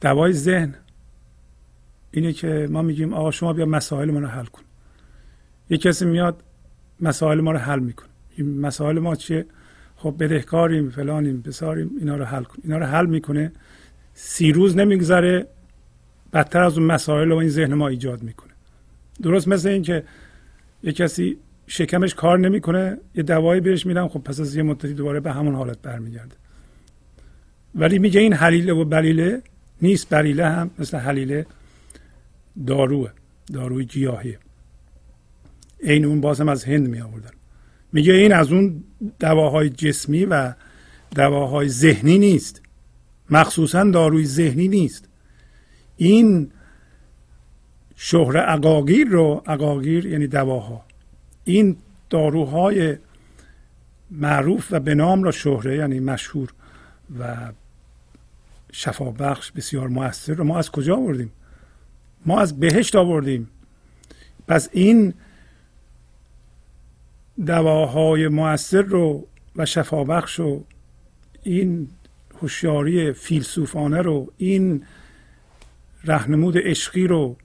دوای 0.00 0.32
ذهن 0.32 0.74
اینه 2.10 2.32
که 2.32 2.68
ما 2.70 2.82
میگیم 2.82 3.14
آقا 3.14 3.30
شما 3.30 3.52
بیا 3.52 3.66
مسائل 3.66 4.10
ما 4.10 4.18
رو 4.18 4.26
حل 4.26 4.44
کن. 4.44 4.62
یه 5.70 5.78
کسی 5.78 6.04
میاد 6.04 6.42
مسائل 7.00 7.40
ما 7.40 7.52
رو 7.52 7.58
حل 7.58 7.78
می‌کنه. 7.78 8.08
مسائل 8.38 8.98
ما 8.98 9.14
چیه؟ 9.14 9.46
خب 10.02 10.14
بدهکاریم 10.18 10.90
فلانیم 10.90 11.40
بساریم 11.40 11.90
اینا 11.98 12.16
رو 12.16 12.24
حل 12.24 12.42
کن. 12.42 12.58
اینا 12.64 12.78
رو 12.78 12.86
حل 12.86 13.06
می‌کنه. 13.06 13.52
سی 14.14 14.52
روز 14.52 14.76
نمیگذره. 14.76 15.46
بدتر 16.32 16.62
از 16.62 16.78
اون 16.78 16.86
مسائل 16.86 17.28
رو 17.28 17.36
این 17.36 17.48
ذهن 17.48 17.74
ما 17.74 17.88
ایجاد 17.88 18.22
می‌کنه. 18.22 18.52
درست 19.22 19.48
مثل 19.48 19.68
اینکه 19.68 20.04
یه 20.82 20.92
کسی 20.92 21.36
شکمش 21.66 22.14
کار 22.14 22.38
نمی‌کنه 22.38 22.98
یه 23.14 23.22
دوایی 23.22 23.60
بهش 23.60 23.86
میدم 23.86 24.08
خب 24.08 24.20
پس 24.20 24.40
از 24.40 24.56
یه 24.56 24.62
مدتی 24.62 24.94
دوباره 24.94 25.20
به 25.20 25.32
همون 25.32 25.54
حالت 25.54 25.78
برمیگرده. 25.82 26.36
ولی 27.74 27.98
میگه 27.98 28.20
این 28.20 28.32
حلیله 28.32 28.72
و 28.72 28.84
بلیله 28.84 29.42
نیست. 29.82 30.06
بلیله 30.10 30.46
هم 30.46 30.70
مثل 30.78 30.96
حلیله 30.96 31.46
داروه. 32.66 33.10
داروی 33.52 33.84
گیاهیه. 33.84 34.38
عین 35.84 36.04
اون 36.04 36.20
بازم 36.20 36.48
از 36.48 36.64
هند 36.64 36.88
می 36.88 37.00
آوردن 37.00 37.30
میگه 37.92 38.12
این 38.12 38.32
از 38.32 38.52
اون 38.52 38.84
دواهای 39.20 39.70
جسمی 39.70 40.24
و 40.24 40.54
دواهای 41.14 41.68
ذهنی 41.68 42.18
نیست. 42.18 42.62
مخصوصا 43.30 43.84
داروی 43.84 44.26
ذهنی 44.26 44.68
نیست. 44.68 45.08
این 45.96 46.50
شهر 47.96 48.36
عقاگیر 48.36 49.08
رو 49.08 49.42
عقاگیر 49.46 50.06
یعنی 50.06 50.26
دواها 50.26 50.84
این 51.44 51.76
داروهای 52.10 52.96
معروف 54.10 54.68
و 54.70 54.80
به 54.80 54.94
نام 54.94 55.22
را 55.22 55.30
شهره 55.30 55.76
یعنی 55.76 56.00
مشهور 56.00 56.52
و 57.18 57.52
شفابخش 58.72 59.52
بسیار 59.52 59.88
موثر 59.88 60.34
رو 60.34 60.44
ما 60.44 60.58
از 60.58 60.70
کجا 60.70 60.96
آوردیم؟ 60.96 61.32
ما 62.26 62.40
از 62.40 62.60
بهشت 62.60 62.96
آوردیم. 62.96 63.48
پس 64.48 64.68
این 64.72 65.14
دواهای 67.46 68.28
موثر 68.28 68.82
رو 68.82 69.26
و 69.56 69.66
شفابخش 69.66 70.40
و 70.40 70.64
این 71.42 71.88
هوشیاری 72.40 73.12
فیلسوفانه 73.12 74.02
رو 74.02 74.32
این 74.36 74.84
رهنمود 76.04 76.58
عشقی 76.58 77.06
رو 77.06 77.36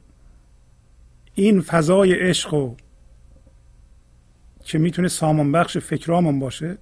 این 1.35 1.61
فضای 1.61 2.13
عشق 2.13 2.53
رو 2.53 2.77
که 4.63 4.77
می‌تونه 4.77 5.07
سامان 5.07 5.51
بخش 5.51 5.77
فکرامون 5.77 6.39
باشه 6.39 6.77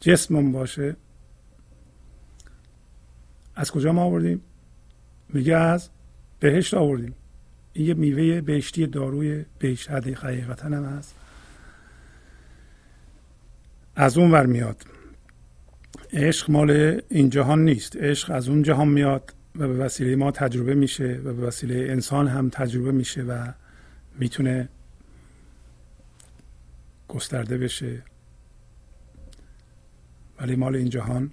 جسممون 0.00 0.52
باشه 0.52 0.96
از 3.54 3.70
کجا 3.70 3.92
ما 3.92 4.02
آوردیم؟ 4.02 4.40
میگه 5.28 5.56
از 5.56 5.88
بهشت 6.40 6.74
آوردیم. 6.74 7.14
این 7.72 7.86
یه 7.86 7.94
میوه 7.94 8.40
بهشتی 8.40 8.86
داروی 8.86 9.44
بهشت 9.58 9.90
حقیقتا 9.90 10.66
هم 10.66 10.84
هست. 10.84 11.14
از 14.00 14.18
اون 14.18 14.30
ور 14.30 14.46
میاد. 14.46 14.82
عشق 16.12 16.50
مال 16.50 17.00
این 17.08 17.30
جهان 17.30 17.64
نیست. 17.64 17.96
عشق 17.96 18.30
از 18.30 18.48
اون 18.48 18.62
جهان 18.62 18.88
میاد 18.88 19.34
و 19.56 19.68
به 19.68 19.74
وسیله 19.74 20.16
ما 20.16 20.30
تجربه 20.30 20.74
میشه 20.74 21.20
و 21.24 21.32
به 21.32 21.46
وسیله 21.46 21.86
انسان 21.92 22.28
هم 22.28 22.48
تجربه 22.48 22.92
میشه 22.92 23.22
و 23.22 23.52
می‌تونه 24.18 24.68
گسترده 27.08 27.58
بشه. 27.58 28.02
ولی 30.40 30.56
مال 30.56 30.76
این 30.76 30.90
جهان 30.90 31.30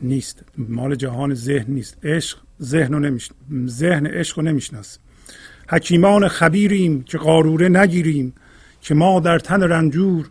نیست. 0.00 0.44
مال 0.58 0.94
جهان 0.94 1.34
ذهن 1.34 1.72
نیست. 1.72 1.98
عشق 2.04 2.38
ذهن 2.62 2.94
نمیش... 2.94 3.30
ذهن 3.66 4.06
عشق 4.06 4.38
رو 4.38 4.44
نمی‌شناسه 4.44 5.00
حکیمان 5.68 6.28
خبیریم 6.28 7.02
که 7.02 7.18
قاروره 7.18 7.68
نگیریم 7.68 8.34
که 8.80 8.94
ما 8.94 9.20
در 9.20 9.38
تن 9.38 9.62
رنجور 9.62 10.30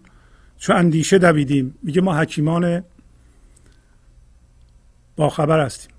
چو 0.64 0.74
اندیشه 0.74 1.18
دویدیم. 1.18 1.76
میگه 1.84 2.02
ما 2.02 2.18
حکیمان 2.18 2.84
با 5.16 5.30
خبر 5.30 5.66
هستیم. 5.66 5.92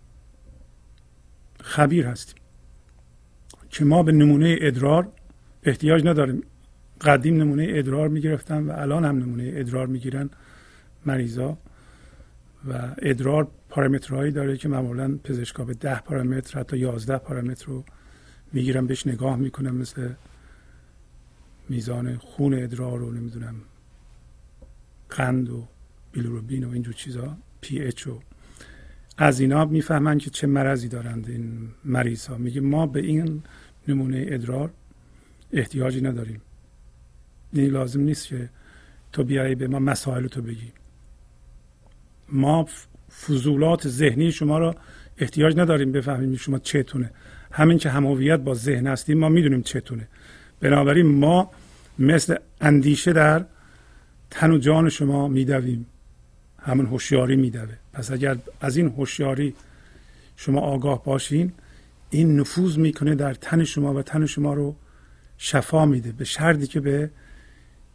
خبیر 1.61 2.07
هستیم. 2.07 2.35
که 3.71 3.85
ما 3.85 4.03
به 4.03 4.13
نمونه 4.13 4.57
ادرار 4.61 5.09
احتیاج 5.63 6.07
نداریم. 6.07 6.43
قدیم 7.01 7.37
نمونه 7.37 7.67
ادرار 7.69 8.09
می‌گرفتن 8.09 8.63
و 8.63 8.73
الان 8.77 9.05
هم 9.05 9.19
نمونه 9.19 9.53
ادرار 9.55 9.87
می‌گیرن 9.87 10.31
مریضا. 11.07 11.57
و 12.69 12.95
ادرار 12.99 13.49
پارامترهایی 13.69 14.33
داره 14.33 14.57
که 14.57 14.69
معمولا 14.69 15.19
پزشکا 15.25 15.65
به 15.65 15.75
ده 15.75 16.01
پارامتر 16.01 16.61
حتی 16.61 16.79
یازده 16.79 17.19
پارامتر 17.19 17.67
رو 17.67 17.85
می‌گیرن 18.53 18.87
بهش 18.87 19.07
نگاه 19.07 19.37
می‌کنن 19.37 19.71
مثل 19.71 20.09
میزان 21.69 22.17
خون 22.17 22.55
ادرار 22.55 22.99
رو 22.99 23.11
نمی‌دونم 23.11 23.55
قند 25.15 25.51
و 25.51 25.69
بیلوروبین 26.13 26.65
و 26.65 26.71
اینجور 26.71 26.95
چیزا 26.95 27.37
پی 27.61 27.81
اچ 27.81 28.07
و 28.07 28.21
از 29.19 29.41
اینا 29.41 29.65
می‌فهمن 29.65 30.19
که 30.19 30.31
چه 30.31 30.47
مرضی 30.47 30.89
دارند 30.89 31.29
این 31.29 31.69
مریض 31.85 32.27
ها 32.27 32.37
میگه 32.37 32.61
ما 32.61 32.87
به 32.87 33.01
این 33.01 33.43
نمونه 33.89 34.25
ادرار 34.29 34.71
احتیاجی 35.53 36.01
نداریم. 36.01 36.41
این 37.53 37.71
لازم 37.71 38.01
نیست 38.01 38.29
که 38.29 38.49
تو 39.13 39.25
بیایی 39.25 39.55
به 39.55 39.69
ما 39.69 39.79
مسائل 39.79 40.27
تو 40.27 40.43
بگی. 40.43 40.73
ما 42.29 42.69
فضولات 43.27 43.89
ذهنی 43.89 44.33
شما 44.33 44.59
را 44.59 44.75
احتیاج 45.19 45.59
نداریم 45.59 45.93
بفهمیم 45.93 46.37
شما 46.37 46.59
چتونه. 46.59 47.11
همین 47.53 47.79
که 47.79 47.91
همویت 47.91 48.41
با 48.41 48.55
ذهن 48.55 48.87
هستیم 48.87 49.19
ما 49.19 49.29
می‌دونیم 49.29 49.63
چتونه. 49.63 50.09
بنابراین 50.61 51.07
ما 51.07 51.51
مثل 51.99 52.37
اندیشه 52.61 53.13
در 53.13 53.47
تن 54.35 54.51
و 54.51 54.59
جان 54.59 54.89
شما 54.89 55.29
میدویم. 55.29 55.87
همون 56.59 56.87
هوشیاری 56.87 57.37
میدوه. 57.37 57.77
پس 57.93 58.11
اگر 58.11 58.37
از 58.61 58.77
این 58.77 58.89
هوشیاری 58.89 59.55
شما 60.37 60.61
آگاه 60.61 61.05
باشین 61.05 61.53
این 62.11 62.41
نفوذ 62.41 62.79
می‌کنه 62.79 63.15
در 63.15 63.35
تن 63.35 63.65
شما 63.65 63.95
و 63.95 64.03
تن 64.03 64.27
شما 64.27 64.55
رو 64.55 64.77
شفا 65.39 65.87
میده. 65.87 66.13
به 66.13 66.25
شرطی 66.25 66.67
که 66.67 66.81
به 66.81 67.11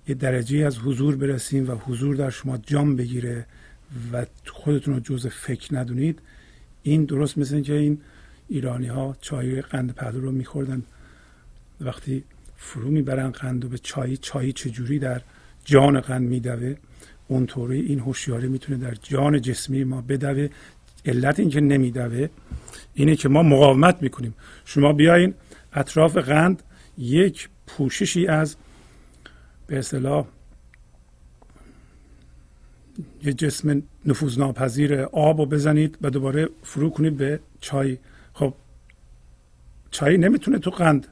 یه 0.08 0.16
درجه 0.16 0.66
از 0.66 0.78
حضور 0.78 1.16
برسیم 1.16 1.70
و 1.70 1.76
حضور 1.76 2.16
در 2.16 2.30
شما 2.30 2.58
جام 2.58 2.96
بگیره 2.96 3.46
و 4.14 4.26
خودتون 4.46 4.94
رو 4.94 5.00
جز 5.00 5.28
فکر 5.28 5.78
ندونید. 5.78 6.20
این 6.84 7.06
درست 7.06 7.38
مثل 7.38 7.62
که 7.62 7.74
این 7.74 8.02
ایرانی 8.48 8.88
ها 8.88 9.18
چای 9.22 9.62
قند 9.62 9.94
پهلو 9.94 10.22
رو 10.22 10.32
میخوردن. 10.32 10.84
وقتی 11.82 12.24
فرو 12.58 12.92
می‌برن 12.92 13.32
قند 13.32 13.66
و 13.66 13.70
به 13.70 13.78
چای 13.78 14.18
چای 14.18 14.52
چجوری 14.52 15.00
در 15.00 15.22
جان 15.70 16.00
قند 16.00 16.28
میدوه. 16.30 16.76
اونطوری 17.28 17.80
این 17.82 18.00
هوشیاری 18.00 18.48
می‌تونه 18.48 18.78
در 18.78 18.94
جان 18.94 19.42
جسمی 19.42 19.84
ما 19.84 20.02
بدوه. 20.02 20.48
علت 21.06 21.40
اینکه 21.40 21.62
نمیدوه 21.62 22.30
اینه 22.94 23.16
که 23.16 23.30
ما 23.30 23.44
مقاومت 23.44 24.02
می‌کنیم. 24.02 24.34
شما 24.66 24.94
بیاین 24.94 25.34
اطراف 25.74 26.18
قند 26.18 26.64
یک 26.98 27.50
پوششی 27.68 28.28
از 28.28 28.56
به 29.68 29.80
اصطلاح 29.80 30.26
یه 33.24 33.34
جسم 33.34 33.84
نفوذناپذیر 34.06 35.02
آب 35.02 35.40
رو 35.40 35.46
بزنید 35.46 35.98
و 36.02 36.10
دوباره 36.10 36.50
فرو 36.64 36.90
کنید 36.90 37.18
به 37.18 37.40
چای. 37.62 37.98
خب 38.34 38.54
چای 39.92 40.18
نمی‌تونه 40.18 40.60
تو 40.60 40.70
قند 40.70 41.08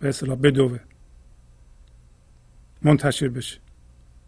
به 0.00 0.08
اصطلاح 0.08 0.36
بدوه. 0.36 0.78
منتشر 2.82 3.28
بشه. 3.28 3.58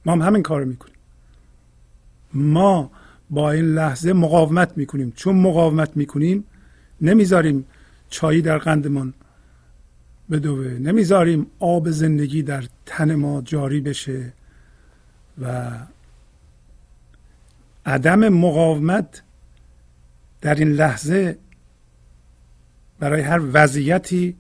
ما 0.07 0.13
هم 0.13 0.23
همین 0.23 0.43
کار 0.43 0.65
می‌کنیم. 0.65 0.95
ما 2.33 2.91
با 3.31 3.51
این 3.51 3.75
لحظه 3.75 4.13
مقاومت 4.13 4.73
می‌کنیم. 4.77 5.13
چون 5.17 5.37
مقاومت 5.37 5.97
می‌کنیم 5.97 6.45
نمی‌ذاریم 7.01 7.67
چایی 8.11 8.43
در 8.43 8.59
قندمان 8.59 9.15
بدوه. 10.31 10.69
نمی‌ذاریم 10.69 11.47
آب 11.59 11.91
زندگی 11.91 12.43
در 12.43 12.65
تن 12.87 13.15
ما 13.15 13.43
جاری 13.43 13.81
بشه 13.81 14.33
و 15.43 15.71
عدم 17.87 18.29
مقاومت 18.29 19.23
در 20.41 20.55
این 20.55 20.69
لحظه 20.69 21.39
برای 22.99 23.21
هر 23.21 23.41
وضعیتی 23.53 24.37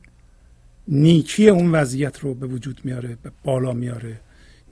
نیکی 0.89 1.49
اون 1.49 1.72
وضعیت 1.72 2.20
رو 2.20 2.34
به 2.34 2.47
وجود 2.47 2.80
میاره 2.84 3.18
به 3.22 3.32
بالا 3.45 3.72
میاره. 3.72 4.20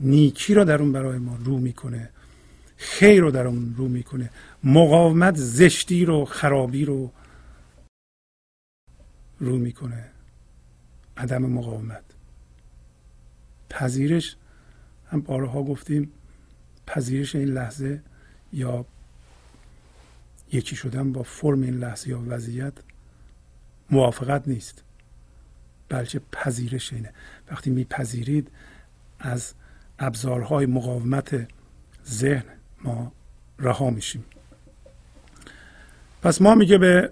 نیکی 0.01 0.55
رو 0.55 0.65
در 0.65 0.83
اون 0.83 0.93
برای 0.93 1.19
ما 1.19 1.39
رو 1.45 1.59
می‌کنه. 1.59 2.11
خیر 2.77 3.21
رو 3.21 3.31
در 3.31 3.47
اون 3.47 3.75
رو 3.77 3.89
می‌کنه. 3.89 4.31
مقاومت 4.65 5.37
زشتی 5.37 6.05
رو 6.05 6.25
خرابی 6.25 6.85
رو 6.85 7.13
رو 9.41 9.59
می‌کنه. 9.59 10.05
عدم 11.17 11.43
مقاومت. 11.43 12.05
پذیرش 13.71 14.37
هم 15.11 15.21
بارها 15.21 15.63
گفتیم 15.63 16.13
پذیرش 16.87 17.37
این 17.37 17.49
لحظه 17.49 18.03
یا 18.53 18.85
یکی 20.53 20.77
شدن 20.77 21.13
با 21.13 21.23
فرم 21.23 21.63
این 21.63 21.75
لحظه 21.75 22.11
یا 22.11 22.23
وضعیت 22.27 22.73
موافقت 23.91 24.49
نیست. 24.49 24.83
بلکه 25.89 26.21
پذیرش 26.33 26.93
اینه. 26.93 27.13
وقتی 27.51 27.71
میپذیرید 27.71 28.51
از 29.19 29.55
ابزارهای 29.99 30.67
مقاومت 30.67 31.49
ذهن 32.07 32.45
ما 32.85 33.13
رها 33.59 33.91
میشیم. 33.91 34.25
پس 36.23 36.43
ما 36.43 36.55
میگه 36.55 36.79
به 36.79 37.11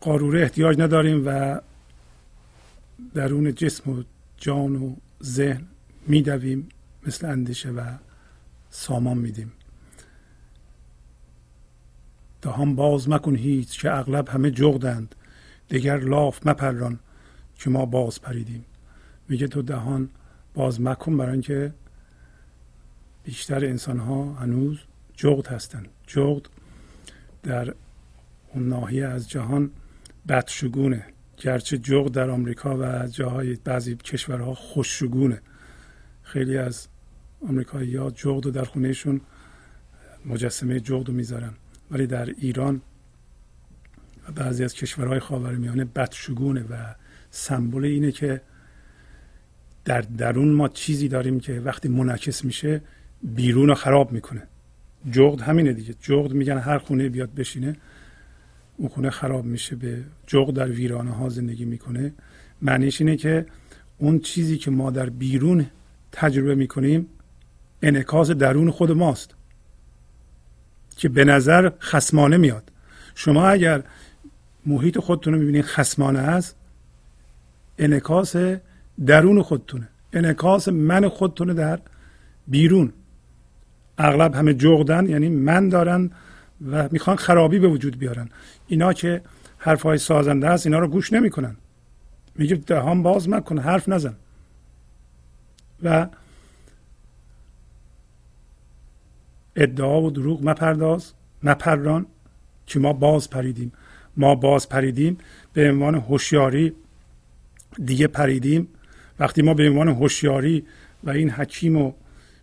قاروره 0.00 0.42
احتیاج 0.42 0.80
نداریم 0.80 1.22
و 1.26 1.60
درون 3.14 3.54
جسم 3.54 3.90
و 3.90 4.02
جان 4.36 4.76
و 4.76 4.94
ذهن 5.22 5.66
میدویم 6.06 6.68
مثل 7.06 7.26
اندیشه 7.26 7.70
و 7.70 7.96
سامان 8.70 9.18
میدیم. 9.18 9.52
دهان 12.42 12.76
باز 12.76 13.08
مکن 13.08 13.36
هیچ 13.36 13.80
که 13.80 13.92
اغلب 13.92 14.28
همه 14.28 14.50
جغدند. 14.50 15.14
دیگر 15.70 15.98
لاف 15.98 16.46
مپران 16.46 16.98
که 17.54 17.70
ما 17.70 17.86
باز 17.86 18.20
پریدیم. 18.20 18.64
میگه 19.28 19.48
تو 19.48 19.62
دهان 19.62 20.08
باز 20.54 20.80
مکن 20.80 21.16
برای 21.16 21.32
اینکه 21.32 21.72
بیشتر 23.24 23.64
انسان 23.64 23.98
ها 23.98 24.34
هنوز 24.34 24.78
جغد 25.16 25.46
هستند 25.46 25.88
جغد 26.06 26.48
در 27.42 27.74
اون 28.54 28.68
ناحیه 28.68 29.06
از 29.06 29.30
جهان 29.30 29.70
بدشگونه. 30.28 31.06
گرچه 31.36 31.78
جغد 31.78 32.12
در 32.12 32.30
آمریکا 32.30 32.76
و 32.78 33.06
جاهای 33.06 33.54
بعضی 33.54 33.96
کشورها 33.96 34.54
خوششگونه. 34.54 35.40
خیلی 36.22 36.58
از 36.58 36.88
آمریکایی 37.48 37.96
ها 37.96 38.10
جغد 38.10 38.50
در 38.50 38.64
خونهشون 38.64 39.20
مجسمه 40.26 40.80
جغد 40.80 41.08
رو 41.08 41.14
می‌ذارن. 41.14 41.52
ولی 41.90 42.06
در 42.06 42.24
ایران 42.26 42.80
بعضی 44.30 44.64
از 44.64 44.74
کشورهای 44.74 45.20
خاورمیانه 45.20 45.84
بدشگونه 45.84 46.60
و 46.60 46.94
سمبل 47.30 47.84
اینه 47.84 48.12
که 48.12 48.40
در 49.84 50.00
درون 50.00 50.48
ما 50.48 50.68
چیزی 50.68 51.08
داریم 51.08 51.40
که 51.40 51.60
وقتی 51.60 51.88
منعکس 51.88 52.44
میشه 52.44 52.80
بیرون 53.22 53.68
رو 53.68 53.74
خراب 53.74 54.12
می‌کنه. 54.12 54.42
جغد 55.10 55.40
همینه 55.40 55.72
دیگه. 55.72 55.94
جغد 56.02 56.32
میگن 56.32 56.58
هر 56.58 56.78
خونه 56.78 57.08
بیاد 57.08 57.34
بشینه 57.34 57.76
اون 58.76 58.88
خونه 58.88 59.10
خراب 59.10 59.44
میشه 59.44 59.76
به 59.76 60.04
جغد 60.26 60.54
در 60.54 60.68
ویرانه 60.68 61.10
ها 61.10 61.28
زندگی 61.28 61.64
می‌کنه. 61.64 62.12
معنیش 62.62 63.00
اینه 63.00 63.16
که 63.16 63.46
اون 63.98 64.18
چیزی 64.18 64.58
که 64.58 64.70
ما 64.70 64.90
در 64.90 65.10
بیرون 65.10 65.66
تجربه 66.12 66.54
می‌کنیم 66.54 67.06
انعکاس 67.82 68.30
درون 68.30 68.70
خود 68.70 68.90
ماست 68.90 69.34
که 70.96 71.08
به 71.08 71.24
نظر 71.24 71.70
خسمانه 71.80 72.36
میاد. 72.36 72.72
شما 73.14 73.48
اگر 73.48 73.82
محیط 74.66 74.98
خودتون 74.98 75.32
رو 75.34 75.40
می‌بینید 75.40 75.64
خسمانه 75.64 76.18
است 76.18 76.56
انعکاس 77.78 78.36
درون 79.06 79.42
خودتونه. 79.42 79.88
انعکاس 80.12 80.68
من 80.68 81.08
خودتونه 81.08 81.54
در 81.54 81.80
بیرون. 82.48 82.92
اغلب 83.98 84.34
همه 84.34 84.54
جغدن 84.54 85.08
یعنی 85.08 85.28
من 85.28 85.68
دارن 85.68 86.10
و 86.70 86.88
می‌خوان 86.92 87.16
خرابی 87.16 87.58
به 87.58 87.68
وجود 87.68 87.98
بیارن. 87.98 88.28
اینا 88.66 88.92
که 88.92 89.22
حرفهای 89.58 89.98
سازنده 89.98 90.48
است 90.48 90.66
اینا 90.66 90.78
رو 90.78 90.88
گوش 90.88 91.12
نمی‌کنن. 91.12 91.56
میگه 92.34 92.56
دهان 92.56 93.02
باز 93.02 93.28
مکن 93.28 93.58
حرف 93.58 93.88
نزن. 93.88 94.14
و 95.82 96.06
ادعا 99.56 100.02
و 100.02 100.10
دروغ 100.10 100.48
مپرداز 100.48 101.12
مپران 101.42 102.06
که 102.66 102.78
ما 102.78 102.92
باز 102.92 103.30
پریدیم. 103.30 103.72
ما 104.16 104.34
باز 104.34 104.68
پریدیم 104.68 105.18
به 105.52 105.70
عنوان 105.70 105.94
هوشیاری 105.94 106.72
دیگه 107.84 108.06
پریدیم. 108.06 108.68
وقتی 109.18 109.42
ما 109.42 109.54
به 109.54 109.68
عنوان 109.68 109.88
هوشیاری 109.88 110.64
و 111.04 111.10
این 111.10 111.30
حکیم 111.30 111.76
و 111.76 111.92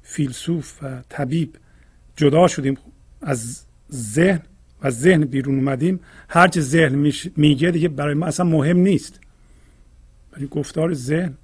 فیلسوف 0.03 0.83
و 0.83 1.01
طبیب 1.09 1.55
جدا 2.15 2.47
شدیم 2.47 2.77
از 3.21 3.65
ذهن 3.91 4.41
و 4.81 4.89
ذهن 4.89 5.25
بیرون 5.25 5.55
اومدیم 5.55 5.99
هرچه 6.29 6.61
ذهن 6.61 7.11
میگه 7.35 7.71
دیگه 7.71 7.87
برای 7.87 8.13
ما 8.13 8.25
اصلا 8.25 8.45
مهم 8.45 8.77
نیست. 8.77 9.19
ولی 10.33 10.47
گفتار 10.47 10.93
ذهن 10.93 11.37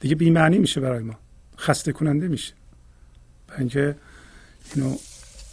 دیگه 0.00 0.14
بیمعنی 0.14 0.58
میشه 0.58 0.80
برای 0.80 1.02
ما. 1.02 1.18
خسته 1.58 1.92
کننده 1.92 2.28
میشه. 2.28 2.54
و 3.48 3.52
اینکه 3.58 3.96
اینو 4.74 4.96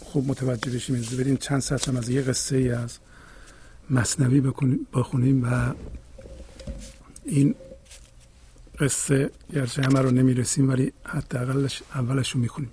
خوب 0.06 0.28
متوجه 0.28 0.72
بشیم. 0.72 1.02
بریم 1.18 1.38
چند 1.38 1.60
سطح 1.60 1.98
از 1.98 2.10
یه 2.10 2.22
قصه 2.22 2.58
ای 2.58 2.70
از 2.70 3.00
مصنوی 3.90 4.42
بخونیم 4.94 5.44
و 5.44 5.74
این 7.26 7.56
قصه 8.80 9.32
گرچه 9.54 9.82
همه 9.82 10.02
رو 10.02 10.12
نمی‌رسیم 10.12 10.70
ولی 10.70 10.94
حداقلش 11.06 11.84
اولش 11.96 12.32
رو 12.32 12.40
می‌خونیم. 12.40 12.72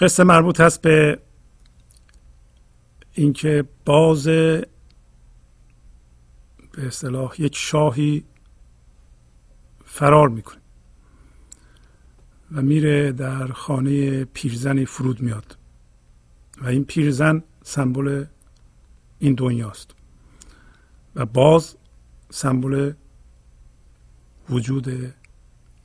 قصه 0.00 0.24
مربوط 0.24 0.60
هست 0.60 0.82
به 0.82 1.18
اینکه 3.12 3.64
باز 3.84 4.24
به 4.24 4.66
اصطلاح 6.76 7.40
یک 7.40 7.56
شاهی 7.56 8.24
فرار 9.84 10.28
می‌کنه 10.28 10.58
و 12.52 12.62
میره 12.62 13.12
در 13.12 13.46
خانه 13.46 14.24
پیرزنی 14.24 14.86
فرود 14.86 15.20
میاد. 15.20 15.56
و 16.62 16.66
این 16.66 16.84
پیرزن 16.84 17.42
سمبل 17.62 18.24
این 19.18 19.34
دنیاست. 19.34 19.94
و 21.14 21.26
باز 21.26 21.76
سمبل 22.30 22.92
وجود 24.50 25.14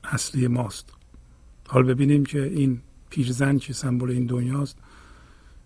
اصلی 0.03 0.47
ماست. 0.47 0.89
حال 1.67 1.83
ببینیم 1.83 2.25
که 2.25 2.43
این 2.43 2.81
پیرزن 3.09 3.57
که 3.57 3.73
سمبل 3.73 4.09
این 4.11 4.25
دنیاست 4.25 4.77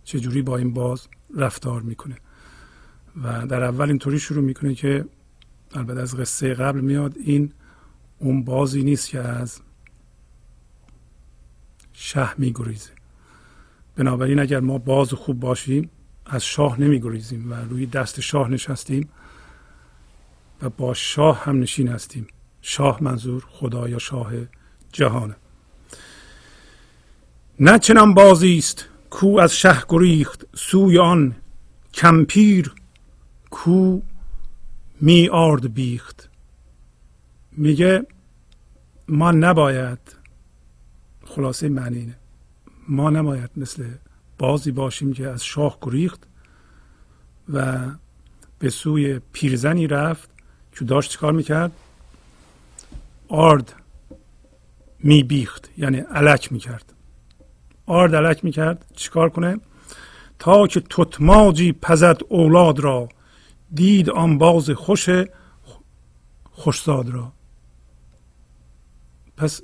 چجوری 0.03 0.41
با 0.41 0.57
این 0.57 0.73
باز 0.73 1.07
رفتار 1.35 1.81
می‌کنه. 1.81 2.17
و 3.23 3.47
در 3.47 3.63
اول 3.63 3.87
اینطوری 3.87 4.19
شروع 4.19 4.43
می‌کنه 4.43 4.75
که 4.75 5.05
البته 5.73 5.99
از 5.99 6.15
قصه 6.15 6.53
قبل 6.53 6.81
میاد 6.81 7.17
این 7.17 7.53
اون 8.19 8.43
بازی 8.43 8.83
نیست 8.83 9.09
که 9.09 9.19
از 9.19 9.59
شه 11.93 12.39
میگریزه. 12.39 12.89
بنابراین 13.95 14.39
اگر 14.39 14.59
ما 14.59 14.77
باز 14.77 15.13
خوب 15.13 15.39
باشیم 15.39 15.89
از 16.29 16.45
شاه 16.45 16.81
نمیگریزیم 16.81 17.51
و 17.51 17.55
روی 17.55 17.85
دست 17.85 18.19
شاه 18.19 18.49
نشستیم 18.49 19.09
و 20.61 20.69
با 20.69 20.93
شاه 20.93 21.43
هم 21.43 21.59
نشین 21.59 21.87
هستیم. 21.87 22.27
شاه 22.61 23.03
منظور 23.03 23.45
خدا 23.49 23.89
یا 23.89 23.99
شاه 23.99 24.31
جهانه 24.91 25.35
نه 27.59 27.79
چنان 27.79 28.13
بازی 28.13 28.57
است 28.57 28.85
کو 29.09 29.39
از 29.39 29.57
شه 29.57 29.83
گریخت 29.89 30.45
سوی 30.55 30.97
آن 30.97 31.35
کمپیر 31.93 32.73
کو 33.49 34.01
می 35.01 35.29
آرد 35.29 35.73
بیخت. 35.73 36.29
میگه 37.51 38.05
ما 39.07 39.31
نباید 39.31 39.99
خلاصه 41.25 41.69
معنی 41.69 41.99
اینه 41.99 42.15
ما 42.87 43.09
نباید 43.09 43.49
مثل 43.57 43.85
بازی 44.37 44.71
باشیم 44.71 45.13
که 45.13 45.27
از 45.27 45.45
شاه 45.45 45.77
گریخت 45.81 46.27
و 47.53 47.77
به 48.59 48.69
سوی 48.69 49.19
پیرزنی 49.33 49.87
رفت 49.87 50.29
که 50.71 50.85
داشت 50.85 51.11
چیکار 51.11 51.33
می‌کرد؟ 51.33 51.71
آرد 53.27 53.73
میبیخت 54.99 55.69
یعنی 55.77 55.97
علک 55.97 56.51
می‌کرد. 56.51 56.93
آرد 57.85 58.15
علک 58.15 58.45
می‌کرد 58.45 58.85
چیکار 58.95 59.29
کنه؟ 59.29 59.59
تا 60.39 60.67
که 60.67 60.79
تتماجی 60.79 61.73
پزد 61.73 62.21
اولاد 62.29 62.79
را 62.79 63.09
دید 63.73 64.09
آن 64.09 64.37
باز 64.37 64.69
خوش 64.69 65.09
خوشزاد 66.51 67.09
را. 67.09 67.31
پس 69.37 69.61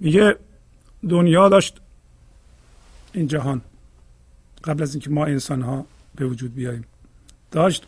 میگه 0.00 0.36
دنیا 1.08 1.48
داشت 1.48 1.80
این 3.12 3.26
جهان. 3.26 3.62
قبل 4.64 4.82
از 4.82 4.94
اینکه 4.94 5.10
ما 5.10 5.26
انسان 5.26 5.62
ها 5.62 5.86
به 6.14 6.26
وجود 6.26 6.54
بیاییم. 6.54 6.84
داشت 7.50 7.86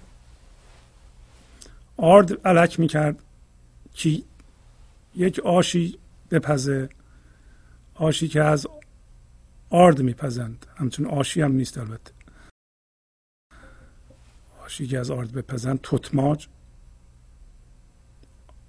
آرد 1.97 2.47
علک 2.47 2.81
می‌کرد 2.81 3.23
که 3.95 4.23
یک 5.15 5.39
آشی 5.39 5.99
بپزه 6.31 6.89
آشی 7.95 8.29
که 8.29 8.43
از 8.43 8.67
آرد 9.71 10.03
میپزند. 10.03 10.67
همچون 10.77 11.07
آشی 11.07 11.43
هم 11.43 11.53
نیست 11.53 11.79
البته. 11.79 12.13
آشی 14.65 14.87
که 14.87 14.99
از 14.99 15.11
آرد 15.11 15.33
بپزند 15.33 15.81
توتماج 15.83 16.49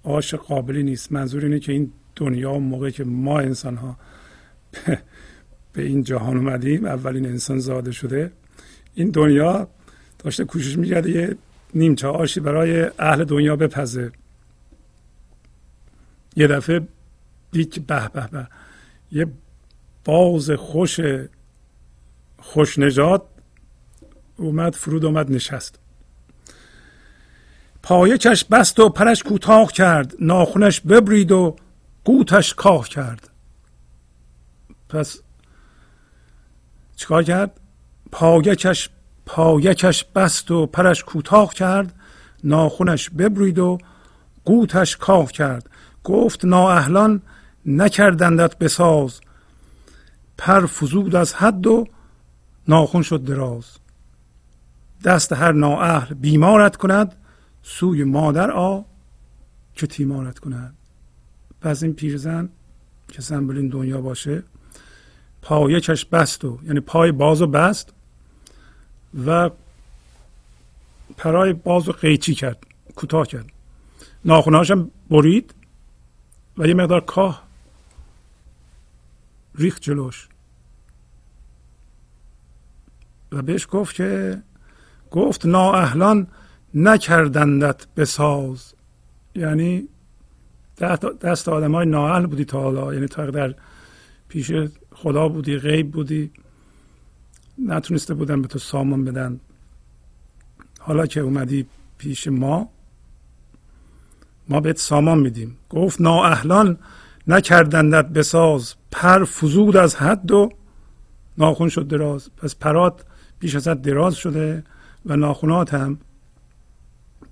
آش 0.02 0.34
قابلی 0.34 0.82
نیست. 0.82 1.12
منظور 1.12 1.44
اینه 1.44 1.60
که 1.60 1.72
این 1.72 1.92
دنیا 2.16 2.58
موقعی 2.58 2.92
که 2.92 3.04
ما 3.04 3.40
انسان 3.40 3.76
ها 3.76 3.96
به 5.72 5.82
این 5.82 6.02
جهان 6.02 6.36
اومدیم 6.36 6.84
اولین 6.84 7.26
انسان 7.26 7.58
زاده 7.58 7.92
شده. 7.92 8.32
این 8.94 9.10
دنیا 9.10 9.68
داشته 10.18 10.44
کوشش 10.44 10.78
می‌کرده 10.78 11.10
یه 11.10 11.36
نیمچه 11.74 12.08
آشی 12.08 12.40
برای 12.40 12.90
اهل 12.98 13.24
دنیا 13.24 13.56
بپزه. 13.56 14.12
یه 16.36 16.46
دفعه 16.46 16.88
دید 17.52 17.86
به 17.86 18.08
به 18.08 18.26
به. 18.26 18.48
یه 19.12 19.26
باز 20.04 20.50
خوش 20.50 21.00
خوش 22.38 22.78
نجات 22.78 23.22
اومد 24.36 24.74
فرود 24.74 25.04
اومد 25.04 25.32
نشست. 25.32 25.78
پایکش 27.82 28.44
بست 28.44 28.80
و 28.80 28.88
پرش 28.88 29.22
کوتاه 29.22 29.72
کرد. 29.72 30.14
ناخونش 30.20 30.80
ببرید 30.80 31.32
و 31.32 31.56
قوتش 32.04 32.54
کاه 32.54 32.88
کرد. 32.88 33.30
پس 34.88 35.20
چیکار 36.98 37.22
کرد؟ 37.22 37.60
پایکش 38.12 38.90
پایکش 39.26 40.04
بست 40.04 40.50
و 40.50 40.66
پرش 40.66 41.04
کوتاه 41.04 41.54
کرد 41.54 41.94
ناخونش 42.44 43.10
ببرید 43.10 43.58
و 43.58 43.78
قوتش 44.44 44.96
کاه 44.96 45.32
کرد. 45.32 45.70
گفت 46.04 46.44
نااهلان 46.44 47.22
نکردندت 47.66 48.58
بساز. 48.58 49.20
پر 50.38 50.66
فزود 50.66 51.16
از 51.16 51.34
حد 51.34 51.66
و 51.66 51.86
ناخون 52.68 53.02
شد 53.02 53.24
دراز. 53.24 53.64
دست 55.04 55.32
هر 55.32 55.52
نااهل 55.52 56.14
بیمارت 56.14 56.76
کند 56.76 57.14
سوی 57.62 58.04
مادر 58.04 58.50
آ 58.50 58.80
که 59.74 59.86
تیمارت 59.86 60.38
کند. 60.38 60.74
پس 61.60 61.82
این 61.82 61.92
پیرزن 61.94 62.48
که 63.08 63.22
سمبل 63.22 63.56
این 63.56 63.68
دنیا 63.68 64.00
باشه 64.00 64.42
پایکش 65.48 66.04
بست 66.04 66.44
و 66.44 66.58
یعنی 66.62 66.80
پای 66.80 67.12
باز 67.12 67.42
و 67.42 67.46
بست 67.46 67.92
و 69.26 69.50
پرای 71.16 71.52
باز 71.52 71.88
و 71.88 71.92
قیچی 71.92 72.34
کرد 72.34 72.66
کوتاه 72.96 73.26
کرد. 73.26 73.46
ناخونهاش 74.24 74.70
هم 74.70 74.90
برید 75.10 75.54
و 76.58 76.66
یه 76.66 76.74
مقدار 76.74 77.00
کاه 77.00 77.42
ریخت 79.54 79.82
جلوش. 79.82 80.28
و 83.32 83.42
بهش 83.42 83.66
گفت 83.70 83.94
که 83.94 84.42
گفت 85.10 85.46
نااهلان 85.46 86.26
نکردندت 86.74 87.86
بساز. 87.96 88.74
یعنی 89.34 89.88
دست 91.20 91.48
آدم 91.48 91.74
های 91.74 91.86
نااهل 91.86 92.26
بودی 92.26 92.44
تا 92.44 92.62
حالا 92.62 92.94
یعنی 92.94 93.06
تا 93.06 93.26
در 93.26 93.54
پیش 94.28 94.52
خدا 95.02 95.28
بودی 95.28 95.58
غیب 95.58 95.90
بودی. 95.90 96.30
نتونسته 97.66 98.14
بودن 98.14 98.42
به 98.42 98.48
تو 98.48 98.58
سامان 98.58 99.04
بدن. 99.04 99.40
حالا 100.80 101.06
که 101.06 101.20
اومدی 101.20 101.66
پیش 101.98 102.26
ما 102.26 102.70
ما 104.48 104.60
بهت 104.60 104.78
سامان 104.78 105.18
میدیم. 105.18 105.56
گفت 105.70 106.00
نااهلان 106.00 106.78
نکردندت 107.26 108.08
بساز 108.08 108.74
پر 108.90 109.24
فزود 109.24 109.76
از 109.76 109.96
حد 109.96 110.30
و 110.30 110.52
ناخون 111.38 111.68
شد 111.68 111.88
دراز. 111.88 112.30
پس 112.36 112.56
پرات 112.56 113.04
بیش 113.38 113.54
از 113.54 113.68
حد 113.68 113.82
دراز 113.82 114.14
شده 114.14 114.64
و 115.06 115.16
ناخونات 115.16 115.74
هم 115.74 115.98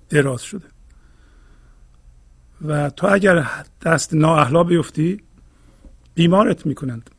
دراز 0.09 0.41
شده. 0.41 0.65
و 2.61 2.89
تو 2.89 3.07
اگر 3.07 3.47
دست 3.85 4.13
نااهلا 4.13 4.63
بیفتی 4.63 5.21
بیمارت 6.15 6.65
می‌کنند. 6.65 7.09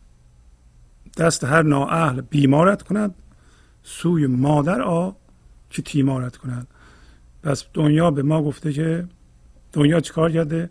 دست 1.18 1.44
هر 1.44 1.62
نااهل 1.62 2.20
بیمارت 2.20 2.82
کنند 2.82 3.14
سوی 3.82 4.26
مادر 4.26 4.82
آ 4.82 5.10
که 5.70 5.82
تیمارت 5.82 6.36
کنند 6.36 6.66
پس 7.42 7.64
دنیا 7.74 8.10
به 8.10 8.22
ما 8.22 8.42
گفته 8.42 8.72
که 8.72 9.08
دنیا 9.72 10.00
چیکار 10.00 10.32
کرده؟ 10.32 10.70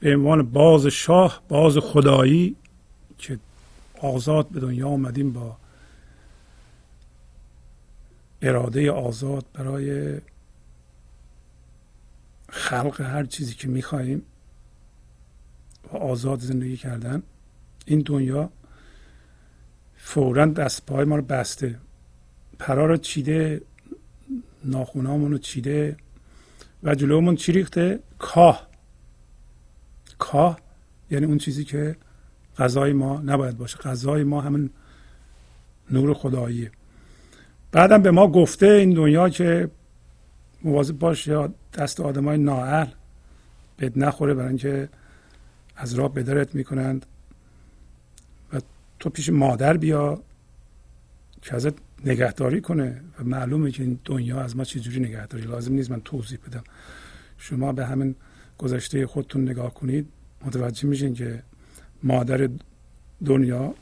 به 0.00 0.16
عنوان 0.16 0.42
باز 0.42 0.86
شاه 0.86 1.42
باز 1.48 1.78
خدایی 1.78 2.56
که 3.18 3.38
آزاد 4.00 4.48
به 4.48 4.60
دنیا 4.60 4.88
آمدیم 4.88 5.32
با 5.32 5.56
اراده 8.42 8.90
آزاد 8.90 9.44
برای 9.54 10.20
خلق 12.48 13.00
هر 13.00 13.24
چیزی 13.24 13.54
که 13.54 13.68
می‌خواهیم 13.68 14.22
و 15.92 15.96
آزاد 15.96 16.40
زندگی 16.40 16.76
کردن. 16.76 17.22
این 17.86 18.02
دنیا 18.06 18.50
فورا 20.08 20.46
دست 20.46 20.86
پای 20.86 21.04
ما 21.04 21.16
رو 21.16 21.22
بسته. 21.22 21.78
پرا 22.58 22.86
رو 22.86 22.96
چیده 22.96 23.60
ناخونامون 24.64 25.32
رو 25.32 25.38
چیده 25.38 25.96
و 26.82 26.94
جلومون 26.94 27.36
چی 27.36 27.52
ریخته؟ 27.52 28.00
کاه. 28.18 28.68
کاه 30.18 30.58
یعنی 31.10 31.26
اون 31.26 31.38
چیزی 31.38 31.64
که 31.64 31.96
غذای 32.58 32.92
ما 32.92 33.20
نباید 33.20 33.58
باشه. 33.58 33.78
غذای 33.78 34.24
ما 34.24 34.40
همون 34.40 34.70
نور 35.90 36.14
خداییه. 36.14 36.70
بعدم 37.72 38.02
به 38.02 38.10
ما 38.10 38.28
گفته 38.28 38.66
این 38.66 38.94
دنیا 38.94 39.28
که 39.28 39.70
مواظب 40.62 40.98
باش 40.98 41.26
یا 41.26 41.54
دست 41.74 42.00
آدم 42.00 42.24
های 42.24 42.38
نااهل 42.38 42.86
بهت 43.76 43.92
نخوره 43.96 44.34
برای 44.34 44.48
اینکه 44.48 44.88
از 45.76 45.94
راه 45.94 46.14
بدرت 46.14 46.54
می‌کنند. 46.54 47.06
تو 49.00 49.10
پیش 49.10 49.28
مادر 49.28 49.76
بیا 49.76 50.22
که 51.42 51.54
ازت 51.54 51.74
نگهداری 52.04 52.60
کنه 52.60 53.00
و 53.18 53.24
معلومه 53.24 53.70
که 53.70 53.82
این 53.82 53.98
دنیا 54.04 54.40
از 54.40 54.56
ما 54.56 54.64
چجوری 54.64 55.00
نگهداری. 55.00 55.44
لازم 55.44 55.72
نیست 55.72 55.90
من 55.90 56.00
توضیح 56.00 56.38
بدم. 56.46 56.64
شما 57.38 57.72
به 57.72 57.86
همین 57.86 58.14
گذشته 58.58 59.06
خودتون 59.06 59.42
نگاه 59.42 59.74
کنید. 59.74 60.08
متوجه 60.44 60.88
میشین 60.88 61.14
که 61.14 61.42
مادر 62.02 62.48
دنیا 63.24 63.74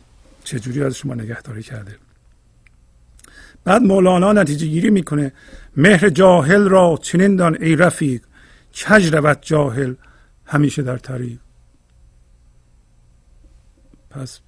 چجوری 0.44 0.82
از 0.82 0.94
شما 0.94 1.14
نگهداری 1.14 1.62
کرده. 1.62 1.96
بعد 3.64 3.82
مولانا 3.82 4.32
نتیجه 4.32 4.66
گیری 4.66 4.90
می‌کنه. 4.90 5.32
مهر 5.76 6.08
جاهل 6.08 6.68
را 6.68 6.98
چنین 7.02 7.36
دان 7.36 7.56
ای 7.60 7.76
رفیق 7.76 8.22
کج 8.72 9.14
رود 9.14 9.38
جاهل 9.40 9.94
همیشه 10.44 10.82
در 10.82 10.98
طریق. 10.98 11.38
پس 14.10 14.40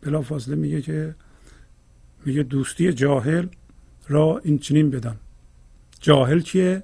بلا 0.00 0.22
فاصله 0.22 0.54
میگه 0.54 0.82
که 0.82 1.14
میگه 2.24 2.42
دوستی 2.42 2.92
جاهل 2.92 3.46
را 4.08 4.40
این 4.44 4.58
چنین 4.58 4.90
بدان. 4.90 5.16
جاهل 6.00 6.40
کیه 6.40 6.82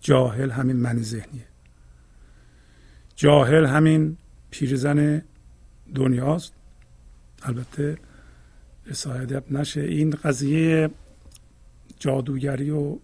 جاهل 0.00 0.50
همین 0.50 0.76
من 0.76 1.02
ذهنیه. 1.02 1.46
جاهل 3.16 3.66
همین 3.66 4.16
پیرزن 4.50 5.22
دنیاست. 5.94 6.52
البته 7.42 7.98
رسایت 8.86 9.52
نشه. 9.52 9.80
این 9.80 10.10
قضیه 10.10 10.90
جادوگری 11.98 12.70
و 12.70 12.98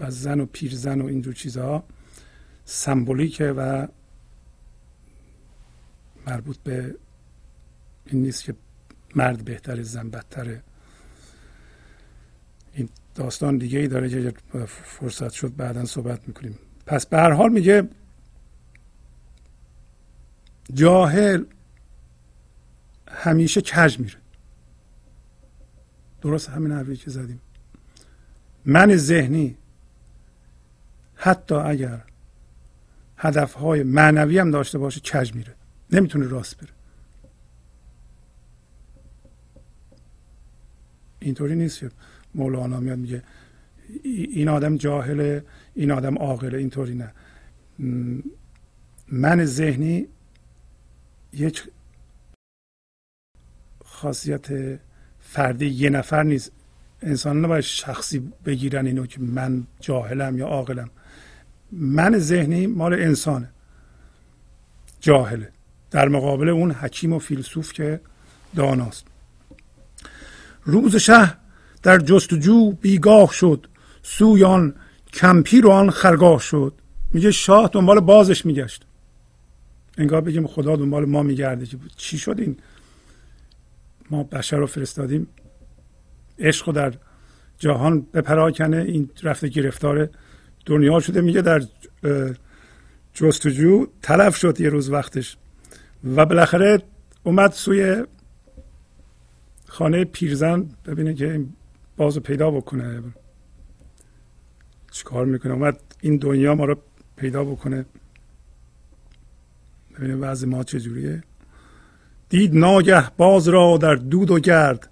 و 0.00 0.10
زن 0.10 0.40
و 0.40 0.46
پیرزن 0.46 1.00
و 1.00 1.06
اینجور 1.06 1.34
چیزها 1.34 1.84
سمبولیکه 2.64 3.52
و 3.52 3.88
مربوط 6.26 6.58
به 6.58 6.94
این 8.06 8.22
نیست 8.22 8.44
که 8.44 8.54
مرد 9.14 9.44
بهتره 9.44 9.82
زن 9.82 10.10
بدتره. 10.10 10.62
این 12.72 12.88
داستان 13.14 13.58
دیگه 13.58 13.78
ای 13.78 13.88
داره 13.88 14.08
که 14.08 14.34
فرصت 14.66 15.30
شد 15.30 15.56
بعدا 15.56 15.84
صحبت 15.84 16.28
می‌کنیم. 16.28 16.58
پس 16.86 17.06
به 17.06 17.16
هر 17.16 17.30
حال 17.30 17.52
میگه 17.52 17.88
جاهل 20.74 21.44
همیشه 23.08 23.60
کج 23.60 23.98
میره. 23.98 24.16
درست 26.22 26.48
همین 26.48 26.72
حرفی 26.72 26.96
که 26.96 27.10
زدیم. 27.10 27.40
من 28.64 28.96
ذهنی 28.96 29.56
حتی 31.14 31.54
اگر 31.54 32.04
هدفهای 33.16 33.82
معنوی 33.82 34.38
هم 34.38 34.50
داشته 34.50 34.78
باشه 34.78 35.00
کج 35.00 35.34
میره. 35.34 35.54
نمی‌تونه 35.94 36.26
راست 36.26 36.56
بره. 36.56 36.70
اینطوری 41.20 41.54
نیست 41.54 41.78
که 41.78 41.90
مولانا 42.34 42.80
میاد 42.80 42.98
میگه 42.98 43.22
این 44.04 44.48
آدم 44.48 44.76
جاهله 44.76 45.44
این 45.74 45.90
آدم 45.90 46.18
عاقله 46.18 46.58
اینطوری 46.58 46.94
نه. 46.94 47.12
من 49.08 49.44
ذهنی 49.44 50.06
یک 51.32 51.70
خاصیت 53.84 54.78
فردی 55.20 55.66
یه 55.66 55.90
نفر 55.90 56.22
نیست. 56.22 56.52
انسان 57.02 57.44
نباید 57.44 57.64
شخصی 57.64 58.32
بگیرن 58.44 58.86
اینو 58.86 59.06
که 59.06 59.20
من 59.20 59.66
جاهلم 59.80 60.38
یا 60.38 60.46
عاقلم. 60.46 60.90
من 61.72 62.18
ذهنی 62.18 62.66
مال 62.66 62.94
انسانه. 62.94 63.50
جاهله. 65.00 65.52
در 65.94 66.08
مقابل 66.08 66.48
اون 66.48 66.70
حکیم 66.70 67.12
و 67.12 67.18
فیلسوف 67.18 67.72
که 67.72 68.00
داناست. 68.56 69.06
روز 70.64 70.96
شه 70.96 71.34
در 71.82 71.98
جستجو 71.98 72.72
بیگاه 72.72 73.32
شد. 73.32 73.66
سویان 74.02 74.74
کمپیر 75.12 75.66
و 75.66 75.70
آن 75.70 75.90
خرگاه 75.90 76.40
شد. 76.40 76.72
میگه 77.12 77.30
شاه 77.30 77.70
دنبال 77.72 78.00
بازش 78.00 78.46
میگشت. 78.46 78.86
انگار 79.98 80.20
بگیم 80.20 80.46
خدا 80.46 80.76
دنبال 80.76 81.04
ما 81.04 81.22
میگرده. 81.22 81.66
چی 81.96 82.18
شد 82.18 82.34
این؟ 82.38 82.56
ما 84.10 84.22
بشر 84.22 84.56
رو 84.56 84.66
فرستادیم. 84.66 85.26
عشق 86.38 86.72
در 86.72 86.94
جهان 87.58 88.06
بپراکنه. 88.14 88.76
این 88.76 89.10
رفته 89.22 89.48
گرفتار 89.48 90.08
دنیا 90.66 91.00
شده. 91.00 91.20
میگه 91.20 91.42
در 91.42 91.62
جستجو 93.14 93.86
تلف 94.02 94.36
شد 94.36 94.60
یه 94.60 94.68
روز 94.68 94.90
وقتش. 94.90 95.36
و 96.04 96.26
بالاخره 96.26 96.82
اومد 97.22 97.52
سوی 97.52 98.04
خانه 99.66 100.04
پیرزن 100.04 100.68
ببینه 100.86 101.14
که 101.14 101.32
این 101.32 101.52
بازو 101.96 102.20
پیدا 102.20 102.50
بکنه. 102.50 103.02
چیکار 104.90 105.26
می‌کنه؟ 105.26 105.52
اومد 105.52 105.80
این 106.00 106.16
دنیا 106.16 106.54
ما 106.54 106.64
رو 106.64 106.76
پیدا 107.16 107.44
بکنه. 107.44 107.86
ببینه 109.96 110.16
وضع 110.16 110.46
ما 110.46 110.64
چجوریه 110.64 111.22
دید 112.28 112.54
ناگه 112.54 113.10
باز 113.10 113.48
را 113.48 113.76
در 113.76 113.94
دود 113.94 114.30
و 114.30 114.40
گرد 114.40 114.90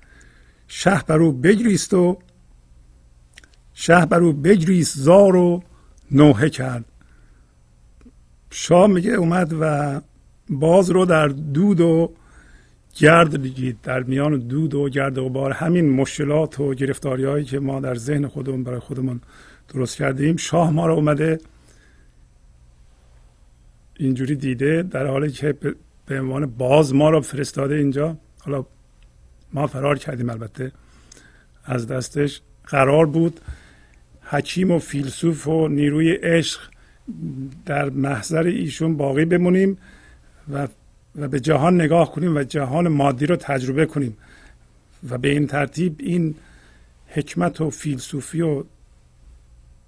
شه 0.69 1.03
بر 1.07 1.19
او 1.19 1.33
بگریست 1.33 1.95
و 1.95 2.19
شه 3.75 4.07
بر 4.07 4.21
او 4.21 4.33
بگریست 4.33 4.99
زار 4.99 5.37
و 5.37 5.63
نوحه 6.11 6.51
کرد. 6.51 6.85
شاه 8.51 8.87
میگه 8.87 9.11
اومد 9.11 9.53
و 9.61 10.01
باز 10.53 10.91
رو 10.91 11.05
در 11.05 11.29
دود 11.29 11.81
و 11.81 12.13
گرد 12.95 13.43
دیدید 13.43 13.79
در 13.83 14.03
میان 14.03 14.39
دود 14.39 14.75
و 14.75 14.89
گرد 14.89 15.19
و 15.19 15.29
بار 15.29 15.53
همین 15.53 15.91
مشکلات 15.91 16.61
و 16.61 16.75
گرفتاری 16.75 17.25
هایی 17.25 17.45
که 17.45 17.61
ما 17.61 17.81
در 17.81 17.95
ذهن 17.95 18.27
خودمون 18.27 18.65
برای 18.65 18.81
خودمون 18.81 19.21
درست 19.75 19.97
کردیم. 19.97 20.37
شاه 20.37 20.71
ما 20.71 20.87
رو 20.87 20.95
اومده 20.95 21.41
اینجوری 23.97 24.37
دیده 24.37 24.83
در 24.83 25.07
حالی 25.07 25.31
که 25.31 25.55
به 26.07 26.21
عنوان 26.21 26.47
باز 26.47 26.95
ما 26.95 27.11
رو 27.11 27.21
فرستاده 27.21 27.75
اینجا. 27.75 28.17
حالا 28.39 28.67
ما 29.53 29.67
فرار 29.67 29.99
کردیم 29.99 30.31
البته 30.31 30.73
از 31.65 31.87
دستش 31.87 32.41
قرار 32.67 33.07
بود. 33.07 33.41
حکیم 34.23 34.71
و 34.71 34.79
فیلسوف 34.79 35.49
و 35.49 35.69
نیروی 35.69 36.13
عشق 36.13 36.61
در 37.67 37.91
محضر 37.91 38.43
ایشون 38.43 38.97
باقی 38.97 39.25
بمونیم. 39.25 39.79
و 40.53 40.69
و 41.17 41.29
به 41.29 41.41
جهان 41.41 41.75
نگاه 41.75 42.13
کنیم 42.13 42.37
و 42.37 42.43
جهان 42.43 42.89
مادی 42.89 43.27
رو 43.27 43.37
تجربه 43.37 43.87
کنیم. 43.87 44.17
و 45.11 45.19
به 45.19 45.29
این 45.29 45.47
ترتیب 45.47 45.97
این 45.99 46.35
حکمت 47.07 47.61
و 47.61 47.71
فیلسوفی 47.71 48.41
و 48.41 48.65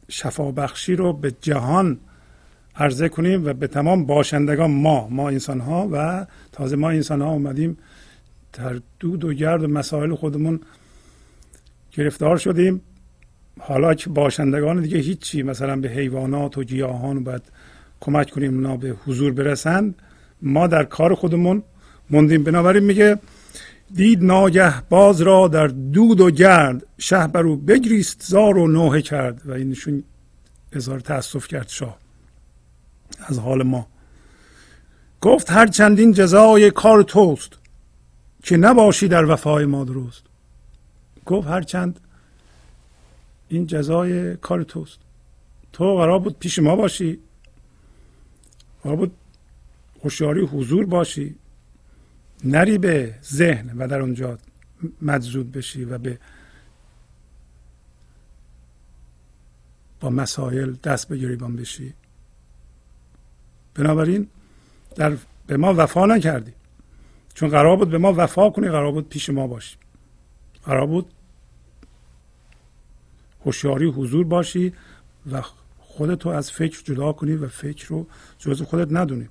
شفابخشی 0.08 0.96
رو 0.96 1.12
به 1.12 1.34
جهان 1.40 1.98
عرضه 2.76 3.08
کنیم 3.08 3.46
و 3.46 3.52
به 3.52 3.66
تمام 3.66 4.06
باشندگان 4.06 4.70
ما 4.70 5.08
ما 5.08 5.28
انسان 5.28 5.60
ها 5.60 5.88
و 5.92 6.26
تازه 6.52 6.76
ما 6.76 6.90
انسان 6.90 7.22
ها 7.22 7.30
اومدیم 7.30 7.78
در 8.52 8.80
دود 9.00 9.24
و 9.24 9.32
گرد 9.32 9.62
و 9.62 9.68
مسائل 9.68 10.14
خودمون 10.14 10.60
گرفتار 11.92 12.36
شدیم. 12.36 12.80
حالا 13.60 13.94
که 13.94 14.10
باشندگان 14.10 14.82
دیگه 14.82 14.98
هیچی 14.98 15.42
مثلا 15.42 15.76
به 15.76 15.88
حیوانات 15.88 16.58
و 16.58 16.64
گیاهان 16.64 17.24
باید 17.24 17.42
کمک 18.00 18.30
کنیم 18.30 18.54
اونا 18.54 18.76
به 18.76 18.96
حضور 19.06 19.32
برسند 19.32 19.94
ما 20.44 20.66
در 20.66 20.84
کار 20.84 21.14
خودمون 21.14 21.62
موندیم. 22.10 22.44
بنابراین 22.44 22.84
میگه 22.84 23.18
دید 23.94 24.22
ناگه 24.22 24.82
باز 24.82 25.20
را 25.20 25.48
در 25.48 25.66
دود 25.66 26.20
و 26.20 26.30
گرد 26.30 26.86
شه 26.98 27.26
بر 27.26 27.42
او 27.42 27.56
بگریست 27.56 28.22
زار 28.22 28.58
و 28.58 28.68
نوحه 28.68 29.02
کرد. 29.02 29.42
و 29.44 29.52
این 29.52 29.70
نشون 29.70 30.04
اظهار 30.72 31.00
تاسف 31.00 31.48
کرد 31.48 31.68
شاه 31.68 31.98
از 33.18 33.38
حال 33.38 33.62
ما. 33.62 33.86
گفت 35.20 35.50
هر 35.50 35.66
چندین 35.66 36.12
جزای 36.12 36.70
کار 36.70 37.02
توست 37.02 37.52
که 38.42 38.56
نباشی 38.56 39.08
در 39.08 39.30
وفای 39.30 39.64
ما 39.64 39.84
درست. 39.84 40.22
گفت 41.26 41.48
هر 41.48 41.62
چند 41.62 42.00
این 43.48 43.66
جزای 43.66 44.36
کار 44.36 44.62
توست. 44.62 44.98
تو 45.72 45.96
قرار 45.96 46.18
بود 46.18 46.38
پیش 46.38 46.58
ما 46.58 46.76
باشی. 46.76 47.18
قرار 48.82 48.96
بود 48.96 49.12
هوشیاری 50.04 50.40
حضور 50.40 50.86
باشی. 50.86 51.34
نری 52.44 52.78
به 52.78 53.14
ذهن 53.24 53.78
و 53.78 53.88
در 53.88 54.00
اونجا 54.00 54.38
مجذوب 55.02 55.58
بشی 55.58 55.84
و 55.84 55.98
به 55.98 56.18
با 60.00 60.10
مسائل 60.10 60.72
دست 60.72 61.08
بگریبان 61.08 61.56
بشی. 61.56 61.94
بنابراین 63.74 64.28
در 64.96 65.16
به 65.46 65.56
ما 65.56 65.74
وفا 65.76 66.06
نکردی. 66.06 66.52
چون 67.34 67.48
قرار 67.48 67.76
بود 67.76 67.90
به 67.90 67.98
ما 67.98 68.14
وفا 68.16 68.50
کنی 68.50 68.68
قرار 68.68 68.92
بود 68.92 69.08
پیش 69.08 69.30
ما 69.30 69.46
باشی. 69.46 69.76
قرار 70.64 70.86
بود 70.86 71.12
هوشیاری 73.44 73.86
حضور 73.86 74.24
باشی 74.24 74.72
و 75.32 75.42
خودتو 75.78 76.28
از 76.28 76.50
فکر 76.50 76.82
جدا 76.84 77.12
کنی 77.12 77.32
و 77.32 77.48
فکر 77.48 77.88
رو 77.88 78.06
جز 78.38 78.62
خودت 78.62 78.92
ندونی. 78.92 79.28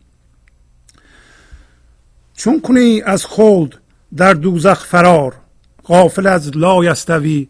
چون 2.36 2.62
کنی 2.62 3.02
از 3.02 3.26
خلد 3.26 3.78
در 4.16 4.34
دوزخ 4.34 4.86
فرار 4.86 5.36
غافل 5.84 6.28
از 6.28 6.58
لا 6.58 6.86
یستوی 6.86 7.50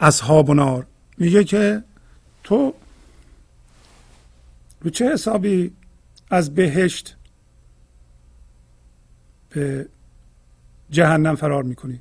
اصحاب 0.00 0.50
نار. 0.50 0.86
میگه 1.18 1.44
که 1.44 1.82
تو 2.44 2.74
رو 4.80 4.90
چه 4.90 5.12
حسابی 5.12 5.72
از 6.30 6.54
بهشت 6.54 7.16
به 9.50 9.88
جهنم 10.90 11.36
فرار 11.36 11.62
می‌کنی؟ 11.62 12.00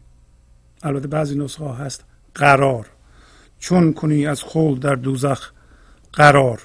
البته 0.83 1.07
بعضی 1.07 1.35
نسخه 1.37 1.63
ها 1.63 1.73
هست 1.73 2.03
قرار. 2.35 2.89
چون 3.59 3.93
کنی 3.93 4.27
از 4.27 4.41
خول 4.41 4.79
در 4.79 4.95
دوزخ 4.95 5.51
قرار. 6.13 6.61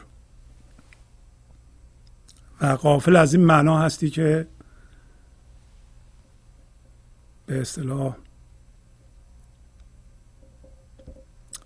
و 2.61 2.67
قافل 2.67 3.17
از 3.17 3.35
این 3.35 3.45
معنا 3.45 3.79
هستی 3.79 4.11
که 4.11 4.47
به 7.49 7.61
اصطلاح 7.61 8.16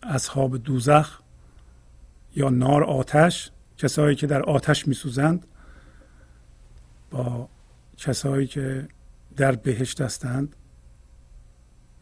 اصحاب 0.02 0.56
دوزخ 0.56 1.20
یا 2.36 2.48
نار 2.48 2.84
آتش 2.84 3.50
کسایی 3.76 4.16
که 4.16 4.26
در 4.26 4.42
آتش 4.42 4.88
میسوزند 4.88 5.46
با 7.10 7.48
کسایی 7.96 8.46
که 8.46 8.88
در 9.36 9.52
بهشت 9.52 10.00
هستند 10.00 10.56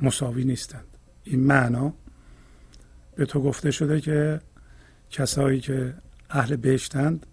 مساوی 0.00 0.44
نیستند. 0.44 0.86
این 1.24 1.40
معنا 1.40 1.94
به 3.16 3.26
تو 3.26 3.42
گفته 3.42 3.70
شده 3.70 4.00
که 4.00 4.40
کسایی 5.10 5.60
که 5.60 5.94
اهل 6.30 6.56
بهشتند 6.56 7.26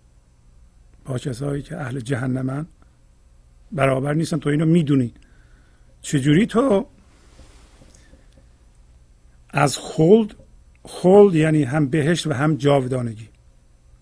با 1.05 1.17
کسایی 1.17 1.61
که 1.61 1.77
اهل 1.77 1.99
جهنمن 1.99 2.67
برابر 3.71 4.13
نیستن. 4.13 4.37
تو 4.39 4.49
اینو 4.49 4.65
می‌دونی. 4.65 5.13
چجوری 6.07 6.45
تو 6.45 6.87
از 9.49 9.77
خلد 9.77 10.35
خلد 10.83 11.35
یعنی 11.35 11.63
هم 11.63 11.87
بهشت 11.87 12.27
و 12.27 12.33
هم 12.33 12.55
جاودانگی. 12.55 13.29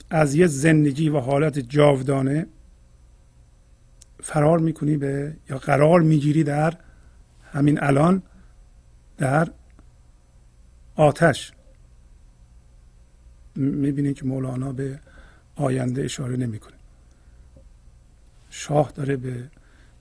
از 0.09 0.35
یه 0.35 0.47
زندگی 0.47 1.09
و 1.09 1.19
حالت 1.19 1.59
جاودانه 1.59 2.47
فرار 4.23 4.59
می‌کنی 4.59 4.97
به 4.97 5.35
یا 5.49 5.57
قرار 5.57 6.01
می‌گیری 6.01 6.43
در 6.43 6.77
همین 7.51 7.83
الان 7.83 8.23
در 9.17 9.51
آتش. 10.95 11.51
می‌بینید 13.55 14.15
که 14.15 14.25
مولانا 14.25 14.71
به 14.71 14.99
آینده 15.55 16.03
اشاره 16.03 16.35
نمی‌کنه. 16.35 16.75
شاه 18.49 18.91
داره 18.95 19.15
به 19.15 19.49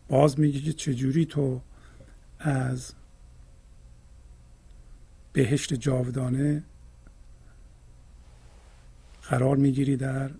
باز 0.09 0.41
میگه 0.41 0.61
که 0.61 0.73
چجوری 0.73 1.27
تو 1.27 1.61
از 2.45 2.93
بهشت 5.33 5.75
جاودانه 5.75 6.63
قرار 9.23 9.57
می‌گیری 9.57 9.97
در 9.97 10.31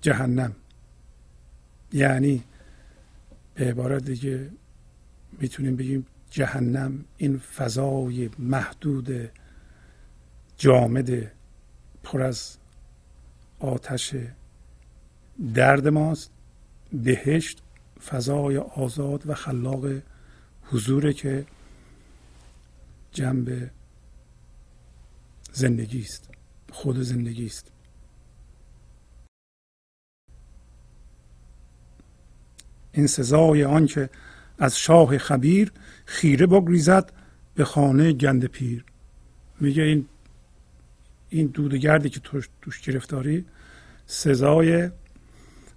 جهنم. 0.00 0.56
یعنی 1.92 2.44
به 3.54 3.64
عبارت 3.70 4.04
دیگه 4.04 4.50
می‌تونیم 5.38 5.76
بگیم 5.76 6.06
جهنم 6.30 7.04
این 7.16 7.38
فضای 7.38 8.30
محدود 8.38 9.30
جامد 10.56 11.32
پر 12.02 12.22
از 12.22 12.56
آتش 13.58 14.16
درد 15.54 15.88
ماست. 15.88 16.30
بهشت 16.92 17.62
فضای 18.06 18.56
آزاد 18.56 19.26
و 19.26 19.34
خلاق 19.34 19.86
حضوره 20.70 21.12
که 21.12 21.46
جنب 23.12 23.70
زندگی 25.52 26.00
است 26.00 26.30
خود 26.72 27.02
زندگی 27.02 27.46
است. 27.46 27.72
این 32.92 33.06
سزای 33.06 33.64
آنکه 33.64 34.10
از 34.58 34.78
شاه 34.78 35.18
خبیر 35.18 35.72
خیره 36.06 36.46
بگریزد 36.46 37.12
به 37.54 37.64
خانه 37.64 38.12
گند 38.12 38.44
پیر. 38.44 38.84
میگه 39.60 39.82
این 39.82 40.06
این 41.28 41.46
دودگردی 41.46 42.10
که 42.10 42.20
توش, 42.20 42.48
توش 42.62 42.80
گرفتاری 42.80 43.44
سزای 44.06 44.90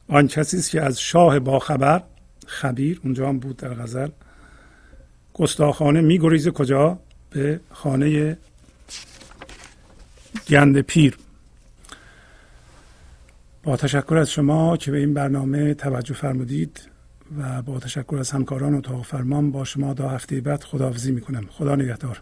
آن 0.07 0.27
کسی 0.27 0.57
است 0.57 0.69
که 0.69 0.81
از 0.81 1.01
شاه 1.01 1.39
باخبر 1.39 2.03
خبیر 2.47 3.01
اونجا 3.03 3.29
هم 3.29 3.39
بود 3.39 3.57
در 3.57 3.73
غزل 3.73 4.09
گستاخانه 5.41 6.01
میگریزه 6.01 6.51
کجا؟ 6.51 6.99
به 7.29 7.59
خانه 7.71 8.37
گند 10.47 10.81
پیر. 10.81 11.17
با 13.63 13.77
تشکر 13.77 14.17
از 14.17 14.31
شما 14.31 14.77
که 14.77 14.91
به 14.91 14.97
این 14.97 15.13
برنامه 15.13 15.73
توجه 15.73 16.13
فرمودید 16.13 16.81
و 17.37 17.61
با 17.61 17.79
تشکر 17.79 18.17
از 18.19 18.31
همکاران 18.31 18.75
اتاق 18.75 19.05
فرمان 19.05 19.51
با 19.51 19.63
شما 19.63 19.93
تا 19.93 20.09
هفته 20.09 20.41
بعد 20.41 20.63
خداحافظی 20.63 21.11
می‌کنم. 21.11 21.45
خدا 21.51 21.75
نگهدار. 21.75 22.21